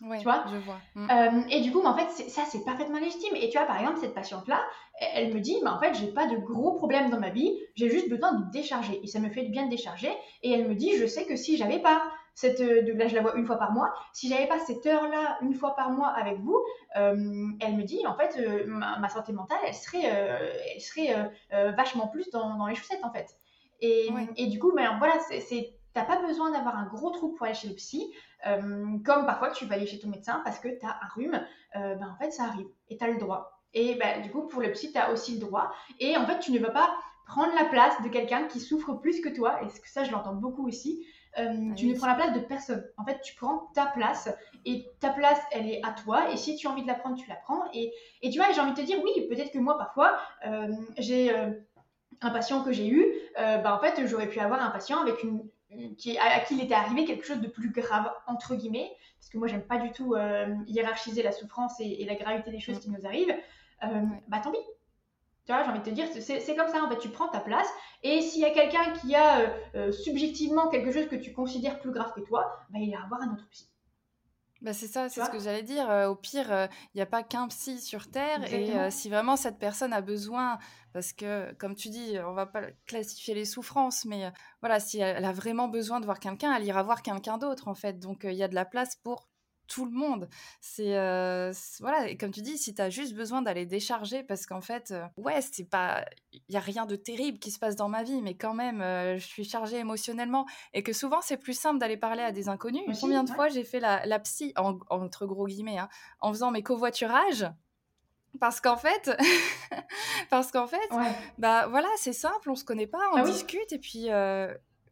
Ouais, 0.00 0.18
tu 0.18 0.24
vois 0.24 0.44
je 0.50 0.56
vois. 0.56 0.78
Mm. 0.96 1.46
et 1.50 1.60
du 1.60 1.70
coup, 1.70 1.80
en 1.84 1.96
fait, 1.96 2.10
ça, 2.28 2.42
c'est 2.50 2.64
parfaitement 2.64 2.98
légitime. 2.98 3.36
Et 3.36 3.48
tu 3.48 3.56
vois, 3.56 3.66
par 3.68 3.78
exemple, 3.78 4.00
cette 4.00 4.12
patiente-là, 4.12 4.60
elle 4.98 5.32
me 5.32 5.38
dit, 5.38 5.56
en 5.64 5.78
fait, 5.78 5.94
j'ai 5.94 6.08
pas 6.08 6.26
de 6.26 6.36
gros 6.36 6.72
problèmes 6.72 7.10
dans 7.10 7.20
ma 7.20 7.30
vie, 7.30 7.56
j'ai 7.76 7.88
juste 7.88 8.08
besoin 8.08 8.32
de 8.32 8.50
décharger. 8.50 8.98
Et 9.04 9.06
ça 9.06 9.20
me 9.20 9.30
fait 9.30 9.42
du 9.42 9.50
bien 9.50 9.66
de 9.66 9.70
décharger. 9.70 10.10
Et 10.42 10.50
elle 10.50 10.68
me 10.68 10.74
dit, 10.74 10.96
je 10.98 11.06
sais 11.06 11.26
que 11.26 11.36
si 11.36 11.56
j'avais 11.56 11.78
pas 11.78 12.02
cette, 12.34 12.60
euh, 12.60 12.94
là 12.94 13.06
je 13.06 13.14
la 13.14 13.22
vois 13.22 13.36
une 13.36 13.46
fois 13.46 13.56
par 13.56 13.72
mois, 13.72 13.92
si 14.12 14.28
j'avais 14.28 14.46
pas 14.46 14.58
cette 14.58 14.84
heure-là 14.86 15.38
une 15.40 15.54
fois 15.54 15.74
par 15.76 15.90
mois 15.90 16.08
avec 16.08 16.38
vous, 16.40 16.60
euh, 16.96 17.46
elle 17.60 17.76
me 17.76 17.82
dit 17.82 18.06
en 18.06 18.16
fait 18.16 18.36
euh, 18.38 18.64
ma, 18.66 19.08
santé 19.08 19.32
mentale 19.32 19.58
elle 19.66 19.74
serait, 19.74 20.02
elle 20.02 20.80
serait 20.80 21.32
vachement 21.72 22.08
plus 22.08 22.30
dans, 22.30 22.56
dans, 22.56 22.66
les 22.66 22.74
chaussettes 22.74 23.04
en 23.04 23.12
fait. 23.12 23.36
Et, 23.80 24.08
et 24.36 24.46
du 24.46 24.58
coup, 24.58 24.72
ben, 24.74 24.96
voilà, 24.98 25.14
c'est 25.28 25.74
T'as 25.92 26.02
pas 26.04 26.20
besoin 26.20 26.50
d'avoir 26.50 26.76
un 26.76 26.86
gros 26.86 27.10
trou 27.10 27.28
pour 27.34 27.46
aller 27.46 27.54
chez 27.54 27.68
le 27.68 27.74
psy, 27.76 28.12
comme 28.42 29.26
parfois 29.26 29.52
tu 29.52 29.64
vas 29.64 29.76
aller 29.76 29.86
chez 29.86 30.00
ton 30.00 30.08
médecin 30.08 30.42
parce 30.44 30.58
que 30.58 30.66
tu 30.66 30.84
as 30.84 30.88
un 30.88 31.08
rhume, 31.14 31.40
ben, 31.72 32.10
en 32.12 32.16
fait 32.16 32.32
ça 32.32 32.46
arrive 32.46 32.66
et 32.88 32.96
tu 32.96 33.04
as 33.04 33.08
le 33.10 33.16
droit. 33.16 33.62
Et 33.74 33.94
ben, 33.94 34.20
du 34.22 34.30
coup, 34.32 34.48
pour 34.48 34.60
le 34.60 34.72
psy, 34.72 34.90
tu 34.90 34.98
as 34.98 35.12
aussi 35.12 35.34
le 35.34 35.40
droit. 35.40 35.72
Et 36.00 36.16
en 36.16 36.26
fait, 36.26 36.40
tu 36.40 36.50
ne 36.50 36.58
vas 36.58 36.70
pas 36.70 36.90
prendre 37.26 37.54
la 37.54 37.64
place 37.64 38.00
de 38.02 38.08
quelqu'un 38.08 38.46
qui 38.46 38.60
souffre 38.60 38.94
plus 38.94 39.20
que 39.20 39.28
toi, 39.28 39.62
et 39.62 39.68
ça 39.86 40.04
je 40.04 40.12
l'entends 40.12 40.34
beaucoup 40.34 40.66
aussi, 40.66 41.06
euh, 41.38 41.70
ah 41.70 41.74
tu 41.74 41.86
ne 41.86 41.96
prends 41.96 42.06
la 42.06 42.14
place 42.14 42.32
de 42.32 42.40
personne. 42.40 42.84
En 42.96 43.04
fait, 43.04 43.20
tu 43.22 43.34
prends 43.34 43.70
ta 43.74 43.86
place 43.86 44.28
et 44.64 44.86
ta 45.00 45.10
place, 45.10 45.40
elle 45.52 45.68
est 45.68 45.80
à 45.84 45.92
toi. 45.92 46.30
Et 46.30 46.36
si 46.36 46.56
tu 46.56 46.66
as 46.66 46.70
envie 46.70 46.82
de 46.82 46.86
la 46.86 46.94
prendre, 46.94 47.16
tu 47.16 47.28
la 47.28 47.36
prends. 47.36 47.64
Et, 47.72 47.92
et 48.22 48.30
tu 48.30 48.38
vois, 48.38 48.52
j'ai 48.52 48.60
envie 48.60 48.72
de 48.72 48.76
te 48.76 48.82
dire, 48.82 48.98
oui, 49.02 49.26
peut-être 49.28 49.52
que 49.52 49.58
moi, 49.58 49.76
parfois, 49.78 50.18
euh, 50.46 50.68
j'ai 50.98 51.34
euh, 51.34 51.50
un 52.20 52.30
patient 52.30 52.62
que 52.62 52.72
j'ai 52.72 52.88
eu. 52.88 53.06
bah, 53.36 53.74
en 53.74 53.80
fait, 53.80 54.06
j'aurais 54.06 54.28
pu 54.28 54.40
avoir 54.40 54.62
un 54.62 54.70
patient 54.70 55.00
avec 55.00 55.22
une, 55.22 55.48
qui, 55.96 56.16
à, 56.18 56.40
qui 56.40 56.54
il 56.54 56.62
était 56.62 56.74
arrivé 56.74 57.04
quelque 57.04 57.26
chose 57.26 57.40
de 57.40 57.48
plus 57.48 57.70
grave, 57.70 58.10
entre 58.26 58.54
guillemets. 58.54 58.92
Parce 59.18 59.30
que 59.30 59.38
moi, 59.38 59.48
j'aime 59.48 59.66
pas 59.66 59.78
du 59.78 59.90
tout 59.92 60.14
hiérarchiser 60.66 61.22
la 61.22 61.32
souffrance 61.32 61.80
et, 61.80 62.04
la 62.04 62.14
gravité 62.14 62.50
des 62.50 62.60
choses 62.60 62.76
mm. 62.76 62.80
qui 62.80 62.90
nous 62.90 63.06
arrivent. 63.06 63.34
bah, 64.28 64.40
tant 64.42 64.52
pis. 64.52 64.58
Tu 65.44 65.52
vois, 65.52 65.62
j'ai 65.62 65.70
envie 65.70 65.80
de 65.80 65.84
te 65.84 65.90
dire, 65.90 66.06
c'est 66.20 66.56
comme 66.56 66.68
ça, 66.68 66.82
en 66.82 66.88
fait, 66.88 66.98
tu 66.98 67.10
prends 67.10 67.28
ta 67.28 67.40
place. 67.40 67.68
Et 68.02 68.22
s'il 68.22 68.40
y 68.40 68.46
a 68.46 68.50
quelqu'un 68.50 68.92
qui 68.92 69.14
a 69.14 69.40
euh, 69.40 69.46
euh, 69.74 69.92
subjectivement 69.92 70.68
quelque 70.68 70.90
chose 70.90 71.06
que 71.06 71.16
tu 71.16 71.32
considères 71.32 71.80
plus 71.80 71.90
grave 71.90 72.12
que 72.14 72.20
toi, 72.20 72.60
bah, 72.70 72.78
il 72.80 72.90
va 72.90 73.02
avoir 73.04 73.20
un 73.22 73.32
autre 73.32 73.46
psy. 73.50 73.68
Bah 74.62 74.72
c'est 74.72 74.86
ça, 74.86 75.10
c'est 75.10 75.22
ce 75.22 75.28
que 75.28 75.38
j'allais 75.38 75.62
dire. 75.62 75.90
Euh, 75.90 76.08
au 76.08 76.14
pire, 76.14 76.46
il 76.94 76.96
n'y 76.96 77.02
a 77.02 77.06
pas 77.06 77.22
qu'un 77.22 77.48
psy 77.48 77.78
sur 77.78 78.10
Terre. 78.10 78.50
Et 78.50 78.90
si 78.90 79.10
vraiment 79.10 79.36
cette 79.36 79.58
personne 79.58 79.92
a 79.92 80.00
besoin, 80.00 80.58
parce 80.94 81.12
que, 81.12 81.52
comme 81.54 81.74
tu 81.74 81.90
dis, 81.90 82.16
on 82.26 82.32
va 82.32 82.46
pas 82.46 82.62
classifier 82.86 83.34
les 83.34 83.44
souffrances, 83.44 84.06
mais 84.06 84.32
voilà, 84.60 84.80
si 84.80 85.00
elle 85.00 85.24
a 85.26 85.32
vraiment 85.32 85.68
besoin 85.68 86.00
de 86.00 86.06
voir 86.06 86.18
quelqu'un, 86.18 86.54
elle 86.56 86.64
ira 86.64 86.82
voir 86.82 87.02
quelqu'un 87.02 87.36
d'autre, 87.36 87.68
en 87.68 87.74
fait. 87.74 87.98
Donc, 87.98 88.20
il 88.24 88.32
y 88.32 88.42
a 88.42 88.48
de 88.48 88.54
la 88.54 88.64
place 88.64 88.96
pour 88.96 89.28
tout 89.66 89.84
le 89.84 89.92
monde. 89.92 90.28
C'est 90.60 90.94
voilà, 91.80 92.08
et 92.08 92.16
comme 92.16 92.30
tu 92.30 92.42
dis, 92.42 92.58
si 92.58 92.74
tu 92.74 92.82
as 92.82 92.90
juste 92.90 93.14
besoin 93.14 93.42
d'aller 93.42 93.66
décharger 93.66 94.22
parce 94.22 94.46
qu'en 94.46 94.60
fait 94.60 94.94
ouais, 95.16 95.40
c'est 95.40 95.68
pas 95.68 96.04
il 96.32 96.42
y 96.48 96.56
a 96.56 96.60
rien 96.60 96.86
de 96.86 96.96
terrible 96.96 97.38
qui 97.38 97.50
se 97.50 97.58
passe 97.58 97.76
dans 97.76 97.88
ma 97.88 98.02
vie 98.02 98.20
mais 98.22 98.34
quand 98.34 98.54
même 98.54 98.80
je 98.80 99.24
suis 99.24 99.44
chargée 99.44 99.78
émotionnellement 99.78 100.46
et 100.72 100.82
que 100.82 100.92
souvent 100.92 101.20
c'est 101.22 101.36
plus 101.36 101.58
simple 101.58 101.78
d'aller 101.78 101.96
parler 101.96 102.22
à 102.22 102.32
des 102.32 102.48
inconnus. 102.48 102.82
Combien 103.00 103.24
de 103.24 103.30
fois 103.30 103.48
j'ai 103.48 103.64
fait 103.64 103.80
la, 103.80 104.04
la 104.06 104.18
psy 104.18 104.52
entre 104.56 105.26
gros 105.26 105.46
guillemets 105.46 105.78
hein, 105.78 105.88
en 106.20 106.32
faisant 106.32 106.50
mes 106.50 106.62
covoiturages 106.62 107.46
parce 108.40 108.60
qu'en 108.60 108.76
fait, 108.76 109.10
parce 110.30 110.50
qu'en 110.50 110.66
fait, 110.66 110.90
bah 111.38 111.66
voilà, 111.68 111.88
c'est 111.96 112.12
simple, 112.12 112.50
on 112.50 112.54
se 112.54 112.64
connaît 112.64 112.86
pas, 112.86 112.98
on 113.12 113.16
bah 113.16 113.22
discute 113.22 113.72
et 113.72 113.78
puis 113.78 114.08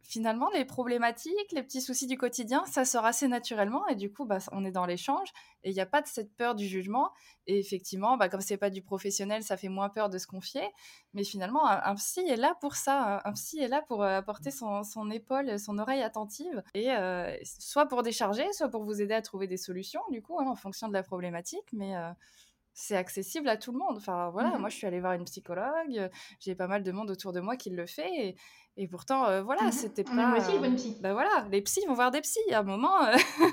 finalement, 0.03 0.49
les 0.53 0.65
problématiques, 0.65 1.51
les 1.51 1.63
petits 1.63 1.81
soucis 1.81 2.07
du 2.07 2.17
quotidien, 2.17 2.63
ça 2.65 2.85
sort 2.85 3.05
assez 3.05 3.27
naturellement. 3.27 3.87
Et 3.87 3.95
du 3.95 4.11
coup, 4.11 4.25
bah, 4.25 4.39
on 4.51 4.65
est 4.65 4.71
dans 4.71 4.85
l'échange 4.85 5.29
et 5.63 5.69
il 5.69 5.73
n'y 5.73 5.81
a 5.81 5.85
pas 5.85 6.01
de 6.01 6.07
cette 6.07 6.35
peur 6.35 6.55
du 6.55 6.67
jugement. 6.67 7.11
Et 7.47 7.57
effectivement, 7.57 8.17
bah, 8.17 8.29
comme 8.29 8.41
c'est 8.41 8.57
pas 8.57 8.69
du 8.69 8.81
professionnel, 8.81 9.43
ça 9.43 9.57
fait 9.57 9.69
moins 9.69 9.89
peur 9.89 10.09
de 10.09 10.17
se 10.17 10.27
confier. 10.27 10.63
Mais 11.13 11.23
finalement, 11.23 11.67
un, 11.67 11.95
psy 11.95 12.19
est 12.21 12.35
là 12.35 12.55
pour 12.59 12.75
ça. 12.75 13.21
Un, 13.25 13.31
psy 13.33 13.59
est 13.59 13.67
là 13.67 13.81
pour 13.87 14.03
euh, 14.03 14.17
apporter 14.17 14.51
son, 14.51 14.83
son, 14.83 15.09
épaule, 15.09 15.57
son 15.57 15.79
oreille 15.79 16.03
attentive. 16.03 16.61
Et 16.73 16.91
euh, 16.91 17.35
soit 17.43 17.87
pour 17.87 18.03
décharger, 18.03 18.51
soit 18.51 18.69
pour 18.69 18.83
vous 18.83 19.01
aider 19.01 19.13
à 19.13 19.21
trouver 19.21 19.47
des 19.47 19.57
solutions, 19.57 20.01
du 20.11 20.21
coup, 20.21 20.39
hein, 20.39 20.47
en 20.47 20.55
fonction 20.55 20.87
de 20.87 20.93
la 20.93 21.03
problématique. 21.03 21.67
Mais 21.71 21.95
euh, 21.95 22.09
c'est 22.73 22.95
accessible 22.95 23.47
à 23.49 23.57
tout 23.57 23.71
le 23.71 23.77
monde. 23.77 23.97
Enfin, 23.97 24.29
voilà, 24.31 24.49
mmh 24.49 24.59
moi, 24.59 24.69
je 24.69 24.75
suis 24.75 24.87
allée 24.87 24.99
voir 24.99 25.13
une 25.13 25.25
psychologue. 25.25 26.09
J'ai 26.39 26.55
pas 26.55 26.67
mal 26.67 26.83
de 26.83 26.91
monde 26.91 27.11
autour 27.11 27.31
de 27.31 27.39
moi 27.39 27.55
qui 27.55 27.69
le 27.69 27.85
fait. 27.85 28.09
Et, 28.13 28.35
et 28.77 28.87
pourtant, 28.87 29.25
euh, 29.25 29.43
voilà, 29.43 29.63
mmh 29.63 29.71
c'était 29.71 30.03
pas. 30.03 30.13
Moi 30.13 30.39
aussi, 30.39 30.57
bonne 30.57 30.75
psy. 30.75 30.97
Ben 31.01 31.13
voilà, 31.13 31.47
les 31.51 31.61
psys 31.61 31.85
vont 31.87 31.93
voir 31.93 32.11
des 32.11 32.21
psys 32.21 32.53
à 32.53 32.59
un 32.59 32.63
moment. 32.63 32.97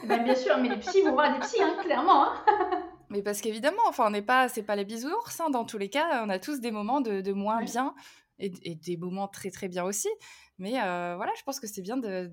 Ben, 0.04 0.24
bien 0.24 0.34
sûr, 0.34 0.56
mais 0.58 0.68
les 0.68 0.78
psys 0.78 1.02
vont 1.02 1.12
voir 1.12 1.32
des 1.34 1.40
psys, 1.40 1.62
hein, 1.62 1.76
clairement. 1.82 2.24
Hein. 2.24 2.44
mais 3.10 3.22
parce 3.22 3.40
qu'évidemment, 3.40 3.82
enfin, 3.86 4.06
on 4.06 4.10
n'est 4.10 4.22
pas, 4.22 4.48
c'est 4.48 4.62
pas 4.62 4.76
les 4.76 4.84
bisounours. 4.84 5.40
Hein, 5.40 5.50
dans 5.50 5.64
tous 5.64 5.78
les 5.78 5.90
cas, 5.90 6.24
on 6.24 6.28
a 6.28 6.38
tous 6.38 6.60
des 6.60 6.70
moments 6.70 7.00
de, 7.00 7.20
de 7.20 7.32
moins 7.32 7.62
bien 7.62 7.94
et, 8.38 8.52
et, 8.62 8.74
des 8.74 8.96
moments 8.96 9.28
très 9.28 9.50
très 9.50 9.68
bien 9.68 9.84
aussi. 9.84 10.08
Mais 10.58 10.80
euh, 10.80 11.14
voilà, 11.16 11.32
je 11.38 11.42
pense 11.42 11.60
que 11.60 11.66
c'est 11.66 11.82
bien 11.82 11.96
de, 11.96 12.32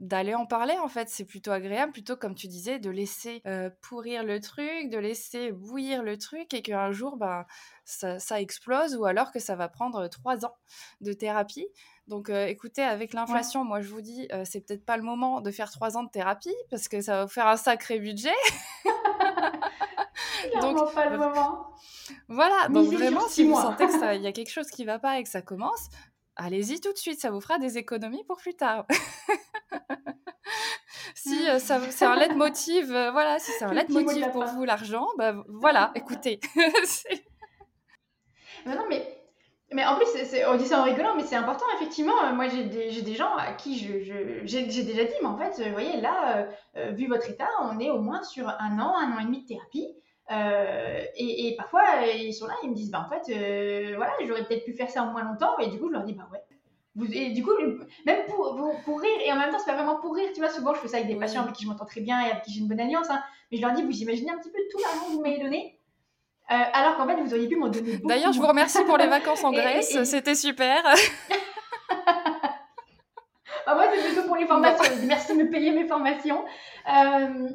d'aller 0.00 0.34
en 0.34 0.46
parler 0.46 0.76
en 0.78 0.88
fait. 0.88 1.08
C'est 1.08 1.24
plutôt 1.24 1.50
agréable 1.50 1.92
plutôt 1.92 2.16
comme 2.16 2.34
tu 2.34 2.48
disais 2.48 2.78
de 2.78 2.90
laisser 2.90 3.42
euh, 3.46 3.70
pourrir 3.80 4.24
le 4.24 4.40
truc 4.40 4.90
de 4.90 4.98
laisser 4.98 5.52
bouillir 5.52 6.02
le 6.02 6.16
truc 6.18 6.54
et 6.54 6.62
qu'un 6.62 6.92
jour 6.92 7.16
ben 7.16 7.44
ça, 7.84 8.40
explose 8.40 8.96
ou 8.96 9.06
alors 9.06 9.32
que 9.32 9.38
ça 9.38 9.56
va 9.56 9.68
prendre 9.68 10.08
trois 10.08 10.44
ans 10.44 10.54
de 11.00 11.12
thérapie. 11.12 11.66
Donc 12.06 12.30
euh, 12.30 12.46
écoutez 12.46 12.82
avec 12.82 13.12
l'inflation 13.12 13.64
moi 13.64 13.80
je 13.80 13.88
vous 13.88 14.00
dis 14.00 14.28
euh, 14.32 14.44
c'est 14.44 14.60
peut-être 14.60 14.84
pas 14.84 14.96
le 14.96 15.02
moment 15.02 15.40
de 15.40 15.50
faire 15.50 15.70
trois 15.70 15.96
ans 15.96 16.04
de 16.04 16.10
thérapie 16.10 16.54
parce 16.70 16.88
que 16.88 17.00
ça 17.00 17.16
va 17.16 17.24
vous 17.24 17.30
faire 17.30 17.46
un 17.46 17.56
sacré 17.56 17.98
budget. 17.98 18.34
Donc 20.60 20.94
pas 20.94 21.08
le 21.10 21.18
moment. 21.18 21.66
voilà 22.28 22.68
donc 22.68 22.92
vraiment 22.92 23.26
si 23.28 23.44
vous 23.44 23.54
sentez 23.54 23.86
qu'il 23.86 24.22
y 24.22 24.26
a 24.26 24.32
quelque 24.32 24.50
chose 24.50 24.68
qui 24.68 24.84
va 24.84 24.98
pas 24.98 25.18
et 25.18 25.22
que 25.22 25.28
ça 25.28 25.42
commence 25.42 25.88
allez-y 26.38 26.80
tout 26.80 26.92
de 26.92 26.98
suite, 26.98 27.20
ça 27.20 27.30
vous 27.30 27.40
fera 27.40 27.58
des 27.58 27.76
économies 27.76 28.24
pour 28.24 28.38
plus 28.38 28.54
tard. 28.54 28.86
si 31.14 31.48
euh, 31.48 31.58
c'est 31.58 32.04
un 32.04 32.16
leitmotiv, 32.16 32.92
euh, 32.92 33.10
voilà, 33.10 33.38
si 33.38 33.50
c'est 33.52 33.64
un 33.64 33.72
leitmotiv 33.72 34.30
pour 34.30 34.44
vous 34.44 34.64
l'argent, 34.64 35.06
bah 35.16 35.34
voilà, 35.48 35.92
écoutez. 35.94 36.40
mais 38.66 38.74
non, 38.74 38.84
mais 38.88 39.18
mais 39.70 39.84
en 39.84 39.96
plus, 39.96 40.06
on 40.46 40.56
dit 40.56 40.64
ça 40.64 40.80
en 40.80 40.84
rigolant, 40.84 41.14
mais 41.14 41.24
c'est 41.24 41.36
important, 41.36 41.66
effectivement. 41.76 42.32
Moi, 42.32 42.48
j'ai 42.48 42.64
des, 42.64 43.02
des, 43.02 43.14
gens 43.14 43.36
à 43.36 43.52
qui 43.52 43.76
je, 43.78 44.02
j'ai, 44.44 44.62
déjà 44.64 45.04
dit, 45.04 45.12
mais 45.20 45.28
en 45.28 45.36
fait, 45.36 45.62
vous 45.62 45.72
voyez, 45.72 46.00
là, 46.00 46.48
euh, 46.76 46.90
vu 46.92 47.06
votre 47.06 47.28
état, 47.28 47.48
on 47.62 47.78
est 47.78 47.90
au 47.90 47.98
moins 47.98 48.22
sur 48.22 48.48
un 48.48 48.78
an, 48.78 48.94
un 48.96 49.12
an 49.12 49.18
et 49.20 49.24
demi 49.24 49.42
de 49.42 49.46
thérapie. 49.46 49.94
Euh, 50.30 51.02
et, 51.16 51.54
parfois, 51.58 51.82
ils 52.14 52.32
sont 52.32 52.46
là, 52.46 52.54
ils 52.62 52.70
me 52.70 52.74
disent, 52.74 52.90
bah 52.90 53.06
en 53.06 53.10
fait, 53.10 53.30
euh, 53.30 53.94
voilà, 53.96 54.12
j'aurais 54.26 54.44
peut-être 54.44 54.64
pu 54.64 54.72
faire 54.72 54.88
ça 54.88 55.02
en 55.02 55.12
moins 55.12 55.24
longtemps. 55.24 55.58
Et 55.58 55.68
du 55.68 55.78
coup, 55.78 55.88
je 55.88 55.92
leur 55.92 56.04
dis, 56.04 56.14
bah 56.14 56.28
ouais. 56.32 56.40
Vous, 56.98 57.06
et 57.12 57.30
du 57.30 57.44
coup, 57.44 57.52
même 58.06 58.26
pour, 58.26 58.58
pour, 58.84 59.00
rire, 59.00 59.18
et 59.24 59.32
en 59.32 59.36
même 59.36 59.50
temps, 59.50 59.58
c'est 59.58 59.70
pas 59.70 59.76
vraiment 59.76 60.00
pour 60.00 60.16
rire, 60.16 60.28
tu 60.34 60.40
vois. 60.40 60.50
Souvent, 60.50 60.74
je 60.74 60.80
fais 60.80 60.88
ça 60.88 60.96
avec 60.96 61.08
des 61.08 61.14
patients 61.14 61.42
avec 61.42 61.54
qui 61.54 61.62
je 61.62 61.68
m'entends 61.68 61.84
très 61.84 62.00
bien 62.00 62.20
et 62.20 62.30
avec 62.32 62.42
qui 62.42 62.52
j'ai 62.52 62.60
une 62.60 62.66
bonne 62.68 62.80
alliance. 62.80 63.08
Hein, 63.08 63.22
mais 63.50 63.58
je 63.58 63.62
leur 63.62 63.72
dis, 63.72 63.82
vous 63.82 64.02
imaginez 64.02 64.32
un 64.32 64.38
petit 64.38 64.50
peu 64.50 64.58
tout 64.70 64.78
l'argent 64.78 65.06
que 65.06 65.12
vous 65.12 65.22
m'avez 65.22 65.38
donné 65.38 65.78
euh, 66.50 66.54
alors 66.72 66.96
qu'en 66.96 67.06
fait, 67.06 67.16
vous 67.16 67.34
auriez 67.34 67.46
pu 67.46 67.56
m'en 67.56 67.68
donner. 67.68 67.98
D'ailleurs, 68.04 68.32
je 68.32 68.40
vous 68.40 68.46
remercie 68.46 68.82
pour 68.84 68.96
les 68.96 69.06
vacances 69.06 69.44
en 69.44 69.52
Grèce, 69.52 70.02
c'était 70.04 70.34
super. 70.34 70.82
ah, 73.66 73.74
moi, 73.74 73.84
c'est 73.94 74.02
plutôt 74.02 74.26
pour 74.26 74.36
les 74.36 74.46
formations. 74.46 74.94
Merci 75.04 75.36
de 75.36 75.42
me 75.42 75.50
payer 75.50 75.72
mes 75.72 75.86
formations. 75.86 76.42
Euh, 76.88 77.50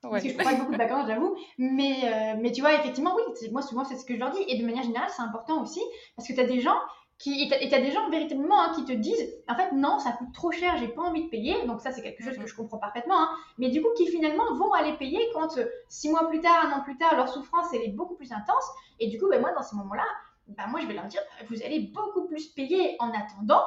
parce 0.00 0.22
que 0.22 0.30
je 0.30 0.34
prends 0.34 0.50
pas 0.50 0.56
beaucoup 0.56 0.72
de 0.72 0.78
vacances, 0.78 1.06
j'avoue. 1.08 1.36
Mais, 1.58 1.96
euh, 2.04 2.36
mais 2.40 2.52
tu 2.52 2.60
vois, 2.60 2.72
effectivement, 2.74 3.14
oui, 3.16 3.22
moi 3.50 3.62
souvent 3.62 3.84
c'est 3.84 3.96
ce 3.96 4.04
que 4.04 4.14
je 4.14 4.18
leur 4.20 4.30
dis. 4.30 4.42
Et 4.48 4.56
de 4.56 4.64
manière 4.64 4.84
générale, 4.84 5.10
c'est 5.14 5.22
important 5.22 5.62
aussi 5.62 5.80
parce 6.16 6.28
que 6.28 6.32
tu 6.32 6.40
as 6.40 6.44
des 6.44 6.60
gens 6.60 6.78
qui. 7.18 7.42
Et 7.42 7.48
tu 7.48 7.74
as, 7.74 7.80
des 7.80 7.90
gens 7.90 8.08
véritablement 8.10 8.60
hein, 8.60 8.72
qui 8.74 8.84
te 8.84 8.92
disent 8.92 9.34
en 9.48 9.54
fait, 9.54 9.72
non, 9.72 9.98
ça 9.98 10.12
coûte 10.12 10.32
trop 10.32 10.50
cher, 10.50 10.76
j'ai 10.78 10.88
pas 10.88 11.02
envie 11.02 11.24
de 11.24 11.28
payer. 11.28 11.66
Donc, 11.66 11.80
ça, 11.80 11.90
c'est 11.92 12.02
quelque 12.02 12.22
chose 12.22 12.36
que 12.36 12.46
je 12.46 12.54
comprends 12.54 12.78
parfaitement. 12.78 13.20
Hein. 13.20 13.30
Mais 13.58 13.70
du 13.70 13.82
coup, 13.82 13.88
qui 13.96 14.06
finalement 14.06 14.54
vont 14.54 14.72
aller 14.72 14.94
payer 14.94 15.20
quand 15.34 15.58
euh, 15.58 15.66
six 15.88 16.10
mois 16.10 16.28
plus 16.28 16.40
tard, 16.40 16.66
un 16.66 16.78
an 16.78 16.82
plus 16.82 16.96
tard, 16.96 17.16
leur 17.16 17.28
souffrance 17.28 17.66
elle 17.74 17.82
est 17.82 17.92
beaucoup 17.92 18.14
plus 18.14 18.32
intense. 18.32 18.64
Et 19.00 19.08
du 19.08 19.18
coup, 19.18 19.28
ben, 19.28 19.40
moi, 19.40 19.52
dans 19.52 19.62
ces 19.62 19.76
moments-là, 19.76 20.06
ben, 20.48 20.66
moi, 20.68 20.80
je 20.80 20.86
vais 20.86 20.94
leur 20.94 21.06
dire 21.06 21.20
vous 21.48 21.62
allez 21.62 21.80
beaucoup 21.80 22.26
plus 22.26 22.48
payer 22.48 22.96
en 23.00 23.10
attendant 23.10 23.64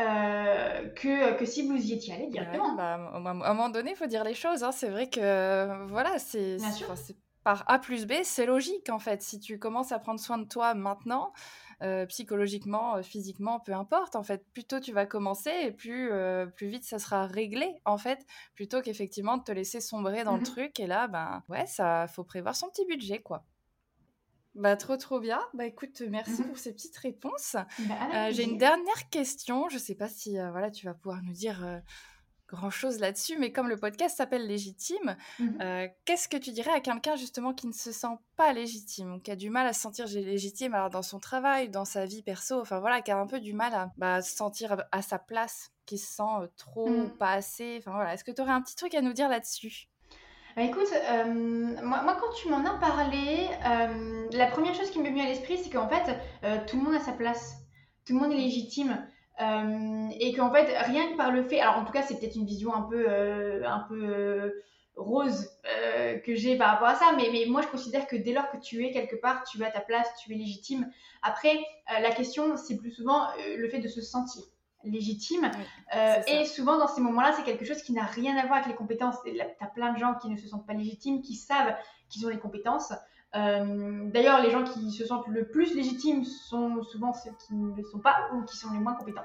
euh, 0.00 0.88
que, 0.90 1.36
que 1.36 1.44
si 1.44 1.66
vous 1.66 1.76
y 1.76 1.92
étiez 1.92 2.14
allé 2.14 2.28
directement. 2.28 2.74
bah, 2.74 2.94
à 2.94 3.20
un 3.20 3.54
moment 3.54 3.68
donné, 3.68 3.90
il 3.90 3.96
faut 3.96 4.06
dire 4.06 4.22
les 4.22 4.34
choses. 4.34 4.62
Hein. 4.62 4.70
C'est 4.70 4.88
vrai 4.88 5.10
que 5.10 5.86
voilà, 5.88 6.18
c'est 6.18 6.58
par 7.44 7.64
A 7.66 7.78
plus 7.78 8.06
B, 8.06 8.12
c'est 8.24 8.46
logique 8.46 8.90
en 8.90 8.98
fait. 8.98 9.22
Si 9.22 9.40
tu 9.40 9.58
commences 9.58 9.90
à 9.92 9.98
prendre 9.98 10.20
soin 10.20 10.38
de 10.38 10.44
toi 10.44 10.74
maintenant, 10.74 11.32
euh, 11.82 12.06
psychologiquement, 12.06 12.96
euh, 12.96 13.02
physiquement, 13.02 13.60
peu 13.60 13.72
importe. 13.72 14.16
En 14.16 14.22
fait, 14.22 14.44
plus 14.52 14.64
tôt 14.64 14.80
tu 14.80 14.92
vas 14.92 15.06
commencer 15.06 15.52
et 15.62 15.70
plus, 15.70 16.10
plus 16.56 16.68
vite 16.68 16.84
ça 16.84 16.98
sera 16.98 17.26
réglé 17.26 17.80
en 17.84 17.98
fait, 17.98 18.24
plutôt 18.54 18.80
qu'effectivement 18.80 19.36
de 19.36 19.44
te 19.44 19.52
laisser 19.52 19.80
sombrer 19.80 20.24
dans 20.24 20.34
le 20.34 20.40
mmh 20.40 20.44
truc. 20.44 20.80
Et 20.80 20.86
là, 20.86 21.08
ben 21.08 21.42
ouais, 21.48 21.66
ça 21.66 22.06
faut 22.08 22.24
prévoir 22.24 22.56
son 22.56 22.68
petit 22.68 22.84
budget 22.86 23.20
quoi. 23.20 23.44
Bah, 24.58 24.76
trop, 24.76 24.96
trop 24.96 25.20
bien. 25.20 25.40
Bah, 25.54 25.66
écoute, 25.66 26.02
merci 26.08 26.42
mmh 26.42 26.46
pour 26.46 26.58
ces 26.58 26.72
petites 26.72 26.96
réponses. 26.96 27.54
Bah, 27.78 27.94
euh, 28.12 28.32
j'ai 28.32 28.42
une 28.42 28.58
dernière 28.58 29.08
question. 29.08 29.68
Je 29.68 29.74
ne 29.74 29.80
sais 29.80 29.94
pas 29.94 30.08
si 30.08 30.36
euh, 30.36 30.50
voilà, 30.50 30.70
tu 30.72 30.84
vas 30.84 30.94
pouvoir 30.94 31.22
nous 31.22 31.32
dire 31.32 31.64
euh, 31.64 31.78
grand-chose 32.48 32.98
là-dessus, 32.98 33.38
mais 33.38 33.52
comme 33.52 33.68
le 33.68 33.76
podcast 33.76 34.16
s'appelle 34.16 34.46
Légitime, 34.46 35.16
mmh 35.38 35.86
qu'est-ce 36.04 36.28
que 36.28 36.36
tu 36.36 36.50
dirais 36.50 36.72
à 36.72 36.80
quelqu'un 36.80 37.16
justement 37.16 37.52
qui 37.52 37.66
ne 37.66 37.72
se 37.72 37.92
sent 37.92 38.16
pas 38.36 38.52
légitime, 38.52 39.14
ou 39.14 39.18
qui 39.20 39.30
a 39.30 39.36
du 39.36 39.50
mal 39.50 39.66
à 39.66 39.72
se 39.72 39.80
sentir 39.80 40.06
légitime 40.06 40.74
alors, 40.74 40.90
dans 40.90 41.02
son 41.02 41.20
travail, 41.20 41.68
dans 41.68 41.84
sa 41.84 42.06
vie 42.06 42.22
perso, 42.22 42.60
enfin 42.60 42.80
voilà, 42.80 43.02
qui 43.02 43.10
a 43.10 43.18
un 43.18 43.26
peu 43.26 43.40
du 43.40 43.52
mal 43.52 43.74
à 43.74 43.92
bah, 43.96 44.22
se 44.22 44.34
sentir 44.34 44.76
à 44.90 45.02
sa 45.02 45.18
place, 45.18 45.70
qui 45.86 45.98
se 45.98 46.14
sent 46.14 46.48
trop, 46.56 46.88
mmh. 46.88 47.16
pas 47.18 47.32
assez. 47.32 47.76
Enfin 47.78 47.92
voilà, 47.92 48.14
est-ce 48.14 48.24
que 48.24 48.32
tu 48.32 48.42
aurais 48.42 48.52
un 48.52 48.62
petit 48.62 48.76
truc 48.76 48.94
à 48.94 49.02
nous 49.02 49.12
dire 49.12 49.28
là-dessus? 49.28 49.88
Bah, 50.58 50.64
écoute, 50.64 50.92
euh, 50.92 51.24
moi, 51.84 52.02
moi, 52.02 52.16
quand 52.20 52.32
tu 52.34 52.48
m'en 52.48 52.64
as 52.64 52.78
parlé, 52.78 53.48
euh, 53.64 54.26
la 54.32 54.46
première 54.46 54.74
chose 54.74 54.90
qui 54.90 54.98
m'est 54.98 55.10
venue 55.10 55.22
à 55.22 55.26
l'esprit, 55.26 55.56
c'est 55.56 55.70
qu'en 55.70 55.88
fait, 55.88 56.18
euh, 56.42 56.58
tout 56.66 56.76
le 56.76 56.82
monde 56.82 56.94
a 56.94 57.00
sa 57.00 57.12
place, 57.12 57.54
tout 58.04 58.14
le 58.14 58.18
monde 58.18 58.32
est 58.32 58.36
légitime. 58.36 59.06
Et 59.38 60.34
qu'en 60.34 60.52
fait, 60.52 60.66
rien 60.86 61.12
que 61.12 61.16
par 61.16 61.30
le 61.30 61.42
fait, 61.44 61.60
alors 61.60 61.78
en 61.78 61.84
tout 61.84 61.92
cas, 61.92 62.02
c'est 62.02 62.18
peut-être 62.18 62.36
une 62.36 62.46
vision 62.46 62.74
un 62.74 62.82
peu, 62.82 63.08
un 63.64 63.86
peu 63.88 64.62
rose 64.96 65.48
que 66.24 66.34
j'ai 66.34 66.56
par 66.56 66.70
rapport 66.70 66.88
à 66.88 66.94
ça, 66.96 67.12
mais, 67.16 67.28
mais 67.32 67.44
moi 67.46 67.62
je 67.62 67.68
considère 67.68 68.06
que 68.06 68.16
dès 68.16 68.32
lors 68.32 68.50
que 68.50 68.56
tu 68.56 68.84
es 68.84 68.90
quelque 68.90 69.16
part, 69.16 69.44
tu 69.44 69.62
as 69.64 69.70
ta 69.70 69.80
place, 69.80 70.08
tu 70.20 70.32
es 70.32 70.36
légitime. 70.36 70.90
Après, 71.22 71.56
la 71.88 72.10
question, 72.10 72.56
c'est 72.56 72.76
plus 72.76 72.90
souvent 72.90 73.28
le 73.56 73.68
fait 73.68 73.78
de 73.78 73.88
se 73.88 74.00
sentir 74.00 74.42
légitime. 74.84 75.50
Euh, 75.94 76.14
et 76.26 76.44
souvent, 76.44 76.78
dans 76.78 76.88
ces 76.88 77.00
moments-là, 77.00 77.32
c'est 77.36 77.42
quelque 77.42 77.64
chose 77.64 77.82
qui 77.82 77.92
n'a 77.92 78.04
rien 78.04 78.36
à 78.36 78.46
voir 78.46 78.58
avec 78.58 78.68
les 78.68 78.74
compétences. 78.74 79.16
Tu 79.24 79.40
as 79.40 79.66
plein 79.66 79.92
de 79.92 79.98
gens 79.98 80.14
qui 80.14 80.28
ne 80.28 80.36
se 80.36 80.46
sentent 80.48 80.66
pas 80.66 80.74
légitimes, 80.74 81.22
qui 81.22 81.34
savent 81.34 81.74
qu'ils 82.08 82.26
ont 82.26 82.30
les 82.30 82.38
compétences. 82.38 82.92
Euh, 83.34 84.10
d'ailleurs, 84.10 84.40
les 84.40 84.50
gens 84.50 84.64
qui 84.64 84.90
se 84.90 85.04
sentent 85.04 85.28
le 85.28 85.48
plus 85.48 85.74
légitimes 85.74 86.24
sont 86.24 86.82
souvent 86.82 87.12
ceux 87.12 87.30
qui 87.46 87.54
ne 87.54 87.74
le 87.74 87.82
sont 87.82 87.98
pas 87.98 88.28
ou 88.34 88.42
qui 88.44 88.56
sont 88.56 88.70
les 88.72 88.78
moins 88.78 88.94
compétents. 88.94 89.24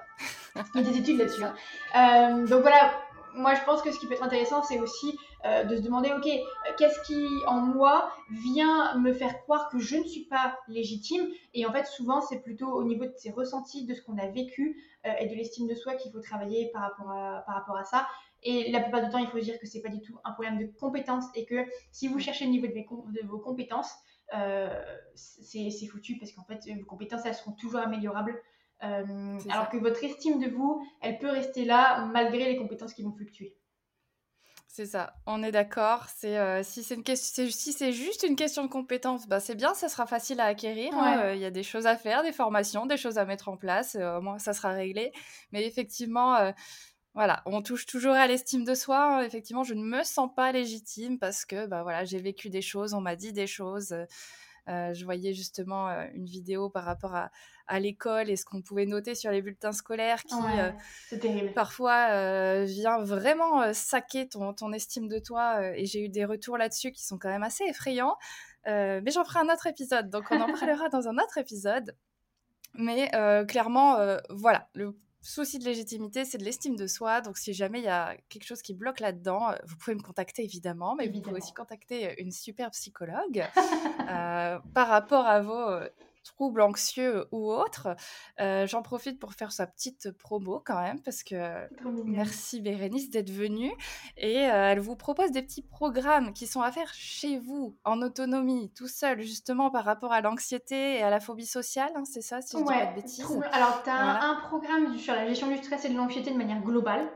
Il 0.76 0.82
y 0.82 0.88
a 0.88 0.90
des 0.90 0.98
études 0.98 1.18
là-dessus. 1.18 1.44
Hein. 1.44 1.56
Euh, 1.96 2.48
donc 2.48 2.62
voilà, 2.62 2.94
moi 3.34 3.54
je 3.56 3.64
pense 3.64 3.82
que 3.82 3.92
ce 3.92 4.00
qui 4.00 4.08
peut 4.08 4.14
être 4.14 4.24
intéressant, 4.24 4.62
c'est 4.62 4.80
aussi 4.80 5.18
euh, 5.46 5.64
de 5.64 5.78
se 5.78 5.82
demander, 5.82 6.12
ok, 6.12 6.30
qu'est-ce 6.78 7.00
qui 7.08 7.26
en 7.48 7.62
moi 7.62 8.12
vient 8.30 8.98
me 8.98 9.14
faire 9.14 9.42
croire 9.44 9.70
que 9.70 9.80
je 9.80 9.96
ne 9.96 10.04
suis 10.04 10.26
pas 10.26 10.58
légitime? 10.68 11.26
Et 11.54 11.66
en 11.66 11.72
fait, 11.72 11.86
souvent, 11.86 12.20
c'est 12.20 12.42
plutôt 12.42 12.68
au 12.68 12.84
niveau 12.84 13.06
de 13.06 13.14
ses 13.16 13.32
ressentis, 13.32 13.86
de 13.86 13.94
ce 13.94 14.02
qu'on 14.02 14.18
a 14.18 14.28
vécu 14.28 14.78
et 15.20 15.28
de 15.28 15.36
l'estime 15.36 15.68
de 15.68 15.76
soi 15.76 15.96
qu'il 15.96 16.12
faut 16.12 16.22
travailler 16.22 16.72
par 16.74 16.84
rapport 17.48 17.78
à 17.78 17.84
ça. 17.84 18.08
Et 18.44 18.72
la 18.72 18.82
plupart 18.82 19.04
du 19.04 19.10
temps, 19.10 19.20
il 19.20 19.28
faut 19.28 19.40
dire 19.40 19.58
que 19.60 19.66
c'est 19.66 19.82
pas 19.82 19.90
du 19.90 20.02
tout 20.02 20.18
un 20.24 20.32
problème 20.32 20.58
de 20.58 20.68
compétence 20.80 21.26
et 21.36 21.46
que 21.46 21.66
si 21.92 22.08
vous 22.08 22.20
cherchez 22.20 22.46
le 22.46 22.52
niveau 22.52 22.68
de, 22.68 23.28
vos 23.28 23.40
compétences, 23.40 23.94
euh, 24.34 24.82
c'est 25.16 25.88
foutu 25.88 26.18
parce 26.18 26.32
qu'en 26.34 26.44
fait, 26.44 26.60
vos 26.80 26.86
compétences, 26.86 27.22
elles 27.26 27.36
seront 27.36 27.54
toujours 27.54 27.80
améliorables. 27.80 28.36
Euh, 28.84 29.40
alors 29.50 29.70
que 29.70 29.78
votre 29.78 30.04
estime 30.04 30.40
de 30.40 30.50
vous, 30.50 30.86
elle 31.02 31.18
peut 31.18 31.30
rester 31.30 31.64
là 31.64 32.06
malgré 32.12 32.52
les 32.52 32.58
compétences 32.58 32.94
qui 32.94 33.04
vont 33.04 33.14
fluctuer. 33.14 33.56
C'est 34.68 34.88
ça, 34.88 35.14
on 35.28 35.44
est 35.44 35.52
d'accord. 35.52 36.08
C'est 36.16 36.38
euh, 36.38 36.64
si 36.64 36.82
c'est 36.84 36.96
une 36.96 37.04
question, 37.04 37.46
si 37.48 37.72
c'est 37.74 37.94
juste 37.94 38.24
une 38.24 38.36
question 38.36 38.64
de 38.64 38.70
compétences, 38.70 39.28
bah 39.28 39.40
c'est 39.40 39.54
bien, 39.54 39.76
ça 39.76 39.88
sera 39.88 40.08
facile 40.08 40.40
à 40.40 40.46
acquérir. 40.46 40.92
Hein. 40.96 41.20
Euh, 41.20 41.36
il 41.36 41.42
y 41.42 41.46
a 41.46 41.52
des 41.52 41.62
choses 41.62 41.86
à 41.86 41.96
faire, 41.96 42.24
des 42.24 42.32
formations, 42.32 42.88
des 42.88 42.98
choses 42.98 43.20
à 43.20 43.26
mettre 43.26 43.50
en 43.50 43.56
place. 43.56 43.96
au 43.96 44.20
moins, 44.20 44.40
ça 44.40 44.52
sera 44.52 44.72
réglé. 44.72 45.14
Mais 45.52 45.66
effectivement, 45.66 46.52
voilà, 47.16 47.44
on 47.46 47.62
touche 47.62 47.86
toujours 47.86 48.14
à 48.14 48.26
l'estime 48.26 48.64
de 48.64 48.74
soi. 48.74 49.20
Hein. 49.20 49.22
Effectivement, 49.22 49.64
je 49.64 49.76
ne 49.76 49.84
me 49.84 50.04
sens 50.04 50.30
pas 50.36 50.52
légitime 50.52 51.20
parce 51.20 51.46
que 51.46 51.68
bah 51.68 51.84
voilà, 51.84 52.06
j'ai 52.06 52.20
vécu 52.20 52.50
des 52.50 52.62
choses, 52.62 52.94
on 52.94 53.02
m'a 53.02 53.16
dit 53.16 53.34
des 53.34 53.46
choses. 53.46 53.96
je 54.68 55.04
voyais 55.06 55.34
justement 55.34 55.90
une 56.14 56.26
vidéo 56.26 56.70
par 56.70 56.86
rapport 56.86 57.16
à, 57.16 57.30
à 57.68 57.80
l'école 57.80 58.32
et 58.32 58.36
ce 58.36 58.46
qu'on 58.46 58.64
pouvait 58.64 58.88
noter 58.88 59.14
sur 59.14 59.30
les 59.30 59.44
bulletins 59.44 59.74
scolaires 59.74 60.24
qui 60.24 60.36
parfois 61.54 62.64
vient 62.66 63.04
vraiment 63.04 63.72
saquer 63.74 64.28
ton, 64.28 64.54
ton, 64.54 64.74
estime 64.74 65.08
de 65.08 65.20
toi. 65.20 65.62
et 65.78 65.86
j'ai 65.86 66.04
eu 66.04 66.10
des 66.10 66.26
retours 66.26 66.58
là-dessus 66.58 66.92
qui 66.92 67.04
sont 67.06 67.20
quand 67.20 67.30
même 67.30 67.44
assez 67.44 67.64
effrayants. 67.66 68.18
mais 68.66 69.12
j'en 69.12 69.24
ferai 69.24 69.40
un 69.40 69.54
autre 69.54 69.68
épisode, 69.68 70.10
donc 70.10 70.26
on 70.32 70.42
en 70.42 70.52
parlera 70.52 70.90
dans 70.90 71.08
un 71.08 71.18
autre 71.18 71.38
épisode. 71.38 71.96
Mais 72.74 73.12
clairement, 73.48 73.98
voilà, 74.30 74.68
le 74.74 74.96
souci 75.24 75.58
de 75.58 75.64
légitimité, 75.64 76.26
c'est 76.26 76.38
de 76.38 76.44
l'estime 76.44 76.76
de 76.76 76.86
soi. 76.86 77.22
Donc, 77.22 77.38
si 77.38 77.54
jamais 77.54 77.80
il 77.80 77.86
y 77.86 77.90
a 77.90 78.16
quelque 78.30 78.46
chose 78.46 78.62
qui 78.62 78.74
bloque 78.74 79.00
là-dedans, 79.00 79.52
euh, 79.52 79.56
vous 79.66 79.78
pouvez 79.78 79.96
me 79.96 80.02
contacter 80.02 80.44
évidemment, 80.44 80.96
mais 80.96 81.08
vous 81.08 81.22
pouvez 81.22 81.38
aussi 81.38 81.54
contacter 81.54 82.10
euh, 82.10 82.14
une 82.18 82.32
super 82.32 82.70
psychologue 82.72 83.46
euh, 84.10 84.60
par 84.74 84.88
rapport 84.88 85.26
à 85.26 85.42
vos 85.42 85.80
troubles 86.24 86.62
anxieux 86.62 87.26
ou 87.32 87.52
autres. 87.52 87.96
Euh, 88.40 88.66
j'en 88.68 88.82
profite 88.82 89.20
pour 89.20 89.34
faire 89.34 89.52
sa 89.52 89.68
petite 89.68 90.12
promo 90.12 90.62
quand 90.66 90.82
même, 90.82 91.02
parce 91.02 91.24
que 91.24 91.68
merci 92.06 92.62
Bérénice 92.62 93.10
d'être 93.10 93.32
venue. 93.32 93.72
Et 94.18 94.40
euh, 94.40 94.72
elle 94.72 94.80
vous 94.80 94.96
propose 94.96 95.32
des 95.32 95.42
petits 95.42 95.62
programmes 95.62 96.34
qui 96.34 96.48
sont 96.48 96.62
à 96.62 96.72
faire 96.72 96.94
chez 96.94 97.38
vous, 97.38 97.78
en 97.84 98.02
autonomie, 98.02 98.72
tout 98.76 98.88
seul, 98.88 99.22
justement 99.22 99.70
par 99.70 99.86
rapport 99.86 100.12
à 100.12 100.22
l'anxiété 100.22 100.96
et 100.98 101.04
à 101.04 101.10
la 101.10 101.20
phobie 101.20 101.46
sociale. 101.46 101.92
Hein, 101.96 102.04
c'est 102.06 102.22
ça, 102.22 102.42
si 102.42 102.58
je 102.58 102.64
dis 102.64 102.68
pas 102.68 102.86
de 102.88 102.96
bêtises? 102.96 103.26
Alors, 103.52 103.84
tu 103.84 103.90
as 103.90 104.24
un 104.24 104.36
programme 104.36 104.98
sur 104.98 105.14
la 105.14 105.28
gestion 105.28 105.48
du 105.48 105.58
stress 105.58 105.86
et 105.86 105.90
de 105.90 105.96
l'anxiété 105.96 106.32
de 106.32 106.38
manière 106.38 106.62
globale. 106.62 107.10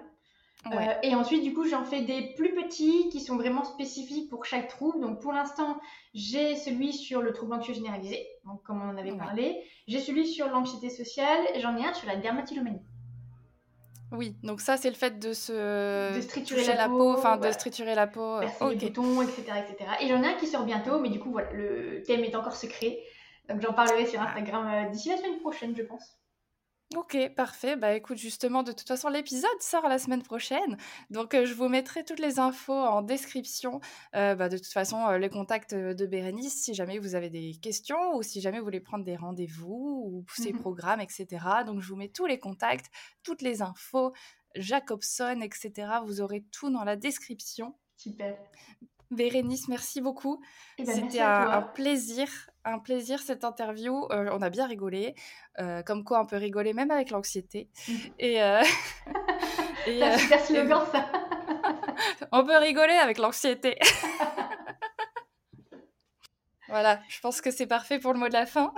Euh, 0.65 0.93
et 1.03 1.15
ensuite, 1.15 1.43
du 1.43 1.53
coup, 1.53 1.65
j'en 1.65 1.83
fais 1.83 2.01
des 2.01 2.33
plus 2.35 2.53
petits 2.53 3.09
qui 3.09 3.21
sont 3.21 3.37
vraiment 3.37 3.63
spécifiques 3.63 4.29
pour 4.29 4.45
chaque 4.45 4.67
trouble. 4.67 4.99
Donc, 4.99 5.21
pour 5.21 5.31
l'instant, 5.31 5.79
j'ai 6.13 6.55
celui 6.55 6.93
sur 6.93 7.21
le 7.21 7.31
trouble 7.31 7.53
anxieux 7.53 7.73
généralisé, 7.73 8.27
donc 8.45 8.63
comme 8.63 8.81
on 8.81 8.89
en 8.89 8.97
avait 8.97 9.15
parlé. 9.15 9.61
J'ai 9.87 9.99
celui 9.99 10.27
sur 10.27 10.49
l'anxiété 10.49 10.89
sociale 10.89 11.39
et 11.53 11.61
j'en 11.61 11.77
ai 11.77 11.85
un 11.85 11.93
sur 11.93 12.07
la 12.07 12.15
dermatillomanie. 12.17 12.81
Oui, 14.11 14.35
donc 14.41 14.61
ça, 14.61 14.77
c'est 14.77 14.89
le 14.89 14.95
fait 14.95 15.19
de 15.19 15.33
se 15.33 16.15
de 16.15 16.21
striturer 16.21 16.75
la, 16.75 16.87
peau, 16.87 17.11
enfin 17.11 17.35
de 17.37 17.51
striturer 17.51 17.93
la 17.93 18.07
peau, 18.07 18.39
percer 18.39 18.69
les 18.69 18.75
boutons, 18.75 19.21
etc., 19.21 19.43
etc. 19.57 19.91
Et 20.01 20.07
j'en 20.07 20.23
ai 20.23 20.27
un 20.27 20.33
qui 20.33 20.47
sort 20.47 20.63
bientôt, 20.63 20.99
mais 20.99 21.09
du 21.09 21.19
coup, 21.19 21.31
voilà, 21.31 21.51
le 21.51 22.01
thème 22.03 22.23
est 22.23 22.35
encore 22.35 22.55
secret. 22.55 22.99
Donc, 23.49 23.61
j'en 23.61 23.73
parlerai 23.73 24.05
sur 24.05 24.21
ah. 24.21 24.29
Instagram 24.29 24.67
euh, 24.67 24.89
d'ici 24.89 25.09
la 25.09 25.17
semaine 25.17 25.39
prochaine, 25.39 25.75
je 25.75 25.83
pense. 25.83 26.17
Ok, 26.95 27.17
parfait. 27.35 27.75
Bah 27.75 27.93
écoute, 27.95 28.17
justement, 28.17 28.63
de 28.63 28.71
toute 28.71 28.87
façon, 28.87 29.09
l'épisode 29.09 29.61
sort 29.61 29.89
la 29.89 29.99
semaine 29.99 30.23
prochaine. 30.23 30.77
Donc, 31.09 31.33
euh, 31.33 31.45
je 31.45 31.53
vous 31.53 31.67
mettrai 31.67 32.05
toutes 32.05 32.19
les 32.19 32.39
infos 32.39 32.73
en 32.73 33.01
description. 33.01 33.81
Euh, 34.15 34.35
bah, 34.35 34.47
de 34.47 34.57
toute 34.57 34.71
façon, 34.71 35.05
euh, 35.05 35.17
les 35.17 35.29
contacts 35.29 35.75
de 35.75 36.05
Bérénice, 36.05 36.63
si 36.63 36.73
jamais 36.73 36.97
vous 36.97 37.15
avez 37.15 37.29
des 37.29 37.55
questions 37.61 38.15
ou 38.15 38.23
si 38.23 38.39
jamais 38.39 38.59
vous 38.59 38.63
voulez 38.63 38.79
prendre 38.79 39.03
des 39.03 39.17
rendez-vous 39.17 40.03
ou 40.05 40.25
ses 40.33 40.53
mmh 40.53 40.59
programmes, 40.59 41.01
etc. 41.01 41.27
Donc, 41.65 41.81
je 41.81 41.89
vous 41.89 41.97
mets 41.97 42.07
tous 42.07 42.25
les 42.25 42.39
contacts, 42.39 42.89
toutes 43.21 43.41
les 43.41 43.61
infos, 43.61 44.13
Jacobson, 44.55 45.41
etc. 45.41 45.89
Vous 46.05 46.21
aurez 46.21 46.45
tout 46.51 46.69
dans 46.69 46.85
la 46.85 46.95
description. 46.95 47.75
Super. 47.97 48.37
Bérénice, 49.11 49.67
merci 49.67 50.01
beaucoup. 50.01 50.41
Eh 50.77 50.83
ben, 50.83 50.93
C'était 50.93 51.21
un, 51.21 51.61
plaisir, 51.61 52.27
un 52.65 52.79
plaisir 52.79 53.19
cette 53.19 53.43
interview. 53.43 54.05
Euh, 54.11 54.29
on 54.31 54.41
a 54.41 54.49
bien 54.49 54.67
rigolé, 54.67 55.15
euh, 55.59 55.81
comme 55.83 56.03
quoi 56.03 56.21
on 56.21 56.25
peut 56.25 56.37
rigoler 56.37 56.73
même 56.73 56.91
avec 56.91 57.09
l'anxiété. 57.11 57.69
Mmh. 57.87 57.93
Et, 58.19 58.43
euh, 58.43 58.61
et 59.87 60.17
super 60.17 60.41
slogan 60.41 60.83
ça. 60.91 61.05
on 62.31 62.45
peut 62.45 62.57
rigoler 62.57 62.95
avec 62.95 63.17
l'anxiété. 63.17 63.77
voilà, 66.67 66.99
je 67.07 67.19
pense 67.21 67.39
que 67.39 67.51
c'est 67.51 67.67
parfait 67.67 67.99
pour 67.99 68.11
le 68.13 68.19
mot 68.19 68.27
de 68.27 68.33
la 68.33 68.45
fin. 68.45 68.73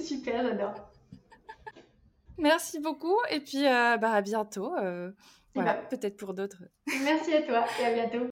super, 0.00 0.42
j'adore. 0.42 0.74
Merci 2.38 2.78
beaucoup 2.80 3.16
et 3.30 3.40
puis 3.40 3.64
bah, 3.64 4.12
à 4.12 4.20
bientôt. 4.20 4.72
voilà, 5.54 5.74
peut-être 5.74 6.16
pour 6.16 6.34
d'autres. 6.34 6.62
Merci 7.02 7.34
à 7.34 7.42
toi 7.42 7.64
et 7.80 7.86
à 7.86 7.92
bientôt. 7.92 8.28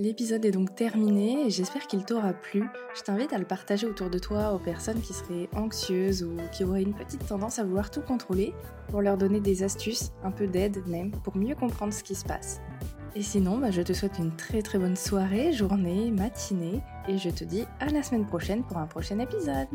L'épisode 0.00 0.44
est 0.44 0.52
donc 0.52 0.76
terminé 0.76 1.46
et 1.46 1.50
j'espère 1.50 1.88
qu'il 1.88 2.04
t'aura 2.04 2.32
plu. 2.32 2.62
Je 2.94 3.02
t'invite 3.02 3.32
à 3.32 3.38
le 3.38 3.44
partager 3.44 3.84
autour 3.84 4.10
de 4.10 4.20
toi 4.20 4.52
aux 4.52 4.60
personnes 4.60 5.00
qui 5.00 5.12
seraient 5.12 5.48
anxieuses 5.56 6.22
ou 6.22 6.36
qui 6.52 6.62
auraient 6.62 6.84
une 6.84 6.94
petite 6.94 7.26
tendance 7.26 7.58
à 7.58 7.64
vouloir 7.64 7.90
tout 7.90 8.02
contrôler 8.02 8.54
pour 8.90 9.02
leur 9.02 9.18
donner 9.18 9.40
des 9.40 9.64
astuces, 9.64 10.12
un 10.22 10.30
peu 10.30 10.46
d'aide 10.46 10.86
même, 10.86 11.10
pour 11.10 11.36
mieux 11.36 11.56
comprendre 11.56 11.92
ce 11.92 12.04
qui 12.04 12.14
se 12.14 12.24
passe. 12.24 12.60
Et 13.16 13.22
sinon, 13.22 13.58
bah, 13.58 13.72
je 13.72 13.82
te 13.82 13.92
souhaite 13.92 14.18
une 14.20 14.36
très 14.36 14.62
très 14.62 14.78
bonne 14.78 14.94
soirée, 14.94 15.52
journée, 15.52 16.12
matinée 16.12 16.80
et 17.08 17.18
je 17.18 17.30
te 17.30 17.42
dis 17.42 17.64
à 17.80 17.86
la 17.86 18.04
semaine 18.04 18.24
prochaine 18.24 18.62
pour 18.62 18.76
un 18.76 18.86
prochain 18.86 19.18
épisode. 19.18 19.66